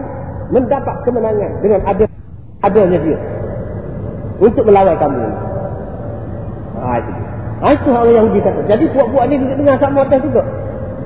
mendapat 0.52 0.96
kemenangan 1.08 1.52
dengan 1.64 1.82
ada 1.88 2.06
adanya 2.60 3.00
dia 3.00 3.20
untuk 4.42 4.64
melawan 4.68 4.98
kamu. 5.00 5.22
Ha 6.80 6.92
itu. 7.00 7.12
Ha, 7.60 7.76
itu 7.76 7.90
orang 7.92 8.16
Yahudi 8.16 8.40
kata. 8.40 8.62
Jadi 8.72 8.86
puak-puak 8.96 9.28
ni 9.28 9.36
duduk 9.36 9.58
dengan 9.60 9.78
sama 9.84 10.08
atas 10.08 10.24
juga. 10.24 10.44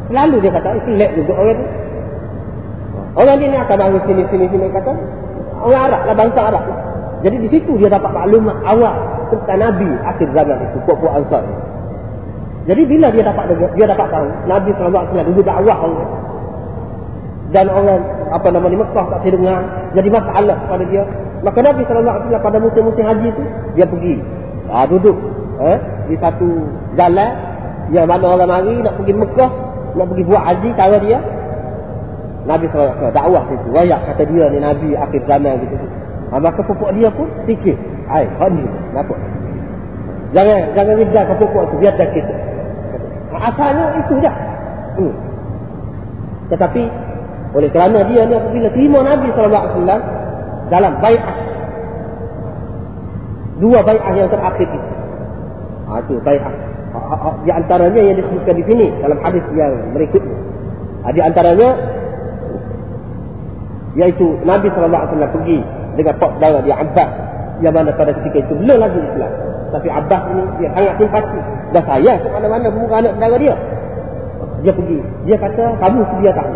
Selalu 0.10 0.36
dia 0.46 0.52
kata, 0.54 0.70
itu 0.78 0.90
lek 0.94 1.12
juga 1.18 1.34
orang 1.34 1.58
tu. 1.58 1.66
Orang 3.14 3.38
ni 3.42 3.58
akan 3.58 3.78
bangun 3.78 4.02
sini, 4.06 4.24
sini, 4.30 4.46
sini 4.50 4.68
kata. 4.70 4.94
Orang 5.66 5.82
Arab 5.90 6.02
lah, 6.06 6.16
bangsa 6.18 6.42
Arab. 6.54 6.64
Jadi 7.26 7.38
di 7.42 7.50
situ 7.50 7.72
dia 7.82 7.90
dapat 7.90 8.12
maklumat 8.14 8.58
awal 8.68 8.96
tentang 9.34 9.60
Nabi 9.66 9.90
akhir 10.06 10.28
zaman 10.34 10.58
itu, 10.62 10.78
puak-puak 10.86 11.14
Ansar. 11.26 11.44
Jadi 12.64 12.82
bila 12.88 13.12
dia 13.12 13.24
dapat 13.28 13.52
dia 13.76 13.86
dapat 13.92 14.08
tahu 14.08 14.28
Nabi 14.48 14.72
SAW 14.80 15.12
dulu 15.12 15.42
dakwah 15.44 15.78
orang. 15.84 16.12
Dan 17.52 17.68
orang 17.68 18.00
apa 18.32 18.48
nama 18.50 18.66
ni 18.72 18.80
Mekah 18.80 19.06
tak 19.12 19.28
dengar 19.28 19.60
jadi 19.92 20.08
masalah 20.08 20.58
pada 20.72 20.84
dia. 20.88 21.04
Maka 21.44 21.60
Nabi 21.60 21.84
SAW 21.84 22.40
pada 22.40 22.58
musim-musim 22.64 23.04
haji 23.04 23.30
tu 23.36 23.44
dia 23.76 23.84
pergi 23.84 24.16
ha, 24.72 24.88
duduk 24.88 25.18
eh, 25.60 25.78
di 26.08 26.16
satu 26.24 26.48
jalan 26.96 27.32
yang 27.92 28.08
mana 28.08 28.32
orang 28.32 28.48
mari 28.48 28.80
nak 28.80 28.96
pergi 28.96 29.12
Mekah 29.12 29.52
nak 30.00 30.06
pergi 30.08 30.24
buat 30.24 30.44
haji 30.48 30.70
kalau 30.80 30.98
dia. 31.04 31.20
Nabi 32.48 32.72
SAW 32.72 33.12
dakwah 33.12 33.44
situ 33.52 33.68
wayak 33.76 34.08
kata 34.08 34.24
dia 34.24 34.48
ni 34.48 34.64
Nabi 34.64 34.96
akhir 34.96 35.20
zaman 35.28 35.60
gitu. 35.68 35.76
Ha, 36.32 36.40
maka 36.40 36.64
pupuk 36.64 36.96
dia 36.96 37.12
pun 37.12 37.28
fikir 37.44 37.76
ay 38.08 38.24
haji 38.40 38.64
nampak? 38.96 39.20
Jangan 40.32 40.72
jangan 40.80 40.96
ridak 40.96 41.24
ke 41.28 41.34
pupuk 41.44 41.64
tu 41.70 41.76
biar 41.84 41.94
dah 42.00 42.08
kita 42.08 42.53
asalnya 43.44 43.86
itu 44.00 44.14
dah 44.24 44.36
hmm. 45.00 45.14
tetapi 46.54 46.84
oleh 47.54 47.70
kerana 47.70 48.02
dia 48.10 48.26
ni 48.26 48.34
apabila 48.34 48.68
terima 48.74 49.00
Nabi 49.06 49.30
SAW 49.38 50.02
dalam 50.74 50.94
bay'ah. 50.98 51.38
Dua 53.62 53.80
bay'ah 53.86 54.14
yang 54.18 54.30
terakhir 54.34 54.66
itu. 54.66 54.80
Ha, 55.86 55.92
itu 56.02 56.14
bay'ah. 56.26 56.54
Ha, 56.94 56.98
ha, 56.98 57.16
ha, 57.18 57.30
di 57.46 57.52
antaranya 57.54 58.02
yang 58.02 58.18
disebutkan 58.18 58.58
di 58.58 58.66
sini 58.66 58.86
dalam 58.98 59.22
hadis 59.22 59.46
yang 59.54 59.74
berikutnya. 59.94 60.38
Ha, 61.06 61.14
di 61.14 61.22
antaranya 61.22 61.70
yaitu 63.94 64.26
Nabi 64.42 64.74
SAW 64.74 65.30
pergi 65.38 65.62
dengan 65.94 66.18
pak 66.18 66.32
saudara 66.42 66.66
dia 66.66 66.76
Abbas 66.82 67.10
yang 67.62 67.78
mana 67.78 67.94
pada 67.94 68.18
ketika 68.18 68.50
itu 68.50 68.54
belum 68.58 68.78
lagi 68.82 68.98
Islam. 68.98 69.34
Tapi 69.74 69.88
Abbas 69.90 70.22
ini 70.30 70.44
dia 70.62 70.70
sangat 70.78 70.94
simpati. 71.02 71.40
Dan 71.74 71.84
saya 71.90 72.14
ke 72.22 72.28
mana-mana 72.30 72.68
muka 72.70 72.96
anak 73.02 73.18
saudara 73.18 73.36
dia. 73.42 73.56
Dia 74.62 74.72
pergi. 74.72 75.00
Dia 75.26 75.38
kata, 75.42 75.64
kamu 75.82 76.00
sedia 76.14 76.32
tak? 76.38 76.48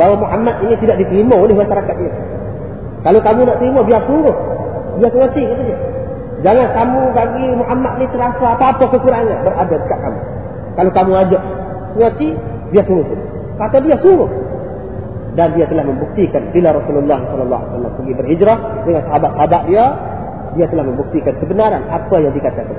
bahawa 0.00 0.16
Muhammad 0.16 0.56
ini 0.64 0.74
tidak 0.80 0.96
diterima 1.02 1.34
oleh 1.36 1.52
masyarakat 1.52 1.94
dia. 2.00 2.12
Kalau 3.04 3.20
kamu 3.20 3.40
nak 3.44 3.56
terima, 3.60 3.80
biar 3.84 4.02
suruh. 4.08 4.36
Biar 4.96 5.10
kerasi, 5.12 5.42
kata 5.44 5.62
dia. 5.64 5.78
Jangan 6.40 6.68
kamu 6.72 7.00
bagi 7.12 7.46
Muhammad 7.52 7.92
ni 8.00 8.06
terasa 8.16 8.46
apa-apa 8.56 8.84
kekurangan 8.96 9.38
berada 9.44 9.76
dekat 9.76 9.98
kamu. 10.00 10.20
Kalau 10.72 10.90
kamu 10.96 11.12
ajak 11.26 11.42
kerasi, 11.96 12.28
biar 12.72 12.84
suruh. 12.88 13.06
Kata 13.60 13.76
dia 13.84 13.96
suruh. 14.00 14.30
Dan 15.36 15.54
dia 15.54 15.68
telah 15.68 15.84
membuktikan 15.86 16.42
bila 16.50 16.74
Rasulullah 16.74 17.22
SAW 17.30 17.92
pergi 18.02 18.12
berhijrah 18.18 18.58
dengan 18.82 19.02
sahabat-sahabat 19.06 19.62
dia, 19.70 19.84
dia 20.58 20.66
telah 20.70 20.84
membuktikan 20.86 21.34
kebenaran 21.38 21.82
apa 21.90 22.16
yang 22.18 22.32
dikatakan. 22.34 22.78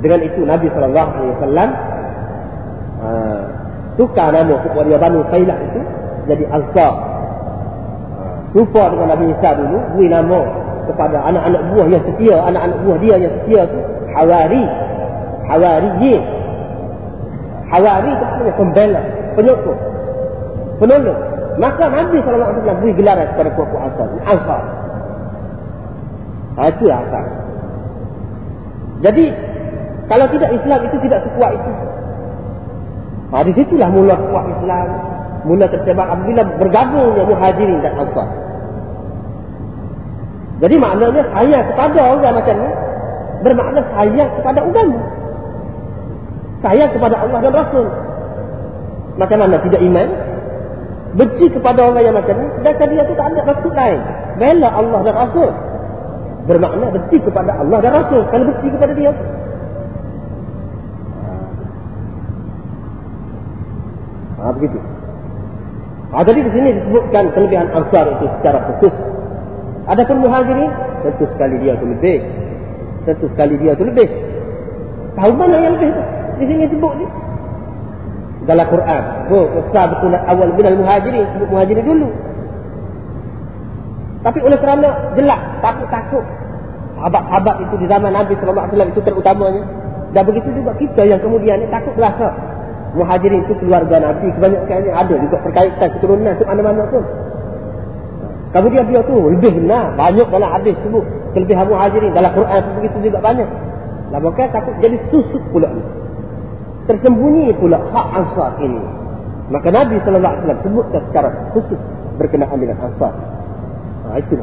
Dengan 0.00 0.20
itu 0.24 0.40
Nabi 0.44 0.66
SAW 0.72 1.70
tukar 4.00 4.32
nama 4.32 4.54
kepada 4.64 4.86
dia 4.88 4.98
Banu 5.00 5.20
Sailah 5.28 5.58
itu 5.60 5.80
jadi 6.28 6.44
Ansar. 6.52 6.94
Lupa 8.50 8.90
dengan 8.90 9.14
Nabi 9.14 9.30
Isa 9.30 9.50
dulu, 9.54 9.78
beri 9.94 10.06
nama 10.10 10.40
kepada 10.90 11.22
anak-anak 11.22 11.62
buah 11.70 11.86
yang 11.86 12.02
setia, 12.02 12.36
anak-anak 12.50 12.78
buah 12.82 12.98
dia 12.98 13.14
yang 13.20 13.32
setia 13.42 13.60
itu 13.68 13.78
Hawari. 14.10 14.64
Hawariyin. 15.46 16.22
Hawari 17.70 18.10
itu 18.10 18.24
punya 18.26 18.52
pembela, 18.58 19.00
penyokong, 19.38 19.80
penolong. 20.82 21.20
Maka 21.62 21.84
Nabi 21.90 22.18
SAW 22.22 22.78
beri 22.82 22.92
gelaran 22.98 23.26
kepada 23.34 23.50
puak-puak 23.54 23.82
Ansar. 23.86 24.08
Ansar. 24.26 24.62
Ha, 26.60 26.68
itu 26.68 26.84
asal. 26.92 27.24
Jadi, 29.00 29.24
kalau 30.12 30.28
tidak 30.28 30.52
Islam 30.52 30.80
itu 30.84 30.96
tidak 31.08 31.24
sekuat 31.24 31.56
itu. 31.56 31.72
Ha, 33.32 33.40
di 33.48 33.52
situlah 33.56 33.88
mula 33.88 34.12
kuat 34.28 34.44
Islam. 34.60 34.88
Mula 35.48 35.64
tersebar 35.72 36.04
apabila 36.04 36.44
bergabungnya 36.60 37.24
muhajirin 37.24 37.80
dan 37.80 37.96
ansar. 37.96 38.28
Jadi 40.60 40.76
maknanya 40.76 41.24
saya 41.32 41.58
kepada 41.64 42.00
orang 42.12 42.36
macam 42.36 42.56
ni. 42.60 42.70
Bermakna 43.40 43.80
saya 43.96 44.24
kepada 44.36 44.60
agama. 44.60 45.00
Saya 46.60 46.84
kepada 46.92 47.16
Allah 47.24 47.38
dan 47.40 47.52
Rasul. 47.56 47.88
Macam 49.16 49.38
mana 49.40 49.56
tidak 49.64 49.80
iman? 49.80 50.08
Benci 51.16 51.48
kepada 51.48 51.88
orang 51.88 52.04
yang 52.04 52.16
macam 52.20 52.36
ni. 52.36 52.52
Sedangkan 52.60 52.88
dia 52.92 53.02
tu 53.08 53.16
tak 53.16 53.32
ada 53.32 53.40
maksud 53.48 53.72
lain. 53.72 54.00
Bela 54.36 54.68
Allah 54.68 55.00
dan 55.08 55.16
Rasul. 55.16 55.69
Bermakna 56.48 56.88
benci 56.88 57.16
kepada 57.20 57.52
Allah 57.60 57.78
dan 57.84 57.92
Rasul. 57.92 58.22
Kalau 58.32 58.44
benci 58.48 58.68
kepada 58.72 58.92
dia. 58.96 59.12
Ha, 64.40 64.48
begitu. 64.56 64.78
Ha, 66.10 66.24
jadi 66.24 66.40
di 66.42 66.50
sini 66.50 66.68
disebutkan 66.80 67.24
kelebihan 67.36 67.68
Ansar 67.76 68.06
itu 68.18 68.26
secara 68.40 68.58
khusus. 68.66 68.94
Adapun 69.84 70.24
muhajirin, 70.24 70.72
tentu 71.04 71.24
sekali 71.36 71.60
dia 71.60 71.76
itu 71.76 71.86
lebih. 71.86 72.18
Tentu 73.04 73.26
sekali 73.36 73.54
dia 73.60 73.72
itu 73.76 73.84
lebih. 73.84 74.08
Tahu 75.14 75.32
mana 75.36 75.60
yang 75.60 75.74
lebih 75.76 75.92
itu? 75.92 76.02
Di 76.40 76.44
sini 76.48 76.64
sebut 76.72 76.92
ni. 76.96 77.06
Dalam 78.48 78.66
Quran. 78.72 79.02
Oh, 79.28 79.46
betul 79.52 80.16
awal 80.16 80.50
minal 80.56 80.76
muhajirin. 80.80 81.28
Sebut 81.36 81.48
muhajirin 81.52 81.84
dulu. 81.84 82.08
Tapi 84.20 84.38
oleh 84.44 84.58
kerana 84.60 84.88
jelas, 85.16 85.40
takut-takut. 85.64 86.24
Sahabat-sahabat 87.00 87.56
itu 87.64 87.74
di 87.80 87.86
zaman 87.88 88.12
Nabi 88.12 88.36
SAW 88.36 88.92
itu 88.92 89.00
terutamanya. 89.00 89.64
Dan 90.12 90.22
begitu 90.28 90.52
juga 90.52 90.76
kita 90.76 91.02
yang 91.08 91.20
kemudian 91.24 91.64
ni 91.64 91.66
takut 91.72 91.96
rasa. 91.96 92.28
Muhajirin 92.92 93.46
itu 93.48 93.54
keluarga 93.62 93.96
Nabi. 94.02 94.28
Kebanyakan 94.36 94.92
ada 94.92 95.14
juga 95.16 95.36
perkaitan 95.40 95.88
keturunan 95.96 96.32
itu 96.36 96.44
mana-mana 96.44 96.84
pun. 96.92 97.04
Kemudian 98.50 98.84
dia 98.90 99.00
tu 99.06 99.16
lebih 99.16 99.64
benar. 99.64 99.96
Banyak 99.96 100.28
dalam 100.28 100.50
hadis 100.52 100.76
sebut. 100.84 101.06
Kelebihan 101.32 101.64
muhajirin. 101.70 102.12
Dalam 102.12 102.30
Quran 102.36 102.62
begitu 102.82 102.96
juga 103.08 103.18
banyak. 103.24 103.48
Lah 104.10 104.20
bukan 104.20 104.46
takut 104.50 104.74
jadi 104.82 104.98
susuk 105.08 105.40
pula 105.54 105.70
ni. 105.70 105.82
Tersembunyi 106.90 107.54
pula 107.56 107.78
hak 107.78 108.06
ansar 108.18 108.58
ini. 108.60 108.82
Maka 109.54 109.70
Nabi 109.70 109.96
SAW 110.02 110.58
sebutkan 110.66 111.02
secara 111.08 111.30
khusus 111.54 111.78
berkenaan 112.18 112.58
dengan 112.58 112.76
ansar. 112.90 113.39
Ha, 114.10 114.18
itu. 114.18 114.34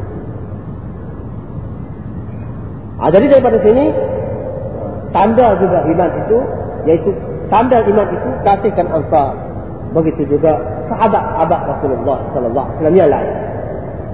Ha, 2.98 3.12
jadi 3.12 3.26
daripada 3.28 3.60
sini, 3.60 3.92
tanda 5.12 5.60
juga 5.60 5.84
iman 5.84 6.12
itu, 6.24 6.38
iaitu 6.88 7.10
tanda 7.52 7.84
iman 7.84 8.08
itu 8.16 8.30
kasihkan 8.48 8.88
ansar. 8.88 9.36
Begitu 9.92 10.40
juga 10.40 10.56
sahabat-sahabat 10.88 11.62
Rasulullah 11.76 12.18
SAW 12.32 12.96
yang 12.96 13.12
lain. 13.12 13.34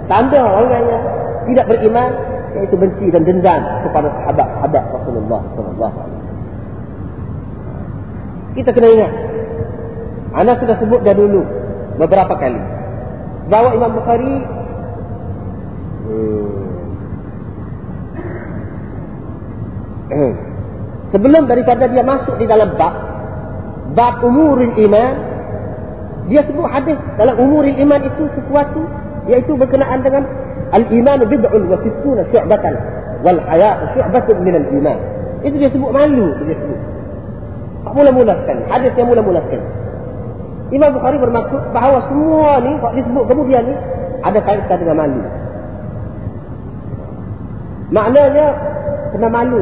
Tanda 0.09 0.41
orang 0.41 0.69
yang 0.69 1.03
tidak 1.49 1.65
beriman 1.69 2.09
iaitu 2.53 2.75
benci 2.77 3.05
dan 3.09 3.23
dendam 3.25 3.61
kepada 3.87 4.07
sahabat-sahabat 4.21 4.83
Rasulullah 4.93 5.41
sallallahu 5.57 5.95
alaihi 5.97 6.21
Kita 8.53 8.69
kena 8.69 8.87
ingat. 8.93 9.11
Anda 10.33 10.53
sudah 10.57 10.75
sebut 10.81 11.01
dah 11.05 11.13
dulu 11.13 11.41
beberapa 11.97 12.33
kali 12.37 12.61
bahawa 13.49 13.69
Imam 13.77 13.91
Bukhari 13.97 14.41
hmm, 20.13 20.33
sebelum 21.15 21.47
daripada 21.47 21.87
dia 21.87 22.03
masuk 22.03 22.35
di 22.37 22.45
dalam 22.45 22.75
bab 22.75 22.93
bab 23.93 24.23
umuril 24.25 24.73
iman 24.89 25.13
dia 26.27 26.41
sebut 26.47 26.67
hadis 26.71 26.95
dalam 27.19 27.35
umuril 27.35 27.75
iman 27.83 27.99
itu 27.99 28.23
sesuatu 28.39 28.81
yaitu 29.27 29.55
berkenaan 29.55 30.03
dengan 30.03 30.23
al-iman 30.71 31.19
bid'un 31.27 31.63
wa 31.67 31.77
sittuna 31.83 32.23
syu'batan 32.31 32.75
wal 33.23 33.39
haya 33.47 33.91
syu'batun 33.95 34.37
min 34.43 34.55
al-iman. 34.59 34.97
Itu 35.43 35.55
dia 35.59 35.71
sebut 35.71 35.91
malu 35.91 36.31
dia 36.43 36.55
sebut. 36.55 36.79
Tak 37.83 37.93
mula-mula 37.95 38.33
sekali. 38.43 38.61
Hadis 38.71 38.91
yang 38.95 39.07
mula-mula 39.11 39.39
sekali. 39.43 39.65
Imam 40.71 40.89
Bukhari 40.95 41.19
bermaksud 41.19 41.61
bahawa 41.75 41.99
semua 42.07 42.63
ni 42.63 42.71
kalau 42.79 42.95
disebut 42.95 43.23
kemudian 43.27 43.63
ni 43.67 43.75
ada 44.23 44.39
kaitan 44.39 44.77
dengan 44.79 44.95
malu. 45.03 45.21
Maknanya 47.91 48.47
kena 49.11 49.27
malu. 49.27 49.61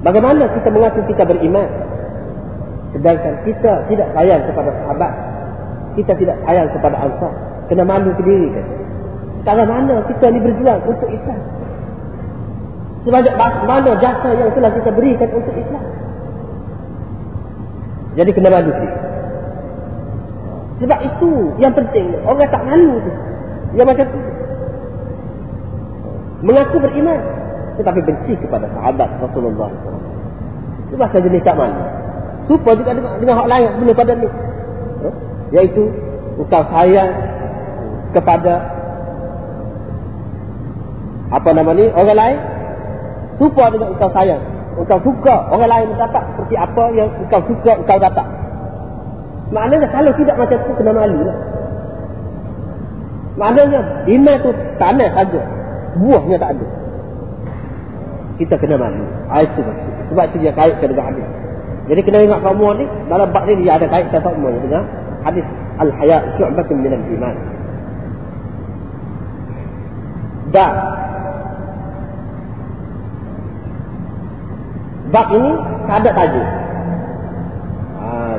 Bagaimana 0.00 0.48
kita 0.56 0.68
mengaku 0.72 1.00
kita 1.12 1.28
beriman? 1.28 1.68
Sedangkan 2.96 3.34
kita 3.44 3.72
tidak 3.92 4.08
sayang 4.16 4.42
kepada 4.48 4.70
sahabat. 4.80 5.12
Kita 5.98 6.12
tidak 6.16 6.36
sayang 6.48 6.68
kepada 6.72 6.96
ansar 6.96 7.32
kena 7.70 7.86
malu 7.86 8.10
ke 8.18 8.22
diri 8.26 8.50
kan 8.50 8.66
cara 9.40 9.62
mana 9.64 10.02
kita 10.10 10.26
ni 10.34 10.42
berjuang 10.42 10.82
untuk 10.84 11.08
Islam? 11.08 11.40
Sebanyak 13.06 13.34
mana 13.40 13.96
jasa 13.96 14.28
yang 14.36 14.52
telah 14.52 14.68
kita 14.74 14.90
berikan 14.92 15.30
untuk 15.32 15.54
Islam? 15.56 15.84
Jadi 18.18 18.30
kena 18.34 18.50
malu 18.50 18.74
diri 18.74 18.98
sebab 20.80 20.96
itu 21.04 21.30
yang 21.60 21.76
penting. 21.76 22.08
Orang 22.24 22.48
tak 22.48 22.64
malu 22.64 23.04
tu. 23.04 23.12
Yang 23.76 23.86
macam 23.92 24.06
tu 24.08 24.20
mengaku 26.40 26.80
beriman 26.80 27.20
tetapi 27.80 28.00
benci 28.04 28.36
kepada 28.36 28.68
sahabat 28.76 29.08
Rasulullah. 29.24 29.72
SAW. 29.72 29.98
Itu 30.90 30.94
bahasa 31.00 31.18
jenis 31.24 31.42
tak 31.46 31.56
malu. 31.56 31.80
Supaya 32.44 32.74
juga 32.76 32.92
dengan, 32.92 33.12
dengan 33.22 33.34
hak 33.40 33.48
lain 33.48 33.68
boleh 33.80 33.94
pada 33.96 34.12
ni. 34.18 34.28
Yaitu 35.54 35.82
engkau 36.36 36.62
sayang 36.68 37.10
kepada 38.12 38.54
apa 41.30 41.48
nama 41.56 41.70
ni 41.72 41.88
orang 41.88 42.18
lain. 42.18 42.38
Suka 43.40 43.64
dengan 43.72 43.88
engkau 43.96 44.10
sayang. 44.12 44.42
Engkau 44.76 44.98
suka 45.00 45.34
orang 45.48 45.70
lain 45.70 45.88
dapat 45.96 46.22
seperti 46.36 46.54
apa 46.60 46.84
yang 46.92 47.08
engkau 47.16 47.40
suka 47.48 47.72
engkau 47.80 47.96
dapat. 47.96 48.26
Maknanya 49.50 49.88
kalau 49.90 50.12
tidak 50.14 50.36
macam 50.36 50.58
tu 50.62 50.72
kena 50.78 50.92
malu 50.94 51.20
lah. 51.26 51.38
Maknanya 53.40 53.80
iman 54.04 54.36
tu 54.42 54.50
tanah 54.76 55.10
saja 55.16 55.42
buahnya 55.98 56.36
tak 56.38 56.50
ada 56.58 56.66
kita 58.38 58.54
kena 58.56 58.76
malu 58.78 59.04
itu 59.42 59.60
sebab 60.10 60.24
itu 60.30 60.36
dia 60.42 60.52
kaitkan 60.54 60.90
dengan 60.90 61.06
hadis 61.10 61.26
jadi 61.90 62.06
kena 62.06 62.22
ingat 62.22 62.40
kamu 62.46 62.66
ni 62.78 62.86
dalam 63.10 63.34
bab 63.34 63.42
ni 63.50 63.66
dia 63.66 63.74
ada 63.74 63.90
kaitan 63.90 64.22
sama 64.22 64.46
dengan 64.62 64.86
hadis 65.26 65.42
al-haya 65.82 66.22
syu'batun 66.38 66.76
min 66.86 66.92
al-iman. 66.94 67.36
Dan 70.54 70.72
bab 75.10 75.26
ini 75.34 75.52
ada 75.90 76.10
tajuk. 76.14 76.48
Ah, 77.98 78.38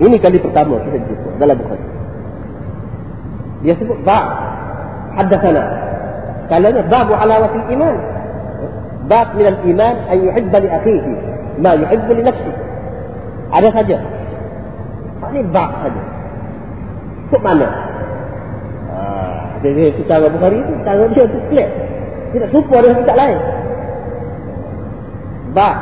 ini 0.00 0.16
kali 0.16 0.40
pertama 0.40 0.80
kita 0.80 0.96
jumpa 0.96 1.28
dalam 1.36 1.60
buku. 1.60 1.76
Dia 3.68 3.76
sebut 3.76 4.00
bab 4.00 4.24
haddatsana. 5.20 5.64
Kalanya 6.46 6.82
bab 6.86 7.10
alawatil 7.10 7.66
iman. 7.74 7.96
Bab 9.06 9.38
min 9.38 9.46
al-iman 9.46 9.96
an 10.10 10.18
yuhibba 10.18 10.58
li 10.62 10.68
akhihi 10.70 11.12
ma 11.62 11.78
yuhibbu 11.78 12.10
li 12.14 12.22
nafsihi. 12.22 12.62
Ada 13.54 13.70
saja 13.70 13.98
ni 15.36 15.42
bab 15.52 15.70
saja. 15.84 16.02
Kok 17.32 17.42
mana? 17.42 17.68
Ah, 18.94 19.36
jadi 19.60 19.92
kita 19.98 20.22
Abu 20.22 20.38
Bukhari 20.38 20.62
itu 20.62 20.72
cara 20.86 21.04
dia 21.10 21.24
tu 21.26 21.38
clear. 21.50 21.70
Tidak 22.32 22.48
serupa 22.52 22.76
dengan 22.82 22.96
kitab 23.02 23.16
lain. 23.18 23.38
Bab. 25.56 25.76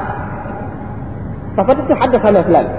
Pasal 1.55 1.75
itu 1.83 1.95
ada 1.95 2.17
sama 2.19 2.41
selalu. 2.43 2.73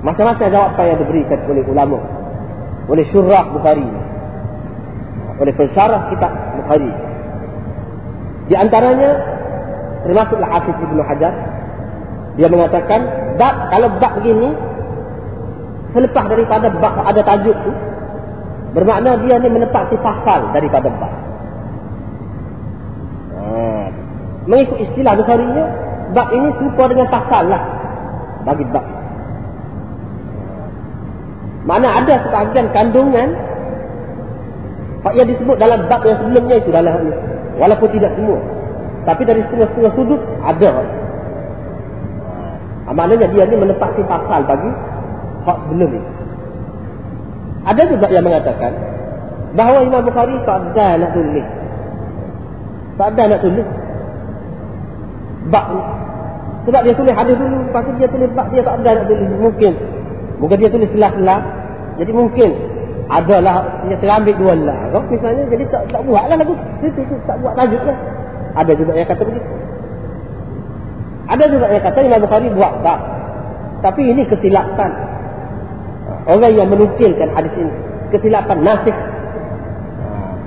Macam-macam 0.00 0.48
jawapan 0.48 0.84
yang 0.88 0.98
diberikan 1.04 1.38
oleh 1.44 1.64
ulama. 1.68 1.98
Oleh 2.88 3.04
syurah 3.12 3.44
Bukhari. 3.52 3.84
Oleh 5.40 5.54
pensyarah 5.56 6.12
kitab 6.12 6.32
Bukhari. 6.60 6.92
Di 8.52 8.54
antaranya, 8.54 9.10
termasuklah 10.04 10.48
Hafiz 10.52 10.76
Ibn 10.76 10.98
Hajar. 11.00 11.34
Dia 12.36 12.46
mengatakan, 12.46 13.00
bab, 13.40 13.72
kalau 13.72 13.88
bab 13.96 14.12
begini, 14.20 14.52
selepas 15.94 16.24
daripada 16.30 16.70
bab 16.70 16.94
ada 17.02 17.20
tajuk 17.22 17.56
tu 17.66 17.72
bermakna 18.70 19.18
dia 19.26 19.36
ni 19.42 19.48
menepati 19.50 19.96
pasal 19.98 20.54
daripada 20.54 20.88
bab 20.94 21.12
ha. 23.34 23.44
mengikut 24.46 24.78
istilah 24.78 25.18
Bukhari 25.18 25.46
nya 25.50 25.66
bab 26.14 26.30
ini 26.30 26.48
serupa 26.58 26.82
dengan 26.90 27.08
pasal 27.10 27.44
lah 27.50 27.62
bagi 28.46 28.66
bab 28.70 28.86
Mana 31.60 31.92
ada 31.92 32.24
sebahagian 32.24 32.72
kandungan 32.72 33.36
yang 35.16 35.28
disebut 35.32 35.56
dalam 35.56 35.88
bab 35.88 36.04
yang 36.04 36.20
sebelumnya 36.20 36.56
itu 36.60 36.68
dalam 36.68 36.92
ini. 37.00 37.14
Walaupun 37.56 37.88
tidak 37.96 38.12
semua. 38.20 38.38
Tapi 39.08 39.22
dari 39.24 39.40
setengah-setengah 39.48 39.92
sudut 39.96 40.20
ada. 40.44 40.70
Ha, 42.84 42.88
maknanya 42.92 43.32
dia 43.32 43.48
ni 43.48 43.56
menepati 43.56 44.04
pasal 44.04 44.44
bagi 44.44 44.70
hak 45.48 45.56
sebelum 45.64 45.88
ini. 45.88 46.10
Ada 47.64 47.82
juga 47.88 48.06
yang 48.12 48.24
mengatakan 48.24 48.72
bahawa 49.56 49.84
Imam 49.84 50.04
Bukhari 50.04 50.36
tak 50.44 50.72
ada 50.72 51.00
nak 51.00 51.10
tulis. 51.16 51.46
Tak 53.00 53.08
ada 53.16 53.22
nak 53.24 53.40
tulis. 53.40 53.68
Bab 55.48 55.64
ni. 55.72 55.82
Sebab 56.60 56.80
dia 56.84 56.92
tulis 56.92 57.14
hadis 57.16 57.36
dulu, 57.40 57.56
lepas 57.72 57.82
tu 57.88 57.92
dia 57.96 58.08
tulis 58.12 58.30
bab 58.36 58.46
dia 58.52 58.60
tak 58.60 58.84
ada 58.84 59.00
nak 59.00 59.04
tulis. 59.08 59.28
Mungkin. 59.40 59.72
Mungkin 60.44 60.56
dia 60.60 60.68
tulis 60.68 60.88
selah-selah. 60.92 61.40
Jadi 61.96 62.12
mungkin 62.12 62.50
adalah 63.10 63.82
dia 63.90 63.98
terambil 63.98 64.34
dua 64.38 64.54
lah. 64.54 64.78
Misalnya 65.10 65.42
jadi 65.50 65.66
tak, 65.74 65.82
tak 65.90 66.02
buat 66.06 66.30
lah 66.30 66.38
lagu. 66.38 66.54
Itu, 66.78 66.94
itu, 66.94 67.14
tak 67.26 67.42
buat 67.42 67.58
tajuk 67.58 67.82
lah. 67.82 67.98
Ada 68.54 68.72
juga 68.78 68.92
yang 68.94 69.08
kata 69.10 69.22
begitu. 69.26 69.50
Ada 71.30 71.44
juga 71.50 71.66
yang 71.74 71.82
kata 71.82 71.98
Imam 72.06 72.20
Bukhari 72.22 72.48
buat 72.54 72.72
bab. 72.86 73.00
Tapi 73.82 74.02
ini 74.14 74.22
kesilapan. 74.30 74.90
Orang 76.30 76.54
yang 76.54 76.70
menukilkan 76.70 77.34
hadis 77.34 77.54
ini. 77.58 77.74
Kesilapan 78.14 78.58
nasib. 78.62 78.94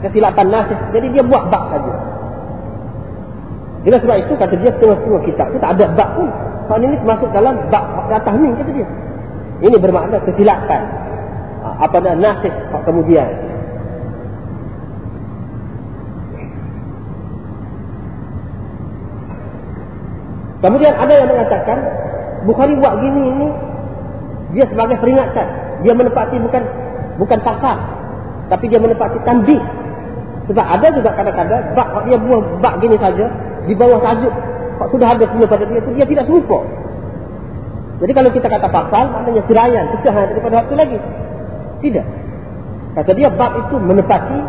Kesilapan 0.08 0.48
nasib. 0.48 0.80
Jadi 0.96 1.08
dia 1.12 1.24
buat 1.24 1.52
bab 1.52 1.68
saja. 1.68 1.94
Dengan 3.84 4.00
sebab 4.00 4.18
itu 4.24 4.34
kata 4.40 4.56
dia 4.56 4.72
setengah-setengah 4.72 5.22
kitab 5.28 5.46
itu 5.52 5.60
tak 5.60 5.72
ada 5.76 5.86
bab 5.92 6.10
pun. 6.16 6.32
Soal 6.72 6.80
ini 6.80 6.96
masuk 7.04 7.28
dalam 7.36 7.60
bab 7.68 8.08
atas 8.08 8.32
ni 8.40 8.56
kata 8.56 8.72
dia. 8.72 8.88
Ini 9.60 9.76
bermakna 9.76 10.24
kesilapan. 10.24 11.03
Apa 11.64 11.98
nak 12.04 12.16
nasib 12.20 12.54
kemudian. 12.84 13.30
Kemudian 20.64 20.96
ada 20.96 21.12
yang 21.12 21.28
mengatakan 21.28 21.78
Bukhari 22.44 22.76
buat 22.76 23.00
gini 23.00 23.22
ini 23.24 23.48
dia 24.54 24.68
sebagai 24.68 25.00
peringatan. 25.00 25.48
Dia 25.84 25.94
menepati 25.96 26.36
bukan 26.40 26.64
bukan 27.20 27.40
pasal 27.44 27.78
tapi 28.52 28.68
dia 28.68 28.80
menepati 28.80 29.18
tanbih. 29.24 29.60
Sebab 30.52 30.66
ada 30.68 30.88
juga 30.92 31.16
kadang-kadang 31.16 31.72
bak 31.72 31.88
dia 32.04 32.20
buah 32.20 32.42
bak 32.60 32.84
gini 32.84 33.00
saja 33.00 33.32
di 33.64 33.72
bawah 33.72 34.00
tajuk 34.04 34.34
kalau 34.76 34.90
sudah 34.92 35.08
ada 35.16 35.26
semua 35.32 35.48
pada 35.48 35.64
dia 35.64 35.80
itu 35.80 35.90
dia 35.96 36.06
tidak 36.06 36.28
serupa. 36.28 36.60
Jadi 38.04 38.12
kalau 38.12 38.30
kita 38.36 38.48
kata 38.52 38.68
pasal 38.68 39.04
maknanya 39.16 39.42
sirayan 39.48 39.86
pecahan 39.96 40.28
daripada 40.36 40.56
waktu 40.66 40.76
lagi. 40.76 40.98
Tidak. 41.84 42.08
Kata 42.96 43.12
dia 43.12 43.28
bab 43.28 43.52
itu 43.60 43.76
menepati 43.76 44.40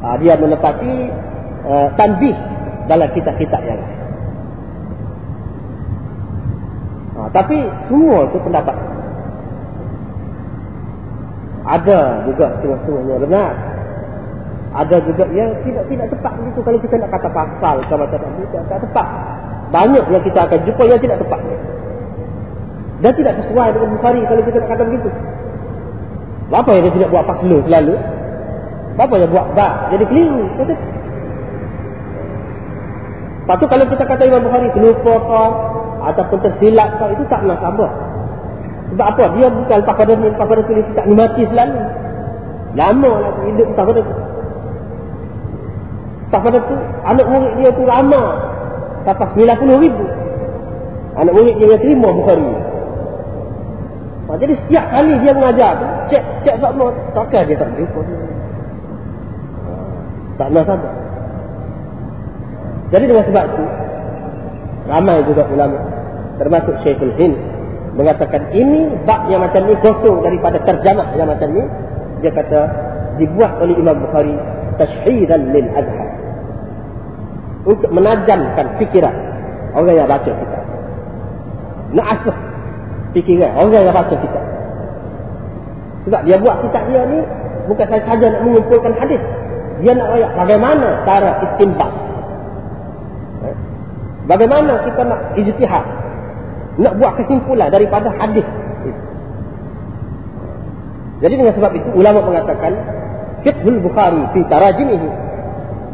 uh, 0.00 0.16
dia 0.16 0.34
menepati 0.40 0.94
uh, 1.68 1.88
tanbih 1.94 2.32
dalam 2.88 3.08
kitab-kitab 3.12 3.60
yang 3.62 3.78
lain. 3.78 3.98
Ha, 7.14 7.28
tapi 7.36 7.58
semua 7.86 8.24
itu 8.26 8.38
pendapat. 8.40 8.76
Ada 11.68 12.24
juga 12.24 12.46
setengah-setengahnya 12.56 13.16
benar. 13.20 13.52
Ada 14.70 14.96
juga 15.02 15.24
yang 15.34 15.50
tidak 15.66 15.84
tidak 15.90 16.06
tepat 16.14 16.32
begitu 16.40 16.58
kalau 16.62 16.78
kita 16.78 16.94
nak 16.96 17.10
kata 17.10 17.28
pasal 17.34 17.76
ke 17.84 17.94
macam 17.94 18.18
tidak, 18.22 18.62
tidak 18.64 18.80
tepat. 18.86 19.06
Banyak 19.70 20.04
yang 20.10 20.22
kita 20.24 20.40
akan 20.48 20.58
jumpa 20.64 20.82
yang 20.88 21.00
tidak 21.02 21.18
tepat. 21.20 21.40
Dan 23.00 23.12
tidak 23.16 23.34
sesuai 23.44 23.68
dengan 23.76 23.88
Bukhari 23.98 24.20
kalau 24.24 24.42
kita 24.46 24.56
nak 24.62 24.70
kata 24.72 24.82
begitu. 24.88 25.10
Apa 26.50 26.68
yang 26.74 26.82
dia 26.90 26.94
tidak 26.98 27.10
buat 27.14 27.24
pasal 27.30 27.62
selalu? 27.62 27.94
Apa 28.98 29.14
yang 29.16 29.30
buat 29.30 29.46
bak? 29.54 29.94
Jadi 29.94 30.04
keliru. 30.10 30.44
Kata. 30.58 30.74
Lepas 33.40 33.56
tu 33.56 33.66
kalau 33.66 33.84
kita 33.86 34.04
kata 34.06 34.22
Imam 34.26 34.42
Bukhari 34.46 34.68
terlupa 34.74 35.42
ataupun 36.10 36.38
tersilap 36.42 36.98
kau 36.98 37.10
itu 37.10 37.24
tak 37.30 37.46
nak 37.46 37.58
sabar. 37.62 37.90
Sebab 38.90 39.06
apa? 39.06 39.24
Dia 39.38 39.46
bukan 39.50 39.76
lepas 39.82 39.94
pada 39.94 40.12
ni, 40.18 40.26
lepas 40.26 40.46
pada 40.46 40.62
tulis 40.66 40.86
tak 40.98 41.06
mati 41.06 41.42
selalu. 41.46 41.80
Lama 42.74 43.10
lah 43.10 43.32
hidup 43.50 43.66
lepas 43.70 43.84
pada 43.86 44.00
tu. 44.02 44.14
Lepas 46.26 46.40
pada 46.46 46.58
tu, 46.62 46.76
anak 47.06 47.26
murid 47.26 47.52
dia 47.58 47.70
tu 47.74 47.82
lama. 47.86 48.22
Sampai 49.06 49.26
90 49.34 49.82
ribu. 49.86 50.04
Anak 51.18 51.32
murid 51.34 51.54
dia 51.58 51.66
yang 51.74 51.82
terima 51.82 52.08
Bukhari. 52.10 52.50
Ha, 54.30 54.38
jadi 54.38 54.54
setiap 54.54 54.84
kali 54.94 55.12
dia 55.18 55.32
mengajar 55.34 55.70
tu, 55.74 55.86
cek, 56.14 56.22
cek 56.46 56.56
sama, 56.62 56.86
takkan 57.18 57.42
dia 57.50 57.58
tak 57.58 57.74
jumpa. 57.74 58.00
Dia. 58.06 58.16
Tak 60.38 60.48
nak 60.54 60.64
sabar. 60.70 60.92
Jadi 62.94 63.04
dengan 63.10 63.24
sebab 63.26 63.44
itu, 63.50 63.64
ramai 64.86 65.18
juga 65.26 65.42
ulama 65.50 65.78
termasuk 66.38 66.74
Syekhul 66.86 67.14
Hind 67.18 67.36
mengatakan 67.98 68.48
ini 68.54 68.86
bab 69.02 69.26
yang 69.28 69.42
macam 69.42 69.66
ni 69.66 69.74
kosong 69.82 70.22
daripada 70.22 70.62
terjemah 70.62 71.10
yang 71.18 71.26
macam 71.26 71.50
ni. 71.50 71.66
Dia 72.22 72.30
kata 72.30 72.60
dibuat 73.18 73.58
oleh 73.58 73.74
Imam 73.76 73.98
Bukhari 73.98 74.32
tashhidan 74.78 75.52
lil 75.52 75.68
azhar 75.74 76.08
untuk 77.68 77.90
menajamkan 77.92 78.80
fikiran 78.80 79.12
orang 79.76 79.96
yang 80.00 80.08
baca 80.08 80.30
kita 80.32 80.58
nak 81.92 82.06
asah 82.16 82.38
fikiran. 83.16 83.50
Orang 83.58 83.72
yang 83.74 83.94
baca 83.94 84.14
kita 84.14 84.40
sebab 86.00 86.20
dia 86.24 86.36
buat 86.40 86.56
kitab 86.64 86.82
dia 86.88 87.04
ni 87.06 87.20
bukan 87.68 87.86
saja 87.86 88.26
nak 88.32 88.42
mengumpulkan 88.42 88.92
hadis. 88.96 89.20
Dia 89.80 89.92
nak 89.96 90.08
ayat 90.12 90.30
bagaimana 90.36 90.88
cara 91.08 91.40
istimbat 91.40 91.92
Bagaimana 94.28 94.78
kita 94.86 95.02
nak 95.10 95.20
ijtihad? 95.34 95.84
Nak 96.78 96.92
buat 97.02 97.18
kesimpulan 97.18 97.66
daripada 97.66 98.14
hadis. 98.14 98.46
Jadi 101.20 101.34
dengan 101.34 101.52
sebab 101.52 101.72
itu 101.74 101.88
ulama 101.98 102.22
mengatakan 102.24 102.72
fiqhul 103.42 103.82
Bukhari 103.82 104.22
fi 104.30 104.40
tarajimihi. 104.46 105.08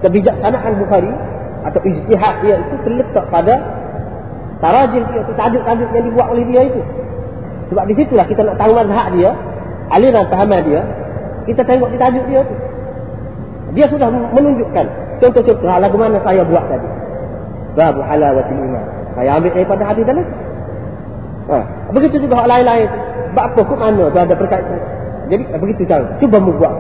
Kebijaksanaan 0.05 0.73
Bukhari 0.77 1.09
atau 1.65 1.81
ijtihad 1.81 2.35
dia 2.45 2.61
itu 2.61 2.77
terletak 2.85 3.25
pada 3.33 3.55
tarajim 4.63 5.03
dia 5.09 5.21
itu 5.21 5.33
tajuk-tajuk 5.37 5.89
yang 5.93 6.05
dibuat 6.09 6.27
oleh 6.33 6.45
dia 6.49 6.63
itu. 6.67 6.81
Sebab 7.73 7.85
di 7.91 7.95
situlah 7.99 8.27
kita 8.31 8.41
nak 8.47 8.57
tahu 8.57 8.73
mazhab 8.73 9.07
dia, 9.13 9.31
aliran 9.91 10.25
pahaman 10.31 10.61
dia, 10.65 10.81
kita 11.51 11.63
tengok 11.67 11.91
di 11.91 11.99
tajuk 11.99 12.25
dia 12.31 12.41
itu. 12.43 12.55
Dia 13.77 13.87
sudah 13.93 14.09
menunjukkan 14.09 14.87
contoh-contoh 15.21 15.69
lagu 15.69 15.97
mana 16.01 16.17
saya 16.25 16.41
buat 16.47 16.65
tadi. 16.71 16.89
Babu 17.77 18.01
halawatil 18.01 18.57
iman. 18.57 18.85
Saya 19.17 19.37
ambil 19.37 19.53
daripada 19.53 19.83
hadis 19.85 20.05
dalam. 20.09 20.27
Ha. 21.53 21.57
Begitu 21.93 22.25
juga 22.25 22.41
hal 22.41 22.49
lain-lain. 22.49 22.89
Sebab 23.33 23.45
apa? 23.53 23.61
Kut 23.69 23.79
mana 23.79 24.09
tu 24.09 24.17
ada 24.17 24.35
perkaitan. 24.35 24.81
Jadi 25.29 25.43
begitu 25.61 25.83
cara. 25.85 26.09
Cuba 26.17 26.41
mu 26.41 26.57
buat. 26.57 26.73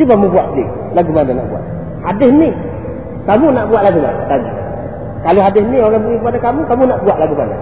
Cuba 0.00 0.14
mu 0.16 0.32
buat 0.32 0.56
ni. 0.56 0.64
Lagu 0.96 1.10
mana 1.12 1.36
nak 1.36 1.46
buat. 1.52 1.64
Hadis 2.08 2.30
ni. 2.32 2.50
Kamu 3.28 3.52
nak 3.52 3.68
buat 3.68 3.82
lagu 3.84 3.98
mana? 4.00 4.20
Tanya. 4.24 4.52
Kalau 5.26 5.42
hadis 5.42 5.66
ni 5.66 5.82
orang 5.82 6.06
beri 6.06 6.22
kepada 6.22 6.38
kamu, 6.38 6.60
kamu 6.70 6.82
nak 6.86 7.02
buat 7.02 7.18
lagu 7.18 7.34
mana? 7.34 7.56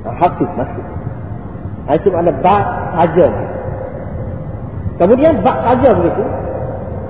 Ha, 0.00 0.10
Hakik 0.24 0.50
masuk. 0.56 0.86
Itu 1.84 2.08
ada 2.16 2.32
bak 2.40 2.64
saja. 2.96 3.28
Kemudian 4.96 5.44
bak 5.44 5.58
saja 5.68 5.92
begitu. 5.92 6.24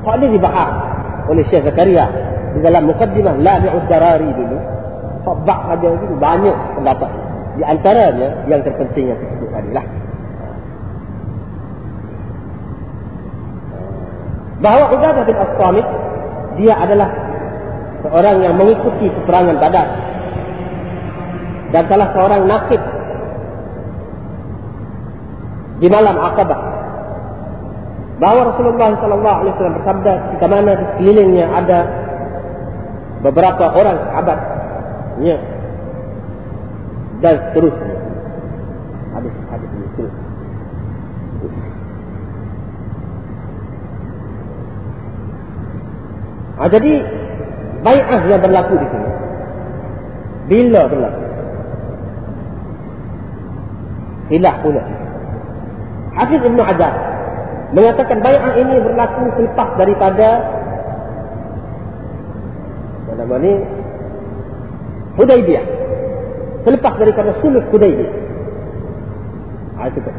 Hak 0.02 0.14
ini 0.18 0.34
dibahas 0.34 0.70
oleh 1.30 1.46
Syekh 1.46 1.62
Zakaria 1.62 2.10
di 2.58 2.58
dalam 2.58 2.90
mukaddimah 2.90 3.38
Lami'ud 3.38 3.86
Darari 3.86 4.34
dulu. 4.34 4.58
Hak 5.30 5.36
bak 5.46 5.60
saja 5.70 5.86
begitu 5.94 6.14
banyak 6.18 6.56
pendapat. 6.74 7.10
Di 7.54 7.62
antaranya 7.62 8.50
yang 8.50 8.66
terpenting 8.66 9.14
yang 9.14 9.18
tersebut 9.22 9.46
tadi 9.54 9.70
Bahawa 14.64 14.96
Ubadah 14.96 15.22
bin 15.28 15.36
As-Samit 15.36 15.86
dia 16.56 16.72
adalah 16.72 17.12
seorang 18.00 18.40
yang 18.40 18.56
mengikuti 18.56 19.12
peperangan 19.12 19.60
Badar. 19.60 19.88
Dan 21.68 21.82
salah 21.90 22.08
seorang 22.16 22.48
nakib 22.48 22.80
di 25.84 25.88
malam 25.92 26.16
Aqabah. 26.16 26.60
Bahawa 28.22 28.40
Rasulullah 28.54 28.94
sallallahu 28.94 29.36
alaihi 29.42 29.52
wasallam 29.58 29.76
bersabda 29.82 30.12
di 30.32 30.36
mana 30.46 30.70
di 30.78 30.84
sekelilingnya 30.94 31.46
ada 31.50 31.78
beberapa 33.26 33.74
orang 33.74 33.98
sahabat 34.06 34.38
ya 35.18 35.36
dan 37.20 37.34
seterusnya. 37.50 37.96
Hadis 39.18 39.34
hadis 39.50 39.73
Ah, 46.54 46.70
jadi 46.70 47.02
baikah 47.82 48.20
yang 48.30 48.40
berlaku 48.42 48.74
di 48.78 48.86
sini. 48.86 49.10
Bila 50.44 50.80
berlaku? 50.86 51.22
Hilah 54.30 54.56
pula. 54.64 54.82
Hafiz 56.14 56.40
Ibn 56.40 56.60
Hajar 56.62 56.94
mengatakan 57.74 58.22
bay'ah 58.22 58.54
ini 58.54 58.76
berlaku 58.80 59.34
selepas 59.34 59.68
daripada 59.74 60.28
nama 63.14 63.36
ni 63.40 63.52
Hudaybiyah. 65.16 65.66
Selepas 66.66 66.94
daripada 66.98 67.30
sulh 67.42 67.62
Hudaybiyah. 67.70 68.14
Ha, 69.74 69.80
itu 69.90 70.00
kan. 70.02 70.16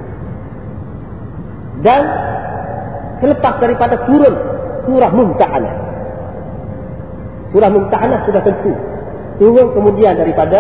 Dan 1.84 2.04
selepas 3.24 3.54
daripada 3.60 3.96
turun 4.08 4.36
surah 4.88 5.12
Mumtahanah. 5.12 5.85
Surah 7.56 7.72
Mumtahanah 7.72 8.20
sudah 8.28 8.44
tentu. 8.44 8.76
Turun 9.40 9.72
kemudian 9.72 10.20
daripada 10.20 10.60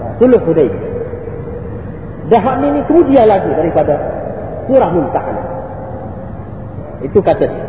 uh, 0.00 0.16
sulh 0.16 0.32
Hudaybiyah. 0.32 0.88
Dan 2.32 2.56
ini 2.64 2.80
kemudian 2.88 3.28
lagi 3.28 3.52
daripada 3.52 4.00
surah 4.64 4.88
Mumtahanah. 4.96 5.46
Itu 7.04 7.20
kata 7.20 7.44
dia. 7.44 7.64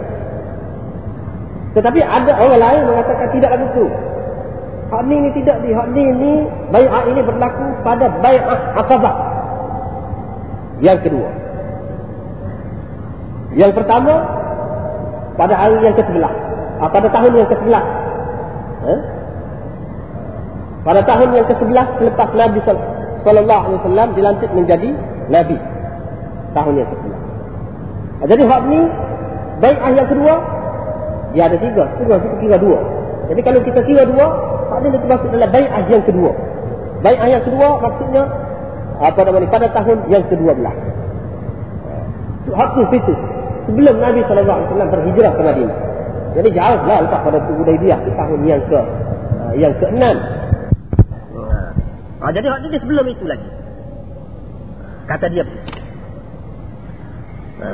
Tetapi 1.76 2.00
ada 2.00 2.32
orang 2.40 2.60
lain 2.64 2.82
mengatakan 2.88 3.28
tidak 3.36 3.52
begitu. 3.60 3.92
Hak 4.96 5.02
ni 5.12 5.16
ni 5.24 5.30
tidak 5.36 5.60
di 5.68 5.76
hak 5.76 5.88
ni 5.92 6.04
ni 6.16 6.34
bai'ah 6.72 7.04
ini 7.12 7.22
berlaku 7.28 7.68
pada 7.84 8.16
bai'ah 8.24 8.60
Aqabah. 8.80 9.16
Yang 10.80 11.00
kedua. 11.04 11.30
Yang 13.60 13.72
pertama 13.76 14.24
pada 15.36 15.54
hari 15.60 15.84
yang 15.84 15.96
ke-11. 16.00 16.24
Ah, 16.80 16.88
pada 16.88 17.12
tahun 17.12 17.36
yang 17.36 17.52
ke-11. 17.52 18.01
Eh? 18.82 19.00
Pada 20.82 21.02
tahun 21.06 21.30
yang 21.38 21.46
ke-11 21.46 21.88
selepas 22.02 22.30
Nabi 22.34 22.60
sallallahu 22.66 23.64
alaihi 23.70 23.80
wasallam 23.86 24.10
dilantik 24.18 24.50
menjadi 24.50 24.90
nabi. 25.30 25.58
Tahun 26.52 26.74
yang 26.74 26.90
ke-11. 26.90 27.14
Ah, 28.22 28.28
jadi 28.28 28.44
hak 28.50 28.64
ni 28.70 28.82
bai'ah 29.62 29.92
yang 29.94 30.10
kedua 30.10 30.34
dia 31.32 31.44
ada 31.48 31.58
tiga. 31.62 31.84
Tiga 32.02 32.16
kita 32.18 32.36
kira 32.42 32.58
dua. 32.58 32.80
Jadi 33.32 33.42
kalau 33.46 33.60
kita 33.64 33.80
kira 33.86 34.04
dua, 34.10 34.26
hak 34.74 34.80
ni 34.84 34.90
termasuk 34.98 35.30
dalam 35.32 35.50
bai'ah 35.54 35.84
yang 35.88 36.04
kedua. 36.04 36.32
Bai'ah 37.06 37.28
yang 37.30 37.44
kedua 37.46 37.68
maksudnya 37.78 38.24
apa 39.02 39.20
namanya 39.26 39.48
pada 39.50 39.68
tahun 39.74 39.98
yang 40.10 40.24
ke-12. 40.30 40.66
Hak 42.52 42.70
tu 42.74 42.82
itu 42.90 43.14
sebelum 43.70 43.96
Nabi 44.02 44.20
SAW 44.26 44.90
berhijrah 44.90 45.32
ke 45.38 45.42
Madinah. 45.46 45.91
Jadi 46.32 46.50
jauhlah 46.56 47.00
lepas 47.04 47.20
pada 47.28 47.40
tu 47.44 47.52
Hudaybiyah 47.60 48.00
di 48.08 48.12
tahun 48.16 48.40
yang 48.48 48.64
ke 48.72 48.80
uh, 48.80 49.54
yang 49.60 49.74
ke-6. 49.76 50.04
Ha, 52.22 52.30
jadi 52.30 52.46
hak 52.54 52.60
dia 52.70 52.80
sebelum 52.80 53.06
itu 53.10 53.26
lagi. 53.26 53.50
Kata 55.10 55.26
dia. 55.28 55.44
Ha. 57.60 57.70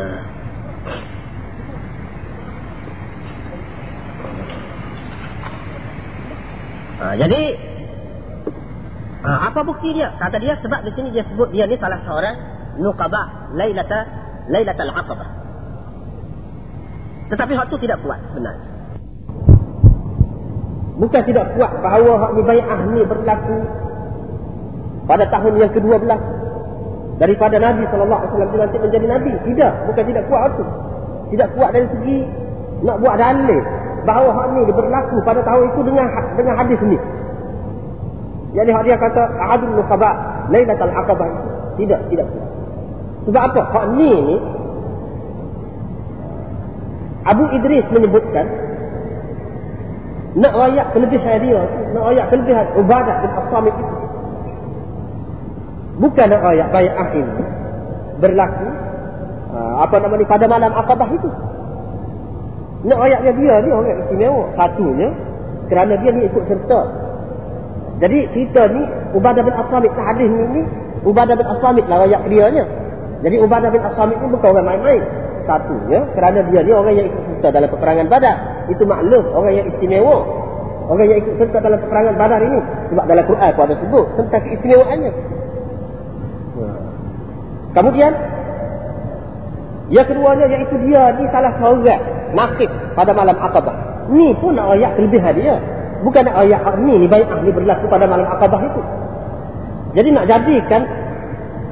Ha, 6.97 7.05
jadi 7.13 7.41
ha, 9.21 9.29
apa 9.53 9.59
bukti 9.67 9.93
dia? 9.93 10.17
Kata 10.17 10.41
dia 10.41 10.57
sebab 10.63 10.81
di 10.81 10.91
sini 10.97 11.13
dia 11.13 11.27
sebut 11.29 11.53
dia 11.53 11.69
ni 11.69 11.77
salah 11.77 12.01
seorang 12.07 12.35
nuqabah 12.81 13.53
lailata 13.53 13.99
lailatul 14.49 14.95
aqabah. 14.95 15.36
Tetapi 17.27 17.53
hak 17.59 17.67
tu 17.67 17.77
tidak 17.83 17.99
kuat 18.03 18.19
sebenarnya. 18.31 18.67
Bukan 20.97 21.21
tidak 21.29 21.45
kuat 21.53 21.71
bahawa 21.83 22.11
hak 22.25 22.31
ni 22.33 22.41
bai'ah 22.41 22.79
ni 22.89 23.01
berlaku 23.05 23.57
pada 25.05 25.29
tahun 25.29 25.53
yang 25.61 25.71
ke-12 25.75 26.09
daripada 27.21 27.55
Nabi 27.61 27.83
wasallam 27.85 28.49
dilantik 28.49 28.79
menjadi 28.81 29.05
nabi. 29.05 29.31
Tidak, 29.45 29.71
bukan 29.91 30.03
tidak 30.07 30.23
kuat 30.31 30.41
itu. 30.55 30.63
Tidak 31.35 31.47
kuat 31.53 31.69
dari 31.75 31.87
segi 31.91 32.17
nak 32.81 32.97
buat 33.03 33.15
dalil 33.19 33.61
bahawa 34.07 34.29
hak 34.31 34.45
ni 34.55 34.61
berlaku 34.71 35.17
pada 35.27 35.43
tahun 35.43 35.63
itu 35.75 35.81
dengan 35.83 36.07
dengan 36.39 36.55
hadis 36.55 36.79
ni. 36.87 36.97
Jadi 38.55 38.69
hak 38.71 38.83
dia 38.87 38.95
kata 38.95 39.21
ahadul 39.43 39.75
nuqaba 39.75 40.11
lailatul 40.47 40.93
aqabah. 40.95 41.29
Tidak, 41.77 41.99
tidak 42.09 42.25
kuat. 42.31 42.49
Sebab 43.27 43.41
apa? 43.53 43.61
Hak 43.75 43.85
ni 43.99 44.11
ni 44.15 44.35
Abu 47.27 47.43
Idris 47.51 47.83
menyebutkan 47.91 48.45
nak 50.37 50.53
rayak 50.53 50.87
kelebihan 50.95 51.37
dia 51.43 51.61
nak 51.91 52.03
rayak 52.07 52.25
kelebihan 52.31 52.65
ubadah 52.79 53.15
bin 53.25 53.31
As-Samit 53.35 53.75
itu. 53.75 53.95
Bukan 55.97 56.27
nak 56.29 56.41
rayak 56.45 56.67
bayat 56.71 57.09
ini. 57.17 57.43
Berlaku 58.17 58.67
ah, 59.51 59.83
apa 59.83 59.95
nama 59.99 60.15
ni 60.15 60.25
pada 60.29 60.45
malam 60.47 60.71
akabah 60.71 61.09
itu. 61.11 61.29
Nak 62.87 62.97
rayaknya 63.01 63.31
dia 63.33 63.55
ni 63.65 63.69
orang 63.73 63.99
istimewa. 64.07 64.43
Satunya 64.55 65.09
kerana 65.67 65.93
dia 65.99 66.11
ni 66.15 66.21
ikut 66.31 66.43
serta. 66.47 66.81
Jadi 67.97 68.17
cerita 68.29 68.69
ni 68.71 68.81
Ubadah 69.17 69.41
bin 69.41 69.51
As-Samit 69.57 69.91
hadis 69.97 70.29
ni, 70.29 70.45
ni 70.53 70.63
Ubadah 71.01 71.33
bin 71.33 71.47
As-Samit 71.49 71.85
lah 71.89 72.05
rayak 72.05 72.23
dia 72.29 72.45
jadi 73.25 73.35
Ubadah 73.41 73.73
bin 73.73 73.81
As-Samit 73.81 74.17
ni 74.21 74.27
bukan 74.29 74.47
orang 74.53 74.67
main-main 74.77 75.01
satunya 75.47 76.03
kerana 76.11 76.43
dia 76.51 76.59
ni 76.61 76.71
orang 76.75 76.93
yang 76.93 77.07
ikut 77.07 77.21
serta 77.39 77.55
dalam 77.55 77.69
peperangan 77.71 78.07
badar. 78.11 78.67
Itu 78.67 78.83
maklum 78.83 79.23
orang 79.31 79.53
yang 79.55 79.65
istimewa. 79.71 80.27
Orang 80.91 81.07
yang 81.07 81.19
ikut 81.23 81.33
serta 81.39 81.57
dalam 81.63 81.79
peperangan 81.79 82.15
badar 82.19 82.39
ini. 82.43 82.59
Sebab 82.91 83.03
dalam 83.07 83.23
Quran 83.23 83.49
pun 83.55 83.63
ada 83.63 83.75
sebut 83.79 84.05
tentang 84.19 84.41
keistimewaannya. 84.43 85.11
Kemudian 87.77 88.11
yang 89.87 90.05
keduanya 90.09 90.45
iaitu 90.51 90.75
dia 90.83 91.15
ni 91.15 91.23
salah 91.31 91.53
seorang 91.63 92.01
nakib 92.35 92.67
pada 92.97 93.15
malam 93.15 93.37
akabah 93.39 93.75
ni 94.11 94.35
pun 94.35 94.59
ayat 94.59 94.99
kelebihan 94.99 95.33
dia. 95.35 95.55
Bukan 96.03 96.27
ayat 96.27 96.61
ni 96.83 97.05
ni 97.05 97.07
baik 97.07 97.27
ni 97.41 97.51
berlaku 97.55 97.87
pada 97.87 98.05
malam 98.05 98.27
akabah 98.27 98.61
itu. 98.61 98.81
Jadi 99.95 100.09
nak 100.13 100.25
jadikan 100.29 100.81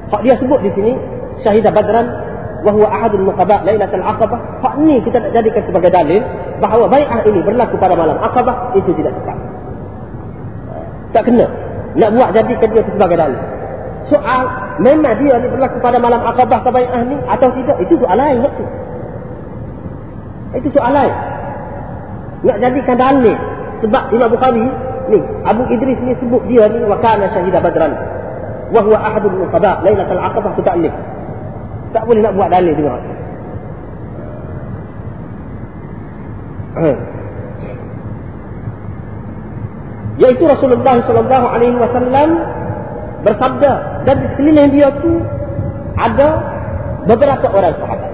hak 0.10 0.22
dia 0.24 0.36
sebut 0.40 0.60
di 0.64 0.72
sini 0.74 0.94
syahidah 1.44 1.72
badran 1.74 2.06
muqaba 2.74 3.62
lailatul 3.62 4.02
aqabah. 4.02 4.40
Hak 4.66 4.74
ni 4.82 4.98
kita 5.06 5.22
nak 5.22 5.32
jadikan 5.36 5.62
sebagai 5.70 5.94
dalil 5.94 6.22
bahawa 6.58 6.90
bai'ah 6.90 7.20
ini 7.28 7.40
berlaku 7.46 7.78
pada 7.78 7.94
malam 7.94 8.18
aqabah 8.18 8.74
itu 8.74 8.90
tidak 8.98 9.14
tepat. 9.22 9.38
Tak 11.14 11.24
kena. 11.30 11.46
Nak 11.96 12.10
buat 12.18 12.30
jadikan 12.34 12.70
dia 12.74 12.84
sebagai 12.84 13.18
dalil. 13.20 13.42
Soal 14.10 14.42
memang 14.82 15.18
dia 15.18 15.38
ni 15.42 15.48
berlaku 15.50 15.78
pada 15.82 15.98
malam 16.02 16.22
aqabah 16.26 16.60
ke 16.66 16.70
bai'ah 16.74 17.02
ni 17.06 17.18
atau 17.30 17.50
tidak 17.54 17.78
itu 17.86 17.94
soal 18.02 18.18
lain 18.18 18.42
itu 18.42 18.66
itu 20.56 20.70
soal 20.72 20.92
lain. 20.96 21.16
Nak 22.46 22.58
jadikan 22.62 22.96
dalil 22.96 23.38
sebab 23.84 24.04
Imam 24.16 24.30
Bukhari 24.32 24.64
ni 25.12 25.20
Abu 25.46 25.64
Idris 25.70 26.00
ni 26.02 26.14
sebut 26.18 26.42
dia 26.48 26.66
ni 26.72 26.82
wa 26.86 26.98
kana 27.04 27.28
syahidah 27.30 27.62
badran. 27.62 27.94
Wahwa 28.74 28.98
ahadul 28.98 29.46
muqaba 29.46 29.86
lailatul 29.86 30.22
aqabah 30.22 30.52
tu 30.58 30.64
tak 30.66 30.80
tak 31.96 32.04
boleh 32.04 32.20
nak 32.20 32.36
buat 32.36 32.52
dalil 32.52 32.76
juga. 32.76 33.00
Yaitu 40.20 40.44
Rasulullah 40.44 41.00
sallallahu 41.08 41.48
alaihi 41.48 41.80
wasallam 41.80 42.30
bersabda 43.24 43.72
dan 44.04 44.16
di 44.20 44.28
sekeliling 44.36 44.70
dia 44.76 44.92
tu 45.00 45.24
ada 45.96 46.44
beberapa 47.08 47.48
orang 47.48 47.76
sahabat. 47.80 48.12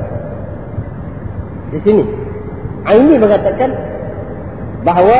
Di 1.73 1.79
sini. 1.81 2.05
Ini 2.81 3.13
mengatakan 3.17 3.69
bahawa 4.81 5.17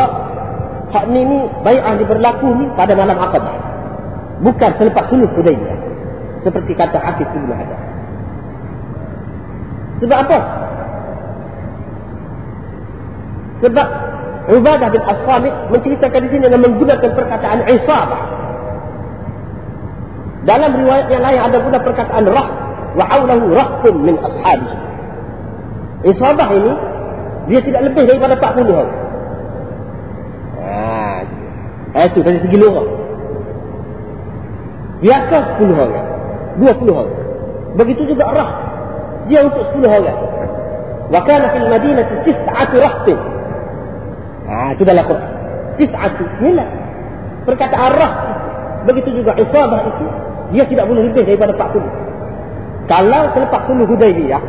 hak 0.90 1.06
ni 1.10 1.22
ni 1.26 1.40
bai'ah 1.66 1.98
diberlaku 1.98 2.50
ni 2.58 2.66
pada 2.78 2.94
malam 2.94 3.18
Aqabah. 3.18 3.58
Bukan 4.42 4.72
selepas 4.82 5.06
sulh 5.10 5.30
Hudaybiyah. 5.34 5.78
Seperti 6.42 6.74
kata 6.74 6.98
Hafiz 6.98 7.30
Ibn 7.30 7.54
Hajar. 7.54 7.91
Sebab 10.02 10.18
apa? 10.18 10.40
Sebab 13.62 13.88
Ubadah 14.50 14.90
bin 14.90 15.04
As-Samit 15.06 15.54
menceritakan 15.70 16.20
di 16.26 16.30
sini 16.34 16.44
dengan 16.50 16.66
menggunakan 16.66 17.10
perkataan 17.14 17.60
Isabah. 17.70 18.22
Dalam 20.50 20.74
riwayat 20.74 21.14
yang 21.14 21.22
lain 21.22 21.38
ada 21.38 21.58
pula 21.62 21.78
perkataan 21.86 22.26
Rah. 22.26 22.50
Wa 22.98 23.06
hawlahu 23.06 23.46
rahkum 23.54 23.94
min 24.02 24.18
ashabi. 24.18 24.74
Isabah 26.10 26.50
ini, 26.50 26.74
dia 27.54 27.62
tidak 27.62 27.82
lebih 27.94 28.04
daripada 28.10 28.34
40 28.42 28.74
orang. 28.74 29.00
Ah, 31.94 32.08
itu 32.10 32.20
dari 32.26 32.42
segi 32.42 32.58
lorong. 32.58 32.90
Biasa 35.06 35.62
10 35.62 35.78
orang. 35.78 36.08
20 36.58 36.90
orang. 36.90 37.18
Begitu 37.78 38.02
juga 38.10 38.26
Rah 38.34 38.71
dia 39.30 39.40
untuk 39.46 39.62
10 39.76 39.86
orang. 39.86 40.20
Wa 41.12 41.22
kana 41.28 41.52
fil 41.52 41.68
madinati 41.68 42.14
tis'atu 42.26 42.76
rahtin. 42.80 43.20
Ah, 44.48 44.70
itu 44.74 44.84
dalam 44.88 45.04
Quran. 45.06 45.30
Tis'atu. 45.78 46.24
Inilah. 46.42 46.70
perkataan 47.42 47.92
rah 47.98 48.14
begitu 48.86 49.22
juga 49.22 49.34
isabah 49.38 49.82
itu 49.86 50.06
dia 50.54 50.64
tidak 50.68 50.86
boleh 50.90 51.10
lebih 51.10 51.26
daripada 51.26 51.54
40 51.58 52.90
kalau 52.90 53.22
selepas 53.34 53.62
suluh 53.70 53.86
Hudaybiyah 53.90 54.44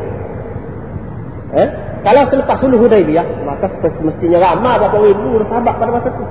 eh 1.57 1.69
kalau 2.05 2.23
selepas 2.33 2.57
suluh 2.61 2.79
Hudaybiyah 2.81 3.25
maka 3.49 3.69
semestinya 3.81 4.39
ramai 4.41 4.77
berapa 4.81 4.97
ribu 5.01 5.41
sahabat 5.49 5.75
pada 5.81 5.91
masa 5.93 6.09
itu 6.13 6.25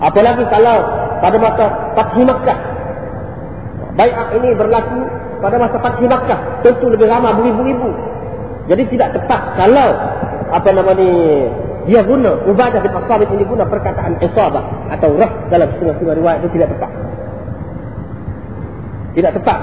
apalagi 0.00 0.44
kalau 0.52 0.76
pada 1.24 1.36
masa 1.40 1.64
Fathul 1.96 2.26
Makkah 2.28 2.58
Bayat 3.94 4.34
ini 4.42 4.58
berlaku 4.58 5.06
pada 5.44 5.60
masa 5.60 5.76
Fathul 5.76 6.08
Makkah 6.08 6.64
tentu 6.64 6.88
lebih 6.88 7.04
ramai 7.04 7.36
beribu-ribu 7.36 7.92
jadi 8.64 8.82
tidak 8.88 9.20
tepat 9.20 9.60
kalau 9.60 9.92
apa 10.48 10.68
nama 10.72 10.92
ni 10.96 11.10
dia 11.84 12.00
guna 12.00 12.32
Ubadah 12.48 12.80
bin 12.80 12.92
As-Samit 12.96 13.28
ini 13.28 13.44
guna 13.44 13.68
perkataan 13.68 14.16
isabah 14.24 14.88
atau 14.96 15.12
rah 15.20 15.32
dalam 15.52 15.68
setengah-setengah 15.76 16.16
riwayat 16.16 16.38
itu 16.40 16.50
tidak 16.56 16.68
tepat. 16.72 16.90
Tidak 19.14 19.32
tepat. 19.36 19.58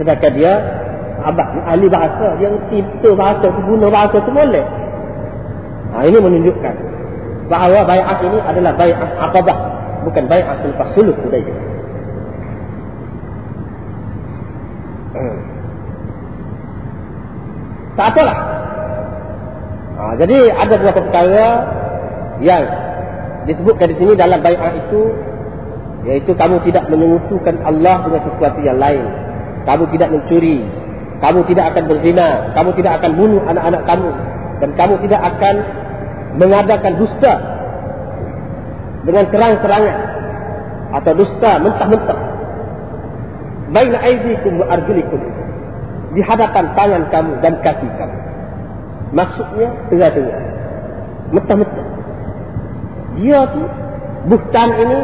Sedangkan 0.00 0.32
dia 0.32 0.52
sahabat 1.20 1.48
ahli 1.68 1.86
bahasa 1.92 2.26
mesti 2.40 2.78
betul 2.80 3.12
bahasa 3.12 3.44
itu 3.44 3.60
guna 3.68 3.86
bahasa 3.92 4.16
itu 4.24 4.32
boleh. 4.32 4.64
Ha, 5.92 5.96
ini 6.08 6.16
menunjukkan 6.16 6.74
bahawa 7.52 7.84
bayat 7.84 8.18
ini 8.24 8.38
adalah 8.40 8.72
bayat 8.72 8.98
aqabah 9.20 9.58
bukan 10.08 10.24
bayat 10.32 10.64
selepas 10.64 10.88
sulh 10.96 11.12
Hudaybiyah. 11.12 11.71
Hmm. 15.12 15.38
Tak 17.92 18.08
apalah 18.16 18.52
Ha, 19.92 20.18
jadi 20.18 20.50
ada 20.50 20.74
beberapa 20.82 20.98
perkara 21.04 21.48
yang 22.42 22.64
disebutkan 23.46 23.86
di 23.92 23.96
sini 24.02 24.12
dalam 24.18 24.42
bayat 24.42 24.88
itu 24.88 25.14
yaitu 26.02 26.34
kamu 26.34 26.58
tidak 26.66 26.90
menyekutukan 26.90 27.62
Allah 27.62 28.02
dengan 28.02 28.22
sesuatu 28.26 28.58
yang 28.66 28.82
lain. 28.82 29.06
Kamu 29.62 29.86
tidak 29.94 30.10
mencuri. 30.10 30.66
Kamu 31.22 31.46
tidak 31.46 31.64
akan 31.70 31.84
berzina. 31.86 32.50
Kamu 32.50 32.74
tidak 32.74 32.98
akan 32.98 33.10
bunuh 33.14 33.42
anak-anak 33.46 33.82
kamu. 33.86 34.10
Dan 34.58 34.70
kamu 34.74 34.94
tidak 35.06 35.20
akan 35.22 35.54
mengadakan 36.34 36.92
dusta 36.98 37.32
dengan 39.06 39.24
terang-terangan 39.30 39.96
atau 40.98 41.12
dusta 41.14 41.50
mentah-mentah. 41.62 42.20
Baina 43.72 43.96
aidikum 44.04 44.60
wa 44.60 44.68
arjulikum. 44.68 45.20
Di 46.12 46.20
hadapan 46.20 46.76
tangan 46.76 47.02
kamu 47.08 47.32
dan 47.40 47.56
kaki 47.64 47.88
kamu. 47.96 48.18
Maksudnya 49.16 49.68
tengah-tengah. 49.88 50.38
Metah-metah. 51.32 51.86
Dia 53.16 53.40
tu, 53.48 53.64
buhtan 54.28 54.68
ini 54.76 54.98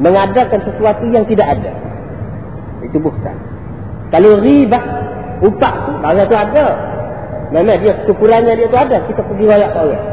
mengadakan 0.00 0.60
sesuatu 0.60 1.04
yang 1.08 1.24
tidak 1.24 1.56
ada. 1.56 1.72
Itu 2.84 3.00
buhtan. 3.00 3.36
Kalau 4.12 4.40
ribah, 4.40 4.84
upah 5.40 5.74
tu, 5.88 5.92
barang 6.04 6.26
tu 6.28 6.36
ada. 6.36 6.66
Mana 7.46 7.78
dia 7.80 7.96
kekurangannya 8.04 8.60
dia 8.60 8.68
tu 8.68 8.76
ada. 8.76 8.96
Kita 9.08 9.20
pergi 9.24 9.44
ke 9.48 9.54
orang. 9.56 10.04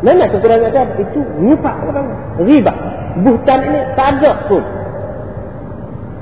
Mana 0.00 0.24
kekurangannya 0.32 0.80
ada. 0.80 0.94
Itu 0.96 1.20
nyupak 1.44 1.76
orang. 1.92 2.06
Ribah. 2.40 2.76
Buhtan 3.20 3.58
ini 3.68 3.80
tak 3.96 4.08
ada 4.20 4.48
pun. 4.48 4.62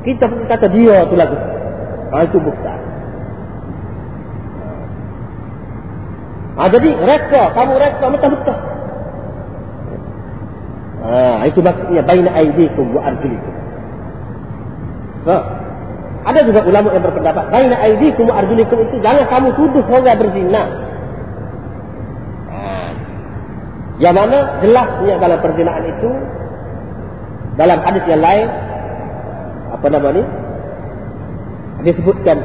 Kita 0.07 0.25
pergi 0.31 0.47
kata 0.47 0.67
dia 0.71 1.03
tu 1.11 1.19
lagu. 1.19 1.35
Ha, 2.15 2.17
itu 2.23 2.39
buhtan. 2.39 2.79
Ha, 6.57 6.63
jadi 6.71 6.89
reka, 6.95 7.43
kamu 7.53 7.73
reka 7.75 8.07
betul-betul. 8.15 8.59
Ha, 11.03 11.43
itu 11.51 11.59
maksudnya 11.59 12.03
baina 12.07 12.31
aidikum 12.39 12.87
wa 12.95 13.03
arjulikum. 13.03 13.55
Ha. 15.27 15.37
Ada 16.27 16.41
juga 16.43 16.67
ulama 16.67 16.91
yang 16.95 17.03
berpendapat 17.03 17.45
baina 17.51 17.75
aidikum 17.83 18.31
wa 18.31 18.39
arjulikum 18.39 18.79
itu 18.87 18.97
jangan 19.03 19.27
kamu 19.27 19.49
tuduh 19.59 19.85
orang 19.91 20.17
berzina. 20.23 20.63
Ha. 22.55 22.61
Yang 23.99 24.15
mana 24.15 24.39
jelasnya 24.63 25.15
dalam 25.19 25.39
perzinaan 25.43 25.83
itu 25.83 26.11
dalam 27.59 27.79
hadis 27.83 28.05
yang 28.07 28.23
lain 28.23 28.49
apa 29.87 29.95
nama 29.95 30.09
ni? 30.11 30.23
Disebutkan 31.87 32.43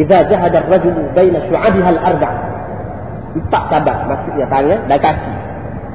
idza 0.00 0.18
jahada 0.32 0.64
ar-rajulu 0.64 1.12
baina 1.12 1.44
syu'abiha 1.44 1.88
al-arba' 1.92 2.34
Empat 3.36 3.62
sabat 3.68 3.98
maksudnya 4.08 4.48
tangan 4.48 4.80
dan 4.88 4.96
kaki. 4.96 5.34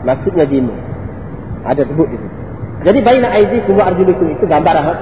Maksudnya 0.05 0.45
jima. 0.45 0.78
Ada 1.65 1.89
sebut 1.89 2.05
di 2.13 2.17
situ. 2.22 2.38
Jadi 2.86 2.99
baina 3.01 3.34
aidikum 3.34 3.82
wa 3.82 3.89
arjulikum 3.89 4.30
itu 4.30 4.45
gambar 4.45 4.78
ahad. 4.78 4.97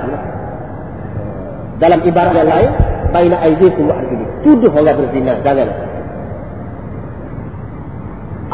Dalam 1.84 2.00
ibarat 2.08 2.32
yang 2.36 2.48
lain, 2.48 2.72
baina 3.12 3.44
aidikum 3.44 3.92
wa 3.92 4.00
arjulikum. 4.00 4.36
Tuduh 4.48 4.72
orang 4.72 4.96
berzina, 5.04 5.36
jangan. 5.44 5.68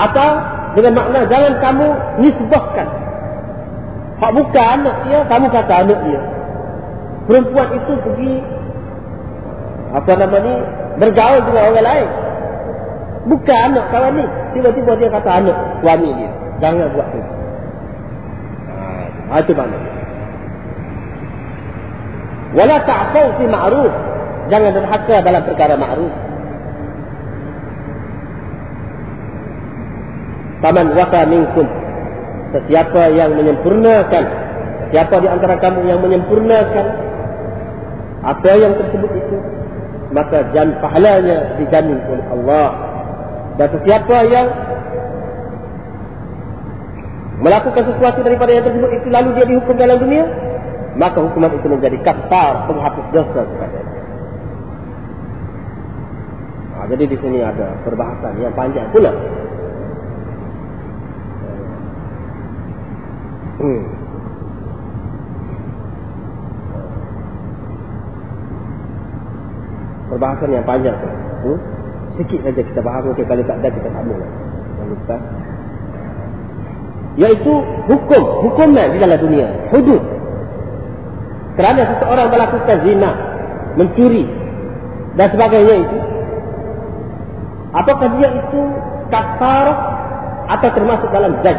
Atau 0.01 0.30
dengan 0.82 0.93
makna 0.97 1.20
jangan 1.30 1.53
kamu 1.61 1.88
nisbahkan. 2.26 2.89
Hak 4.16 4.32
bukan 4.34 4.66
anak 4.82 4.95
dia, 5.05 5.20
kamu 5.30 5.45
kata 5.53 5.74
anak 5.86 5.99
dia. 6.09 6.22
Perempuan 7.26 7.69
itu 7.73 7.93
pergi 8.05 8.34
apa 9.95 10.11
nama 10.13 10.38
ni 10.43 10.53
bergaul 10.99 11.39
dengan 11.47 11.63
orang 11.71 11.86
lain 11.88 12.09
Bukan 13.26 13.57
anak 13.57 13.89
kawan 13.89 14.21
ni. 14.21 14.26
Tiba-tiba 14.53 14.91
dia 15.01 15.09
kata 15.09 15.30
anak 15.41 15.57
suami 15.82 16.09
dia. 16.13 16.32
Jangan 16.61 16.93
buat 16.93 17.07
tu. 17.09 17.19
Ha, 19.26 19.41
itu 19.41 19.53
mana? 19.57 19.78
Wala 22.53 22.78
ta'fau 22.86 23.28
fi 23.41 23.45
ma'ruf. 23.49 23.93
Jangan 24.53 24.71
derhaka 24.78 25.15
dalam 25.26 25.41
perkara 25.41 25.73
ma'ruf. 25.73 26.13
Faman 30.61 30.88
wasa 30.93 31.21
minkum. 31.26 31.67
Sesiapa 32.53 33.09
yang 33.09 33.34
menyempurnakan. 33.34 34.26
Siapa 34.93 35.16
di 35.17 35.28
antara 35.28 35.58
kamu 35.58 35.82
yang 35.89 36.00
menyempurnakan. 36.00 36.86
Apa 38.26 38.52
yang 38.58 38.74
tersebut 38.74 39.12
itu. 39.14 39.38
Maka 40.10 40.50
jan 40.54 40.74
pahalanya 40.82 41.60
dijamin 41.60 42.00
oleh 42.10 42.26
Allah 42.34 42.70
dan 43.56 43.68
sesiapa 43.72 44.18
yang 44.28 44.47
melakukan 47.39 47.84
sesuatu 47.88 48.20
daripada 48.24 48.52
yang 48.52 48.64
tersebut 48.64 48.89
itu 48.96 49.08
lalu 49.12 49.30
dia 49.36 49.46
dihukum 49.47 49.76
dalam 49.76 49.97
dunia, 50.00 50.24
maka 50.96 51.20
hukuman 51.20 51.52
itu 51.56 51.68
menjadi 51.68 51.97
kafar 52.04 52.68
penghapus 52.68 53.06
dosa 53.12 53.42
kepada 53.43 53.80
dia. 53.80 54.04
Ha, 56.76 56.78
jadi 56.92 57.04
di 57.08 57.18
sini 57.20 57.39
ada 57.39 57.76
perbahasan 57.88 58.39
yang 58.39 58.56
panjang 58.56 58.88
pula. 58.92 59.12
Hmm. 63.56 64.04
Perbahasan 70.16 70.50
yang 70.55 70.63
panjang 70.63 70.96
pula. 70.96 71.16
Hmm? 71.43 71.59
sikit 72.16 72.39
saja 72.47 72.62
kita 72.63 72.79
faham 72.79 73.12
okay, 73.12 73.25
kalau 73.28 73.43
tak 73.43 73.58
ada 73.59 73.70
kita 73.75 73.89
sambung 73.92 74.20
jangan 74.20 74.87
lupa 74.87 75.17
iaitu 77.16 77.54
hukum 77.87 78.24
hukuman 78.43 78.87
di 78.92 79.00
dalam 79.00 79.16
dunia. 79.16 79.47
Hudud. 79.71 80.04
Kerana 81.55 81.87
seseorang 81.96 82.28
melakukan 82.28 82.78
zina 82.83 83.12
mencuri 83.79 84.28
dan 85.16 85.32
sebagainya 85.32 85.75
itu 85.79 85.97
apakah 87.71 88.08
dia 88.20 88.29
itu 88.36 88.62
kafar 89.08 89.67
atau 90.51 90.70
termasuk 90.75 91.08
dalam 91.16 91.39
zaj 91.39 91.55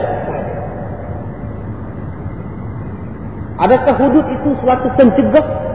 adakah 3.64 3.94
hudud 3.96 4.26
itu 4.28 4.50
suatu 4.60 4.92
pencegah 5.00 5.65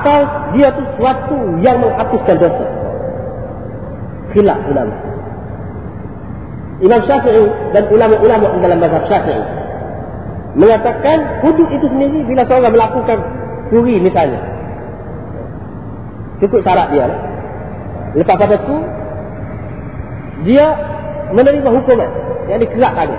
atau 0.00 0.18
dia 0.56 0.72
itu 0.72 0.82
suatu 0.96 1.60
yang 1.60 1.76
menghapuskan 1.76 2.40
dosa. 2.40 2.66
Khilaf 4.32 4.64
ulama. 4.64 4.96
Imam 6.80 7.00
Syafi'i 7.04 7.44
dan 7.76 7.84
ulama-ulama 7.92 8.56
dalam 8.64 8.80
mazhab 8.80 9.04
Syafi'i 9.04 9.44
mengatakan 10.56 11.44
hudud 11.44 11.68
itu 11.68 11.86
sendiri 11.92 12.24
bila 12.24 12.42
seorang 12.48 12.72
melakukan 12.72 13.18
curi 13.68 14.00
misalnya. 14.00 14.40
Cukup 16.40 16.64
syarat 16.64 16.88
dia. 16.96 17.06
Lepas 18.16 18.36
pada 18.40 18.56
itu 18.56 18.76
dia 20.48 20.66
menerima 21.36 21.68
hukuman 21.68 22.10
yang 22.48 22.58
dikerahkan. 22.64 23.12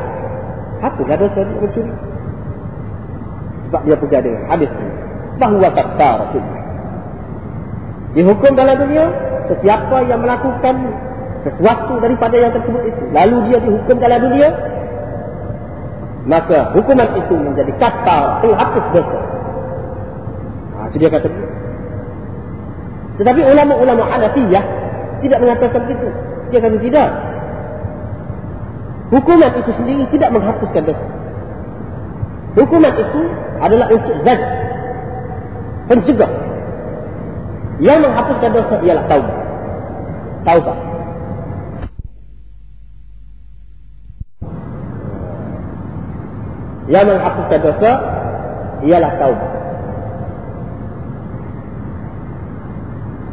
Apa 0.82 1.02
dosa 1.06 1.40
dia 1.46 1.58
mencuri? 1.62 1.94
Sebab 3.70 3.82
dia 3.86 3.96
pergi 3.96 4.20
dengan 4.26 4.44
habis 4.50 4.72
bahawa 5.38 5.70
kafar 5.72 6.18
Dihukum 8.12 8.60
dalam 8.60 8.76
dunia 8.76 9.08
sesiapa 9.48 10.04
yang 10.08 10.20
melakukan 10.20 10.76
sesuatu 11.48 11.98
daripada 12.04 12.36
yang 12.38 12.52
tersebut 12.54 12.84
itu 12.92 13.04
lalu 13.16 13.50
dia 13.50 13.58
dihukum 13.64 13.98
dalam 13.98 14.20
dunia 14.22 14.50
maka 16.22 16.70
hukuman 16.78 17.10
itu 17.18 17.34
menjadi 17.34 17.74
kata 17.82 18.46
penghapus 18.46 18.86
dosa. 18.94 19.20
Ha, 20.78 20.78
itu 20.94 20.98
dia 21.02 21.10
kata. 21.10 21.28
Tetapi 23.18 23.42
ulama-ulama 23.42 24.06
Hanafiyah 24.06 24.64
tidak 25.26 25.40
mengatakan 25.42 25.82
begitu. 25.90 26.08
Dia 26.54 26.60
kata 26.62 26.78
tidak. 26.78 27.10
Hukuman 29.10 29.52
itu 29.56 29.72
sendiri 29.82 30.04
tidak 30.14 30.30
menghapuskan 30.30 30.84
dosa. 30.86 31.06
Hukuman 32.54 32.94
itu 32.94 33.22
adalah 33.58 33.88
untuk 33.90 34.16
zat 34.22 34.42
pencegah 35.90 36.32
yang 37.82 38.00
menghapuskan 38.06 38.50
dosa 38.54 38.76
ialah 38.86 39.06
taubat 39.10 39.38
taubat 40.46 40.78
yang 46.92 47.08
menghapuskan 47.08 47.60
dosa 47.64 47.92
ialah 48.84 49.12
taubat. 49.16 49.52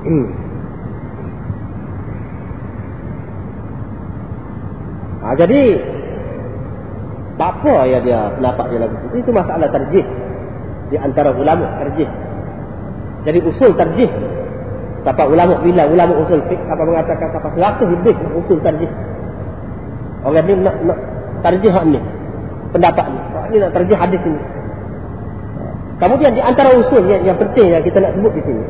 Hmm. 0.06 0.26
Ha, 5.18 5.34
jadi 5.36 5.60
apa 7.38 7.74
ya 7.86 7.98
dia 8.02 8.20
pendapat 8.38 8.64
dia 8.70 8.78
lagu 8.86 8.96
itu? 9.10 9.30
Masalah 9.34 9.68
terjih 9.74 10.06
di 10.94 10.96
antara 10.96 11.34
ulama 11.34 11.82
terjih. 11.82 12.08
Jadi 13.26 13.38
usul 13.42 13.74
terjih. 13.74 14.10
Siapa 15.02 15.24
ulama 15.26 15.62
bila 15.62 15.88
ulama 15.88 16.12
usul 16.26 16.42
fik 16.46 16.60
apa 16.68 16.82
mengatakan 16.84 17.28
apa 17.32 17.48
seratus 17.54 17.88
lebih 17.98 18.14
usul 18.34 18.58
terjih. 18.60 18.90
Orang 20.26 20.44
ni 20.44 20.54
nak, 20.58 20.76
nak 20.82 20.98
terjih 21.46 21.70
hak 21.70 21.84
ni 21.86 22.00
pendapat 22.74 23.06
ni. 23.08 23.20
Ini 23.48 23.56
nak 23.64 23.72
terjih 23.72 23.96
hadis 23.96 24.20
ini. 24.20 24.40
Kemudian 25.98 26.32
di 26.36 26.42
antara 26.42 26.70
usul 26.78 27.02
yang, 27.10 27.26
yang 27.26 27.38
penting 27.40 27.74
yang 27.74 27.82
kita 27.82 27.98
nak 27.98 28.14
sebut 28.14 28.32
di 28.36 28.42
sini. 28.44 28.64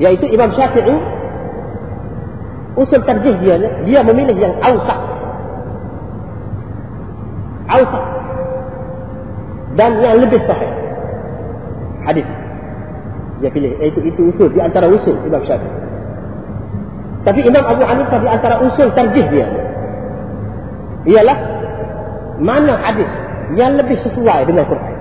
Yaitu 0.00 0.26
Imam 0.32 0.50
Syafi'i. 0.54 0.96
Usul 2.74 3.00
terjih 3.06 3.34
dia, 3.38 3.54
dia 3.86 4.00
memilih 4.02 4.34
yang 4.34 4.54
awsat. 4.58 5.00
Awsat. 7.70 8.04
Dan 9.78 9.90
yang 10.02 10.18
lebih 10.22 10.42
sahih. 10.42 10.72
Hadis. 12.06 12.26
Dia 13.44 13.52
pilih. 13.52 13.76
Itu, 13.76 14.00
itu 14.00 14.20
usul. 14.32 14.48
Di 14.56 14.60
antara 14.64 14.88
usul 14.88 15.20
Imam 15.28 15.44
Syafi'i. 15.44 15.84
Tapi 17.24 17.40
Imam 17.44 17.64
Abu 17.64 17.84
Hanifah 17.84 18.18
di 18.20 18.28
antara 18.28 18.56
usul 18.64 18.88
terjih 18.96 19.28
dia. 19.28 19.48
Ialah 21.04 21.36
mana 22.40 22.80
hadis 22.80 23.08
yang 23.52 23.76
lebih 23.76 24.00
sesuai 24.00 24.48
dengan 24.48 24.64
Quran. 24.64 24.94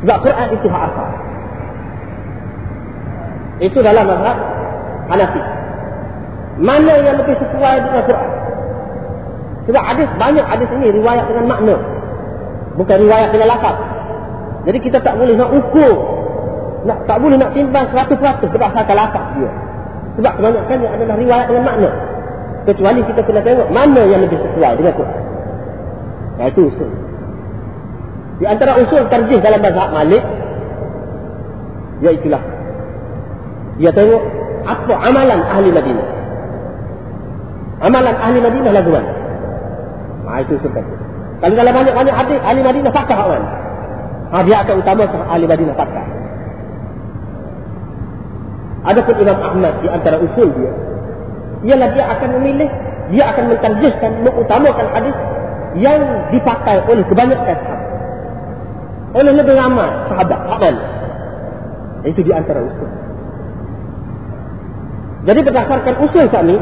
Sebab 0.00 0.16
Quran 0.24 0.48
itu 0.56 0.66
hak 0.68 0.82
asal. 0.92 1.08
Itu 3.60 3.78
dalam 3.80 4.04
mazhab 4.08 4.38
Hanafi. 5.12 5.42
Mana 6.56 6.92
yang 7.00 7.16
lebih 7.20 7.36
sesuai 7.36 7.76
dengan 7.84 8.02
Quran? 8.08 8.30
Sebab 9.68 9.82
hadis 9.82 10.08
banyak 10.16 10.46
hadis 10.48 10.68
ini 10.72 10.88
riwayat 10.96 11.24
dengan 11.28 11.44
makna. 11.52 11.76
Bukan 12.76 12.96
riwayat 13.08 13.32
dengan 13.32 13.56
lafaz. 13.56 13.76
Jadi 14.68 14.78
kita 14.84 15.00
tak 15.00 15.16
boleh 15.16 15.36
nak 15.36 15.52
ukur. 15.52 16.15
Nak, 16.86 16.98
tak 17.10 17.18
boleh 17.18 17.34
nak 17.34 17.50
timbang 17.50 17.90
seratus-seratus 17.90 18.48
berdasarkan 18.54 18.94
lafaz 18.94 19.24
dia. 19.34 19.50
Sebab 20.16 20.32
kebanyakan 20.38 20.76
adalah 20.86 21.16
riwayat 21.18 21.46
dengan 21.50 21.64
makna. 21.66 21.90
Kecuali 22.66 23.00
kita 23.04 23.20
kena 23.26 23.40
tengok 23.42 23.68
mana 23.74 24.02
yang 24.06 24.22
lebih 24.22 24.38
sesuai 24.38 24.72
dengan 24.78 24.92
Quran. 24.94 25.22
Nah, 26.36 26.46
itu 26.46 26.60
usul. 26.70 26.90
Di 28.36 28.44
antara 28.44 28.76
usul 28.76 29.02
terjih 29.08 29.40
dalam 29.40 29.60
mazhab 29.64 29.88
Malik 29.96 30.20
iaitulah 32.04 32.42
dia 33.80 33.92
tengok 33.92 34.22
apa 34.64 34.94
amalan 35.04 35.40
ahli 35.40 35.68
Madinah. 35.72 36.08
Amalan 37.80 38.16
ahli 38.16 38.38
Madinah 38.40 38.72
lagu 38.72 38.90
mana? 38.92 39.10
Ha, 40.28 40.40
itu 40.44 40.56
usul 40.60 40.72
terjih. 40.72 40.98
Kalau 41.40 41.54
dalam 41.56 41.72
banyak-banyak 41.76 42.14
hadis 42.16 42.40
ahli 42.40 42.60
Madinah 42.64 42.92
fakah 42.92 43.20
kan? 43.20 43.42
Ha, 44.32 44.36
dia 44.44 44.56
akan 44.64 44.74
utama 44.80 45.04
ahli 45.06 45.44
Madinah 45.44 45.76
fakah. 45.76 46.06
Adapun 48.86 49.14
Imam 49.18 49.38
Ahmad 49.42 49.82
di 49.82 49.88
antara 49.90 50.16
usul 50.22 50.48
dia 50.54 50.72
ialah 51.66 51.88
dia 51.90 52.04
akan 52.06 52.28
memilih 52.38 52.70
dia 53.10 53.24
akan 53.34 53.44
mentarjihkan 53.50 54.10
mengutamakan 54.22 54.86
hadis 54.94 55.16
yang 55.76 56.00
dipakai 56.32 56.80
oleh 56.88 57.04
kebanyakan 57.06 57.56
sahabat. 57.58 57.90
Oleh 59.16 59.32
lebih 59.32 59.54
ramai 59.54 59.90
sahabat. 60.10 60.40
Sahabat. 60.48 60.74
Itu 62.06 62.20
di 62.22 62.32
antara 62.32 62.62
usul. 62.62 62.90
Jadi 65.26 65.40
berdasarkan 65.42 65.94
usul 66.06 66.26
ini, 66.30 66.56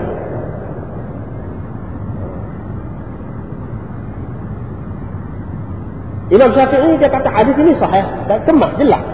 Imam 6.32 6.50
Syafi'i 6.56 6.96
dia 6.96 7.12
kata 7.12 7.28
hadis 7.28 7.56
ini 7.60 7.76
sahih 7.76 8.04
dan 8.24 8.40
kemah 8.48 8.72
jelas. 8.80 9.04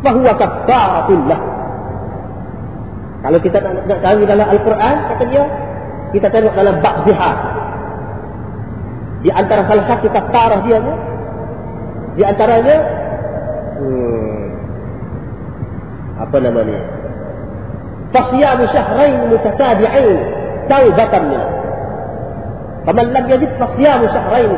Bahawa 0.00 0.32
kafaratullah. 0.36 1.40
Kalau 3.20 3.38
kita 3.44 3.58
nak, 3.60 4.00
tahu 4.00 4.24
dalam 4.24 4.48
Al-Quran, 4.48 4.96
kata 5.12 5.24
dia, 5.28 5.44
kita 6.16 6.26
tengok 6.32 6.56
dalam 6.56 6.80
bab 6.80 7.04
zihar. 7.04 7.36
Di 9.20 9.28
antara 9.28 9.68
salah 9.68 9.84
satu 9.84 10.08
kafarah 10.08 10.64
dia 10.64 10.80
ni, 10.80 10.94
di 12.16 12.22
antaranya 12.24 12.76
hmm, 13.76 14.44
apa 16.24 16.36
nama 16.40 16.60
ni? 16.64 16.76
Fasyamu 18.10 18.64
syahrain 18.72 19.20
mutatabi'ain 19.28 20.18
taubatan 20.66 21.22
min. 21.28 21.42
Faman 22.88 23.06
lam 23.12 23.24
yajid 23.28 23.52
fasyamu 23.60 24.08
syahrain 24.08 24.50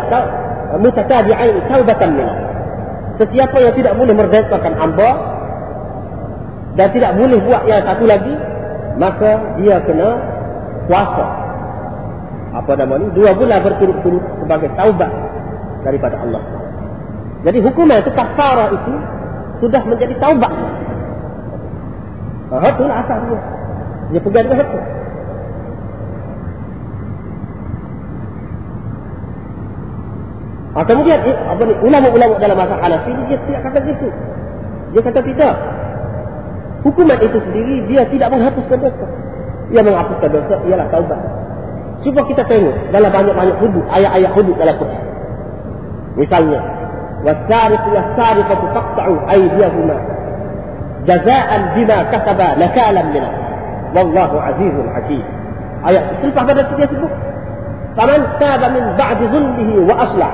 mutatabi'ain 0.78 1.56
taubatan 1.66 2.10
min. 2.14 2.28
Sesiapa 3.19 3.59
yang 3.59 3.74
tidak 3.74 3.98
boleh 3.98 4.14
merdekakan 4.14 4.73
hamba 4.78 5.32
dan 6.73 6.89
tidak 6.93 7.12
boleh 7.20 7.39
buat 7.44 7.62
yang 7.69 7.85
satu 7.85 8.05
lagi, 8.09 8.35
maka 8.97 9.61
dia 9.61 9.77
kena 9.85 10.11
puasa 10.89 11.27
apa 12.53 12.73
nama 12.77 13.01
ni 13.01 13.09
dua 13.16 13.32
bulan 13.32 13.65
berturut-turut 13.65 14.24
sebagai 14.44 14.69
taubat 14.77 15.09
daripada 15.85 16.20
Allah. 16.20 16.43
Jadi 17.43 17.59
hukuman 17.65 17.99
itu 17.99 18.12
kafarah 18.12 18.69
itu 18.70 18.94
sudah 19.65 19.82
menjadi 19.89 20.15
taubat. 20.20 20.53
Ah 22.53 22.69
itu 22.69 22.85
lah 22.85 22.97
asal 23.03 23.19
dia. 23.24 23.40
Dia 24.12 24.20
pegang 24.20 24.47
dengan 24.53 24.69
itu. 24.69 24.81
Ah, 30.73 30.85
kemudian 30.89 31.20
eh, 31.20 31.36
apa 31.36 31.62
ni 31.69 31.74
ulama-ulama 31.85 32.40
dalam 32.40 32.57
masa 32.57 32.81
Hanafi 32.81 33.12
dia 33.28 33.36
tidak 33.44 33.61
kata 33.69 33.78
gitu. 33.85 34.09
Dia 34.97 35.01
kata 35.05 35.20
tidak. 35.20 35.55
Hukuman 36.83 37.19
itu 37.23 37.39
sendiri 37.39 37.87
dia 37.87 38.03
tidak 38.11 38.29
menghapuskan 38.35 38.79
dosa. 38.83 39.07
Yang 39.71 39.85
menghapuskan 39.95 40.31
dosa 40.35 40.55
ialah 40.67 40.87
taubat. 40.91 41.21
Cuba 42.03 42.21
kita 42.27 42.43
tengok 42.51 42.91
dalam 42.91 43.11
banyak-banyak 43.15 43.57
hudud, 43.63 43.85
ayat-ayat 43.87 44.31
hudud 44.35 44.57
dalam 44.59 44.75
Quran. 44.75 45.05
Misalnya, 46.19 46.61
وَالسَّارِقُ 47.23 47.85
وَالسَّارِقَةُ 47.95 48.61
فَقْطَعُوا 48.75 49.19
أَيْدِيَهُمَا 49.31 49.99
جَزَاءً 51.07 51.51
بِمَا 51.75 51.99
كَسَبَا 52.03 52.49
نَكَالًا 52.59 53.03
مِنَ 53.15 53.25
وَاللَّهُ 53.95 54.33
عَزِيزٌ 54.43 54.77
حَكِيمٌ 54.95 55.25
Ayat 55.83 56.03
selepas 56.23 56.43
pada 56.47 56.63
dia 56.63 56.87
sebut 56.91 57.13
فَمَنْ 57.97 58.21
تَابَ 58.39 58.63
مِنْ 58.75 58.85
بَعْدِ 58.99 59.19
ظُلْمِهِ 59.35 59.71
وَأَصْلَحَ 59.89 60.33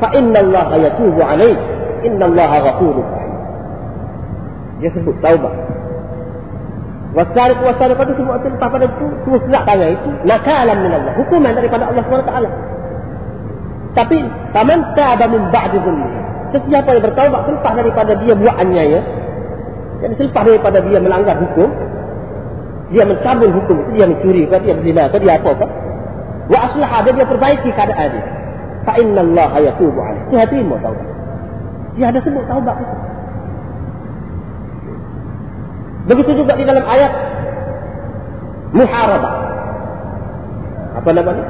فَإِنَّ 0.00 0.34
اللَّهَ 0.36 0.68
يَتُوبُ 0.76 1.16
عَلَيْهِ 1.20 1.58
إِنَّ 2.04 2.20
اللَّهَ 2.22 2.52
غَفُورٌ 2.68 2.96
رَحِيمٌ 3.00 3.19
Dia 4.80 4.90
sebut 4.96 5.16
taubat 5.20 5.54
Wasarik 7.10 7.58
wasarik 7.66 7.98
itu 7.98 8.22
semua 8.22 8.38
lepas 8.38 8.70
pada 8.70 8.86
itu 8.86 9.06
semua 9.26 9.38
selak 9.42 9.62
tangan 9.66 9.90
itu 9.98 10.10
nakalan 10.22 10.76
min 10.78 10.92
Allah 10.94 11.12
hukuman 11.18 11.52
daripada 11.58 11.90
Allah 11.90 12.02
SWT. 12.06 12.32
Tapi 13.98 14.18
taman 14.54 14.78
ta'aba 14.94 15.26
min 15.26 15.42
ba'di 15.50 15.82
zulmi. 15.82 16.06
Sesiapa 16.54 16.94
yang 16.94 17.02
bertaubat 17.02 17.40
selepas 17.50 17.72
daripada 17.74 18.12
dia 18.14 18.34
buat 18.38 18.54
aniaya 18.62 19.02
jadi 20.00 20.14
selepas 20.16 20.42
daripada 20.48 20.78
dia 20.80 20.98
melanggar 21.02 21.36
hukum 21.36 21.68
dia 22.90 23.04
mencabul 23.06 23.50
hukum 23.58 23.76
itu 23.86 23.90
dia 24.00 24.06
mencuri 24.08 24.42
ke 24.48 24.56
dia 24.64 24.74
berzina 24.74 25.04
ke 25.12 25.16
dia 25.22 25.38
apa 25.38 25.50
ke 25.54 25.66
wa 26.50 26.58
aslah 26.66 26.90
dia, 27.06 27.12
dia 27.14 27.26
perbaiki 27.26 27.70
keadaan 27.70 28.08
dia. 28.14 28.24
Fa 28.86 28.96
inna 28.96 29.20
Allah 29.20 29.50
yatubu 29.70 29.98
alaih. 30.00 30.22
Dia 30.32 30.46
terima 30.48 30.78
taubat 30.80 31.06
dia 31.98 32.06
ada 32.06 32.18
sebut 32.22 32.44
taubat 32.46 32.76
itu 32.80 32.94
Begitu 36.08 36.30
juga 36.44 36.52
di 36.56 36.64
dalam 36.64 36.84
ayat 36.86 37.12
muharabah. 38.72 39.34
Apa 41.00 41.10
namanya? 41.12 41.44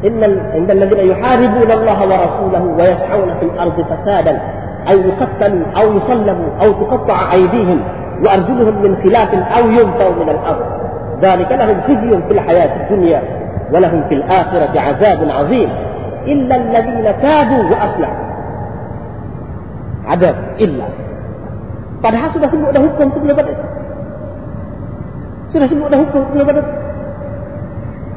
Innal 0.00 0.36
innal 0.56 0.78
ladzina 0.80 1.04
yuharibuna 1.04 1.72
Allah 1.76 1.98
wa 2.00 2.16
rasulahu 2.24 2.68
wa 2.72 2.84
yas'una 2.88 3.32
fil 3.36 3.52
ardi 3.52 3.82
fasadan 3.84 4.36
ay 4.88 4.96
yuqtalu 4.96 5.60
aw 5.76 5.86
yusallabu 5.92 6.44
aw 6.56 6.68
tuqatta'a 6.72 7.36
aydihim 7.36 7.84
wa 8.24 8.28
arjuluhum 8.32 8.80
min 8.80 8.92
khilafin 9.04 9.44
aw 9.44 9.64
yunfaw 9.68 10.10
min 10.16 10.28
al-ard. 10.32 10.80
ذلك 11.20 11.52
لهم 11.52 11.80
خزي 11.84 12.22
في 12.28 12.32
الحياة 12.32 12.72
الدنيا 12.80 13.22
ولهم 13.72 14.08
في 14.08 14.14
الآخرة 14.14 14.80
عذاب 14.80 15.30
عظيم 15.30 15.68
إلا 16.26 16.56
الذين 16.56 17.06
تابوا 17.22 17.62
وأصلحوا 17.70 18.24
عذاب 20.06 20.36
إلا 20.60 20.84
Padahal 22.00 22.32
sudah 22.32 22.48
sebut 22.48 22.70
dah 22.72 22.80
hukum 22.80 23.06
sebelum 23.12 23.36
pada 23.36 23.52
Sudah 25.52 25.68
sebut 25.68 25.88
dah 25.92 26.00
hukum 26.00 26.20
sebelum 26.32 26.46
pada 26.48 26.62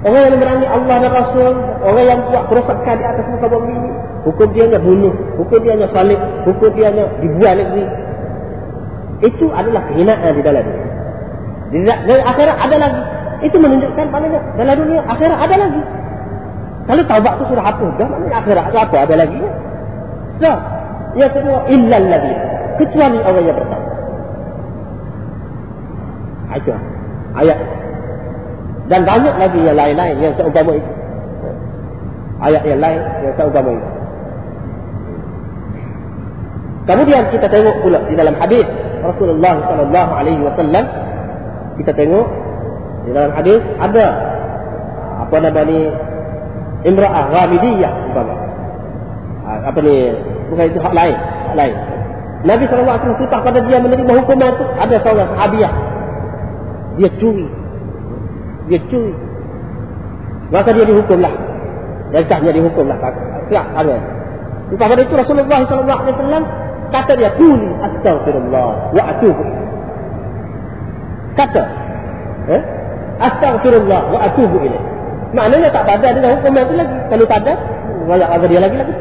Orang 0.04 0.24
yang 0.24 0.40
berani 0.40 0.68
Allah 0.68 0.96
dan 1.04 1.12
Rasul 1.12 1.54
Orang 1.84 2.06
yang 2.08 2.20
buat 2.32 2.44
kerosakan 2.48 2.96
di 2.96 3.06
atas 3.08 3.26
muka 3.28 3.48
bumi 3.52 3.76
ini 3.76 3.92
Hukum 4.24 4.48
dia 4.56 4.64
hanya 4.72 4.80
bunuh 4.80 5.16
Hukum 5.36 5.60
dia 5.68 5.72
hanya 5.76 5.88
salib 5.92 6.20
Hukum 6.48 6.70
dia 6.80 6.96
hanya 6.96 7.06
dibuat 7.20 7.54
lagi 7.60 7.84
Itu 9.28 9.52
adalah 9.52 9.84
kehinaan 9.92 10.32
di 10.32 10.42
dalam 10.44 10.64
dunia. 10.64 10.88
Di 11.72 11.78
dalam 11.88 12.26
akhirat 12.28 12.58
ada 12.60 12.76
lagi. 12.76 13.02
Itu 13.44 13.56
menunjukkan 13.60 14.06
maknanya 14.12 14.40
Dalam 14.56 14.76
dunia 14.80 15.02
akhirat 15.12 15.38
ada 15.44 15.56
lagi. 15.60 15.82
Kalau 16.84 17.04
taubat 17.08 17.34
itu 17.40 17.46
sudah 17.52 17.64
hapus 17.68 17.92
dah 18.00 18.08
Maknanya 18.08 18.36
akhirat 18.44 18.64
itu 18.72 18.78
apa? 18.80 18.96
Ada 19.08 19.16
lagi 19.28 19.40
So 20.40 20.52
Yang 21.20 21.32
kedua 21.36 21.60
Illal 21.68 22.06
lagi 22.08 22.53
kecuali 22.80 23.18
orang 23.22 23.44
yang 23.44 23.58
pertama. 23.58 23.88
Ayat. 26.54 26.82
Ayat. 27.34 27.60
Dan 28.92 29.02
banyak 29.08 29.36
lagi 29.40 29.60
yang 29.64 29.78
lain-lain 29.80 30.16
yang 30.22 30.34
seumpama 30.38 30.72
itu. 30.78 30.92
Ayat 32.44 32.64
yang 32.68 32.82
lain 32.84 33.02
yang 33.26 33.34
seumpama 33.40 33.72
itu. 33.74 33.90
Kemudian 36.84 37.24
kita 37.32 37.48
tengok 37.48 37.76
pula 37.80 38.00
di 38.12 38.16
dalam 38.20 38.36
hadis 38.36 38.68
Rasulullah 39.04 39.56
sallallahu 39.56 40.12
alaihi 40.20 40.42
wasallam 40.44 40.84
kita 41.80 41.92
tengok 41.96 42.28
di 43.08 43.12
dalam 43.16 43.32
hadis 43.36 43.62
ada 43.80 44.06
apa 45.24 45.36
nama 45.40 45.62
ni 45.64 45.80
imra'ah 46.88 47.26
ghamidiyah 47.32 47.94
apa 49.64 49.80
ni 49.80 49.96
bukan 50.52 50.66
itu 50.72 50.80
hak 50.84 50.94
lain 50.96 51.16
hak 51.16 51.56
lain 51.56 51.76
Nabi 52.44 52.68
SAW 52.68 53.16
cerita 53.16 53.40
pada 53.40 53.60
dia 53.64 53.80
menerima 53.80 54.12
hukuman 54.20 54.52
itu. 54.52 54.66
Ada 54.76 54.96
seorang 55.00 55.30
sahabiah. 55.32 55.74
Dia 57.00 57.10
curi. 57.16 57.48
Dia 58.68 58.80
curi. 58.92 59.16
Maka 60.52 60.70
dia 60.76 60.86
dihukumlah. 60.86 61.34
Jajahnya 62.12 62.52
dihukumlah. 62.52 63.00
Siap, 63.48 63.66
ada. 63.80 63.96
Lepas 64.70 64.88
pada 64.92 65.02
itu 65.02 65.16
Rasulullah 65.16 65.60
SAW 65.66 66.46
kata 66.94 67.12
dia, 67.18 67.32
Kuli 67.40 67.70
astagfirullah 67.80 68.94
wa 68.94 69.04
atubu. 69.16 69.44
Kata. 71.40 71.64
Eh? 72.52 72.62
Astagfirullah 73.24 74.02
wa 74.14 74.20
atubu 74.30 74.58
ini. 74.62 74.80
Maknanya 75.34 75.74
tak 75.74 75.90
pada 75.90 76.14
dengan 76.14 76.38
hukuman 76.38 76.64
itu 76.70 76.76
lagi. 76.78 76.96
Kalau 77.10 77.26
tak 77.26 77.40
ada, 77.48 77.54
banyak 78.06 78.30
dia 78.52 78.62
lagi 78.62 78.78
lagi. 78.78 78.94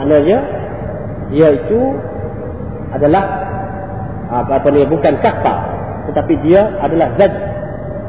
Maknanya 0.00 0.38
dia 1.28 1.48
itu 1.52 1.80
adalah 2.96 3.24
apa, 4.32 4.64
apa 4.64 4.68
ni 4.72 4.88
bukan 4.88 5.14
kafar 5.20 5.58
tetapi 6.08 6.40
dia 6.40 6.72
adalah 6.80 7.12
zad 7.20 7.32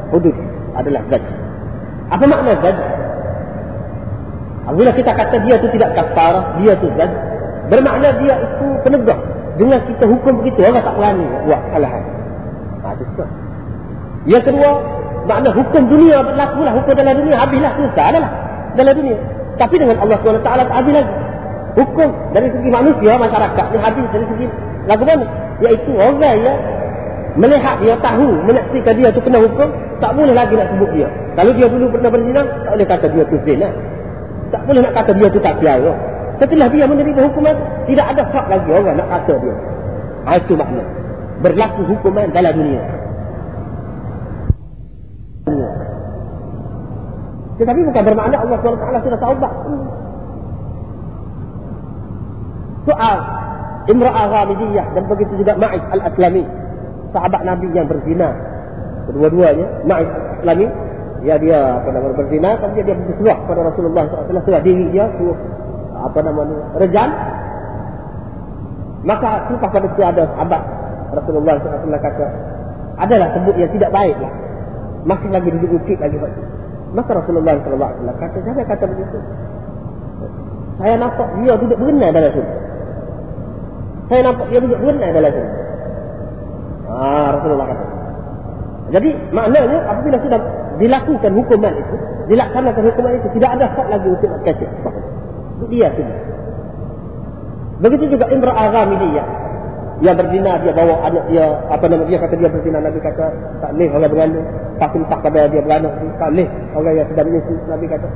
hudud 0.08 0.32
adalah 0.72 1.04
zad. 1.12 1.20
Apa 2.08 2.24
makna 2.24 2.56
zad? 2.64 2.76
Apabila 4.64 4.90
kita 4.96 5.12
kata 5.12 5.36
dia 5.44 5.54
itu 5.60 5.68
tidak 5.76 5.92
kafar 5.92 6.56
dia 6.64 6.72
itu 6.72 6.88
zad 6.96 7.12
bermakna 7.68 8.08
dia 8.24 8.40
itu 8.40 8.66
penegak 8.88 9.20
dengan 9.60 9.84
kita 9.84 10.04
hukum 10.08 10.32
begitu 10.40 10.64
orang 10.64 10.80
tak 10.80 10.96
berani 10.96 11.26
buat 11.44 11.60
kesalahan. 11.68 12.02
Ha, 12.82 12.86
itu 12.96 13.04
sebab. 13.12 13.28
Yang 14.24 14.42
kedua 14.48 14.70
makna 15.28 15.48
hukum 15.52 15.82
dunia 15.92 16.24
berlaku 16.24 16.60
lah. 16.64 16.72
Hukum 16.80 16.92
dalam 16.96 17.14
dunia 17.20 17.36
habislah 17.36 17.72
selesai 17.76 18.04
adalah 18.16 18.30
dalam 18.80 18.94
dunia. 18.96 19.18
Tapi 19.60 19.74
dengan 19.76 20.00
Allah 20.00 20.16
SWT 20.16 20.48
tak 20.48 20.72
habis 20.72 20.94
lagi 20.96 21.12
hukum 21.78 22.10
dari 22.36 22.48
segi 22.52 22.68
manusia 22.68 23.12
masyarakat 23.16 23.66
ni 23.72 23.78
hadis 23.80 24.06
dari 24.12 24.26
segi 24.28 24.46
lagu 24.86 25.04
mana? 25.06 25.26
Iaitu 25.62 25.90
orang 25.94 26.36
yang 26.42 26.58
melihat 27.38 27.80
dia 27.80 27.94
tahu 28.02 28.28
menyaksikan 28.44 28.94
dia 28.98 29.08
tu 29.14 29.20
kena 29.24 29.40
hukum 29.40 29.68
tak 30.02 30.12
boleh 30.12 30.34
lagi 30.34 30.58
nak 30.58 30.68
sebut 30.74 30.90
dia. 30.92 31.08
Kalau 31.38 31.52
dia 31.56 31.66
dulu 31.70 31.86
pernah 31.88 32.10
berzina 32.12 32.42
tak 32.44 32.72
boleh 32.76 32.88
kata 32.88 33.06
dia 33.08 33.24
tu 33.24 33.36
zina. 33.46 33.68
Tak 34.52 34.62
boleh 34.68 34.80
nak 34.84 34.92
kata 34.92 35.10
dia 35.16 35.28
tu 35.32 35.40
tak 35.40 35.54
piara. 35.62 35.92
Setelah 36.42 36.68
dia 36.68 36.84
menerima 36.84 37.20
hukuman 37.30 37.56
tidak 37.88 38.06
ada 38.12 38.22
hak 38.26 38.46
lagi 38.50 38.68
orang 38.68 38.96
nak 38.98 39.08
kata 39.08 39.34
dia. 39.40 39.54
Ha, 40.26 40.30
itu 40.38 40.54
makna. 40.58 40.84
Berlaku 41.40 41.82
hukuman 41.88 42.26
dalam 42.34 42.52
dunia. 42.52 42.82
Tetapi 47.62 47.80
bukan 47.86 48.02
bermakna 48.02 48.36
Allah 48.42 48.58
SWT 48.58 49.06
sudah 49.06 49.20
taubat 49.22 49.52
soal 52.86 53.18
Imra'ah 53.90 54.26
Ghamidiyah 54.30 54.94
dan 54.94 55.04
begitu 55.10 55.42
juga 55.42 55.58
Ma'id 55.58 55.82
Al-Aslami. 55.90 56.44
Sahabat 57.10 57.42
Nabi 57.42 57.66
yang 57.74 57.90
berzina. 57.90 58.30
Kedua-duanya 59.10 59.66
Ma'id 59.86 60.06
Al-Aslami 60.06 60.66
ya 61.22 61.38
dia 61.38 61.78
apa 61.78 61.88
nama 61.94 62.10
berzina 62.18 62.58
tapi 62.58 62.82
dia 62.82 62.98
bersuah 62.98 63.36
kepada 63.46 63.60
Rasulullah 63.70 64.02
SAW 64.10 64.42
sudah 64.42 64.62
diri 64.62 64.90
dia 64.90 65.06
suruh 65.18 65.38
apa 65.98 66.18
nama 66.22 66.42
rejam. 66.78 67.10
Maka 69.02 69.50
lepas 69.50 69.70
pada 69.74 69.86
itu 69.90 70.02
ada 70.02 70.22
sahabat 70.38 70.62
Rasulullah 71.10 71.58
SAW 71.58 71.90
kata 71.98 72.26
adalah 73.02 73.34
sebut 73.34 73.54
yang 73.58 73.70
tidak 73.74 73.90
baik 73.90 74.14
lah. 74.22 74.30
Masih 75.02 75.26
lagi 75.34 75.50
duduk 75.50 75.82
lagi 75.98 76.16
maka 76.94 77.10
Rasulullah 77.18 77.58
SAW 77.66 78.14
kata 78.14 78.36
jangan 78.46 78.62
kata 78.62 78.84
begitu? 78.86 79.18
Saya 80.78 80.94
nampak 81.02 81.28
dia 81.42 81.58
duduk 81.58 81.78
berenang 81.82 82.14
dalam 82.14 82.30
surga 82.30 82.61
saya 84.10 84.20
nampak 84.26 84.46
dia 84.50 84.58
duduk 84.58 84.78
berenang 84.82 85.12
dalam 85.14 85.30
sini. 85.30 85.50
Ah, 86.92 87.28
Rasulullah 87.38 87.66
kata. 87.70 87.84
Jadi 88.92 89.10
maknanya 89.32 89.78
apabila 89.88 90.16
sudah 90.20 90.40
dilakukan 90.76 91.32
hukuman 91.32 91.72
itu, 91.78 91.94
dilaksanakan 92.28 92.82
hukuman 92.92 93.12
itu, 93.16 93.28
tidak 93.40 93.50
ada 93.56 93.66
hak 93.72 93.86
lagi 93.88 94.08
untuk 94.10 94.28
nak 94.28 94.40
kacau. 94.44 94.70
Itu 95.56 95.64
dia 95.70 95.88
sini. 95.96 96.14
Begitu 97.82 98.04
juga 98.14 98.28
Imra 98.28 98.52
Agam 98.52 98.94
ini 99.00 99.16
ya. 99.16 99.24
Dia 100.02 100.18
berzina, 100.18 100.58
dia 100.58 100.74
bawa 100.74 100.98
anak 101.06 101.30
dia, 101.30 101.46
apa 101.70 101.84
nama 101.86 102.02
dia 102.10 102.18
kata 102.18 102.34
dia 102.34 102.50
berzina, 102.50 102.82
Nabi 102.82 102.98
kata, 102.98 103.26
tak 103.62 103.70
boleh 103.70 103.88
orang 103.94 104.10
bergandung. 104.10 104.46
Tak 104.82 104.98
tak 104.98 105.20
pada 105.22 105.46
dia 105.46 105.62
beranak, 105.62 105.94
tak 106.18 106.28
boleh 106.34 106.48
orang 106.74 106.94
yang 106.98 107.06
sedang 107.06 107.26
menyusu, 107.30 107.54
Nabi 107.70 107.86
kata. 107.86 108.08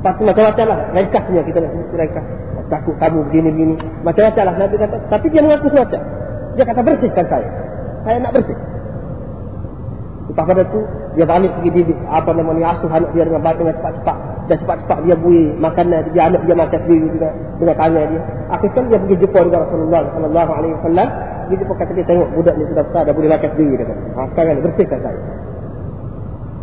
Tu 0.00 0.22
macam-macam 0.28 0.64
lah, 0.68 0.78
ringkasnya 0.92 1.40
kita 1.44 1.58
nak 1.64 1.70
sebut 1.72 1.96
ringkas 1.96 2.26
takut 2.70 2.94
kamu 3.02 3.26
begini-begini. 3.28 3.74
Macam-macam 4.06 4.42
lah 4.46 4.54
Nabi 4.56 4.74
kata. 4.78 4.96
Tapi 5.10 5.26
dia 5.28 5.42
mengaku 5.42 5.68
semacam. 5.74 6.00
Dia 6.54 6.64
kata 6.64 6.80
bersihkan 6.80 7.26
saya. 7.26 7.48
Saya 8.06 8.16
nak 8.22 8.32
bersih. 8.32 8.58
Lepas 10.30 10.44
pada 10.46 10.62
tu, 10.70 10.80
dia 11.18 11.26
balik 11.26 11.50
pergi 11.58 11.90
di, 11.90 11.94
apa 12.06 12.30
namanya, 12.30 12.78
asuh 12.78 12.86
anak 12.86 13.10
dia 13.10 13.26
dengan 13.26 13.42
baik, 13.42 13.58
dengan 13.58 13.74
cepat-cepat. 13.82 14.16
Dan 14.46 14.56
cepat-cepat 14.62 14.98
dia 15.02 15.14
bui 15.18 15.42
makanan, 15.58 16.00
dia 16.14 16.22
anak 16.30 16.42
dia 16.46 16.54
makan 16.54 16.78
sendiri 16.86 17.06
juga 17.10 17.28
dengan 17.58 17.74
tangan 17.74 18.04
dia. 18.14 18.22
Akhirnya 18.54 18.82
dia 18.86 18.98
pergi 19.02 19.16
jumpa 19.26 19.38
dengan 19.42 19.60
Rasulullah 19.66 20.00
sallallahu 20.14 20.50
alaihi 20.54 20.74
wasallam. 20.78 21.08
Dia 21.50 21.56
jumpa 21.58 21.74
kata 21.82 21.90
dia 21.98 22.06
tengok 22.06 22.28
budak 22.38 22.54
ni 22.54 22.64
sudah 22.70 22.84
besar, 22.86 23.02
dah 23.02 23.14
boleh 23.14 23.30
makan 23.34 23.50
sendiri. 23.58 23.74
Dia 23.74 23.86
kata, 23.90 24.02
ha, 24.14 24.20
sekarang 24.30 24.54
bersihkan 24.62 24.98
saya. 25.02 25.20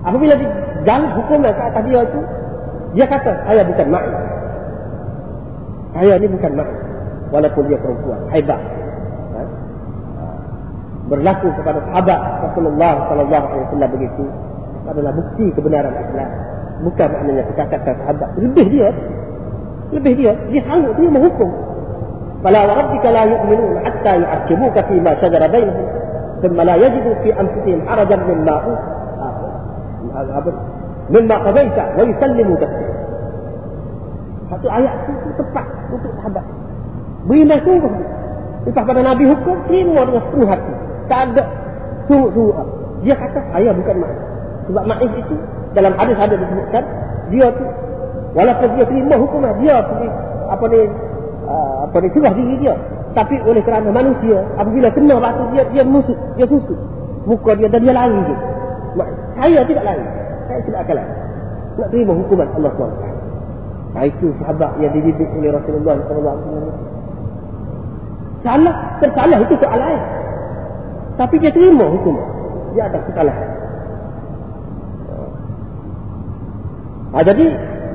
Apabila 0.08 0.34
dia 0.40 0.50
jalan 0.88 1.10
hukuman 1.20 1.52
ke 1.52 1.64
atas 1.68 1.84
dia 1.84 2.00
tu, 2.08 2.22
dia 2.96 3.06
kata, 3.12 3.32
saya 3.44 3.62
bukan 3.68 3.88
main. 3.92 4.12
Saya 5.98 6.14
ni 6.22 6.30
bukan 6.30 6.52
mak 6.54 6.70
walaupun 7.34 7.64
dia 7.66 7.82
perempuan. 7.82 8.22
Hebat. 8.30 8.62
Ha? 9.34 9.42
berlaku 11.08 11.48
kepada 11.56 11.80
sahabat 11.90 12.20
Rasulullah 12.52 13.08
sallallahu 13.08 13.46
alaihi 13.48 13.66
wasallam 13.72 13.90
begitu 13.96 14.24
adalah 14.88 15.12
bukti 15.16 15.46
kebenaran 15.56 15.94
Islam. 15.98 16.30
Bukan 16.86 17.08
maknanya 17.10 17.44
kita 17.50 17.64
kata 17.66 17.92
sahabat. 17.98 18.30
Lebih 18.38 18.66
dia. 18.70 18.90
Lebih 19.90 20.14
dia. 20.14 20.34
Dia 20.54 20.62
sanggup 20.70 20.94
dia 20.96 21.10
menghukum. 21.10 21.50
Fala 22.46 22.70
wa 22.70 22.74
rabbika 22.78 23.10
la 23.10 23.24
yu'minun 23.26 23.82
hatta 23.82 24.12
yu'aqibuka 24.22 24.80
fi 24.86 24.96
ma 25.02 25.12
shajara 25.18 25.50
bainahum 25.50 25.88
thumma 26.46 26.62
la 26.70 26.76
yajidu 26.78 27.12
fi 27.26 27.34
anfusihim 27.34 27.82
harajan 27.90 28.22
mimma 28.30 28.56
mimma 31.10 31.36
qadaita 31.50 31.84
wa 31.98 32.04
yusallimu 32.06 32.54
taslima. 32.62 32.96
Satu 34.48 34.68
ayat 34.72 34.96
itu 35.12 35.27
tepat 35.38 35.66
untuk 35.94 36.12
sahabat. 36.20 36.46
Beriman 37.30 37.60
sungguh. 37.64 37.94
Lepas 38.68 38.84
pada 38.84 39.02
Nabi 39.06 39.24
hukum, 39.30 39.56
terima 39.72 40.04
dengan 40.04 40.22
sepenuh 40.28 40.50
hati. 40.50 40.74
Tak 41.08 41.20
ada 41.32 41.44
sungguh-sungguh. 42.12 42.56
Dia 43.06 43.16
kata 43.16 43.40
saya 43.54 43.70
bukan 43.72 43.96
Ma'is. 44.02 44.22
Sebab 44.68 44.84
Ma'is 44.84 45.14
itu 45.16 45.36
dalam 45.78 45.94
hadis 45.96 46.18
ada 46.18 46.36
disebutkan 46.36 46.84
dia 47.30 47.48
tu 47.54 47.66
walaupun 48.34 48.68
dia 48.76 48.86
terima 48.90 49.16
hukuman 49.20 49.54
dia 49.60 49.76
pergi 49.84 50.10
apa 50.48 50.66
ni 50.72 50.82
apa 51.86 51.98
ni 52.02 52.08
serah 52.16 52.34
diri 52.34 52.56
dia 52.60 52.74
tapi 53.16 53.36
oleh 53.46 53.62
kerana 53.66 53.90
manusia 53.90 54.42
apabila 54.58 54.88
kena 54.94 55.16
batu 55.22 55.44
dia 55.54 55.64
dia 55.74 55.84
musuh 55.86 56.18
dia 56.34 56.46
susu 56.50 56.76
muka 57.30 57.54
dia 57.58 57.68
dan 57.68 57.84
dia 57.84 57.94
lari 57.94 58.20
je 58.26 58.36
saya 59.38 59.60
tidak 59.66 59.84
lari 59.84 60.06
saya 60.48 60.60
tidak 60.66 60.80
akan 60.86 60.96
lari 60.98 61.14
nak 61.78 61.88
terima 61.94 62.14
hukuman 62.18 62.48
Allah 62.58 62.72
SWT 62.74 63.17
itu 64.06 64.28
sahabat 64.44 64.72
yang 64.78 64.94
dididik 64.94 65.30
oleh 65.34 65.50
Rasulullah 65.56 65.96
SAW 66.06 66.38
salah 68.46 68.76
tersalah 69.02 69.38
itu 69.42 69.56
soal 69.58 69.80
lain 69.82 70.02
tapi 71.18 71.36
dia 71.42 71.50
terima 71.50 71.90
hukuman 71.90 72.28
dia 72.78 72.86
ada 72.86 73.02
kesalahan 73.10 73.58
Ha, 77.18 77.24
jadi 77.24 77.46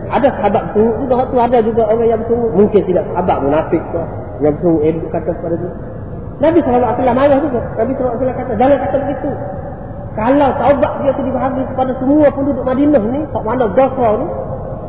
ada 0.09 0.29
sahabat 0.41 0.73
bersungguh 0.73 1.05
juga 1.05 1.15
waktu 1.23 1.37
ada 1.39 1.59
juga 1.62 1.83
orang 1.87 2.09
yang 2.09 2.20
bersungguh. 2.24 2.51
Mungkin 2.59 2.81
tidak 2.89 3.05
sahabat 3.12 3.39
munafik 3.45 3.83
ke. 3.93 4.03
Yang 4.43 4.53
bersungguh 4.59 4.83
eh 4.89 4.95
kata 5.12 5.31
kepada 5.37 5.57
dia. 5.61 5.73
Nabi 6.43 6.59
SAW 6.65 7.15
marah 7.15 7.39
juga. 7.39 7.61
Nabi 7.77 7.93
SAW 7.95 8.19
kata 8.19 8.53
jangan 8.57 8.79
kata 8.83 8.97
begitu. 9.05 9.31
Kalau 10.12 10.49
taubat 10.61 10.93
dia 11.01 11.12
tu 11.16 11.23
dibahagi 11.24 11.62
kepada 11.73 11.93
semua 11.97 12.27
penduduk 12.35 12.65
Madinah 12.66 13.05
ni. 13.15 13.20
Tak 13.31 13.43
mana 13.47 13.65
dosa 13.73 14.09
ni. 14.20 14.27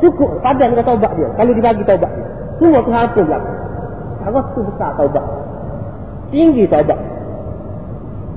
Cukup 0.04 0.44
padan 0.44 0.76
dengan 0.76 0.84
taubat 0.84 1.16
dia. 1.16 1.32
Kalau 1.40 1.52
dibagi 1.56 1.84
taubat 1.88 2.12
dia. 2.12 2.28
Semua 2.60 2.84
tu 2.84 2.92
apa 2.92 3.16
berlaku. 3.16 3.52
Harus 4.28 4.46
tu 4.52 4.60
besar 4.68 4.92
taubat. 5.00 5.26
Tinggi 6.28 6.68
taubat. 6.68 7.00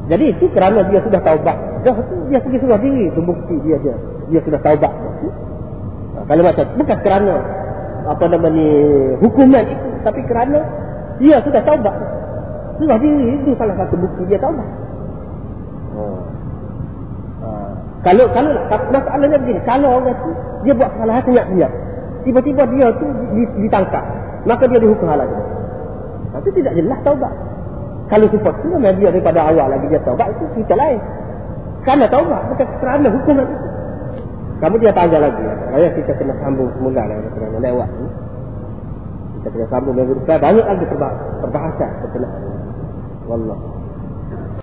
Jadi 0.06 0.24
itu 0.30 0.46
kerana 0.54 0.86
dia 0.86 1.02
sudah 1.02 1.18
taubat. 1.26 1.58
Dia 1.82 2.38
pergi 2.38 2.58
sudah 2.62 2.78
diri. 2.78 3.10
Itu 3.10 3.18
bukti 3.18 3.58
dia 3.66 3.82
dia. 3.82 3.98
Dia 4.30 4.40
sudah 4.46 4.62
taubat. 4.62 4.94
Kalau 6.26 6.42
macam 6.42 6.66
bukan 6.74 6.98
kerana 7.06 7.34
apa 8.06 8.24
nama 8.30 8.46
ni 8.50 8.66
hukuman 9.18 9.66
itu 9.66 9.86
tapi 10.06 10.22
kerana 10.26 10.62
dia 11.18 11.42
sudah 11.42 11.62
taubat. 11.66 11.94
Sudah 12.78 12.98
diri 12.98 13.42
itu 13.42 13.54
salah 13.58 13.74
satu 13.74 13.94
bukti 13.98 14.22
dia 14.30 14.38
taubat. 14.38 14.66
Oh. 15.98 16.25
Kalau 18.06 18.30
kalau 18.30 18.54
masalahnya 18.94 19.34
begini, 19.34 19.58
kalau 19.66 19.98
orang 19.98 20.14
itu 20.14 20.30
dia 20.62 20.74
buat 20.78 20.94
kesalahan 20.94 21.22
senyap 21.26 21.46
dia. 21.50 21.68
Tiba-tiba 22.22 22.62
dia 22.70 22.86
tu 22.94 23.06
ditangkap. 23.58 24.04
Maka 24.46 24.62
dia 24.70 24.78
dihukum 24.78 25.10
halal. 25.10 25.26
Tapi 26.30 26.48
tidak 26.54 26.78
jelas 26.78 27.02
taubat. 27.02 27.34
Kalau 28.06 28.30
seperti 28.30 28.62
itu, 28.62 28.78
dia 28.78 29.10
daripada 29.10 29.50
awal 29.50 29.66
lagi 29.74 29.90
dia 29.90 29.98
taubat, 30.06 30.30
itu 30.38 30.46
kita 30.54 30.78
lain. 30.78 31.02
Kerana 31.82 32.06
taubat, 32.06 32.42
bukan 32.54 32.66
kerana 32.78 33.06
hukuman 33.10 33.42
itu. 33.42 33.66
Kamu 34.62 34.74
dia 34.78 34.92
tanya 34.94 35.18
lagi. 35.26 35.42
Saya 35.74 35.88
kita 35.90 36.12
kena 36.14 36.34
sambung 36.38 36.70
semula 36.78 37.02
lah 37.02 37.18
kerana 37.34 37.58
lewat 37.58 37.88
ni. 37.90 38.08
Kita 39.42 39.48
kena 39.50 39.66
sambung 39.66 39.94
minggu 39.98 40.14
depan 40.22 40.38
banyak 40.38 40.62
lagi 40.62 40.84
perbahasan 41.42 41.90
berkenaan. 42.06 42.42
Wallah. 43.26 43.75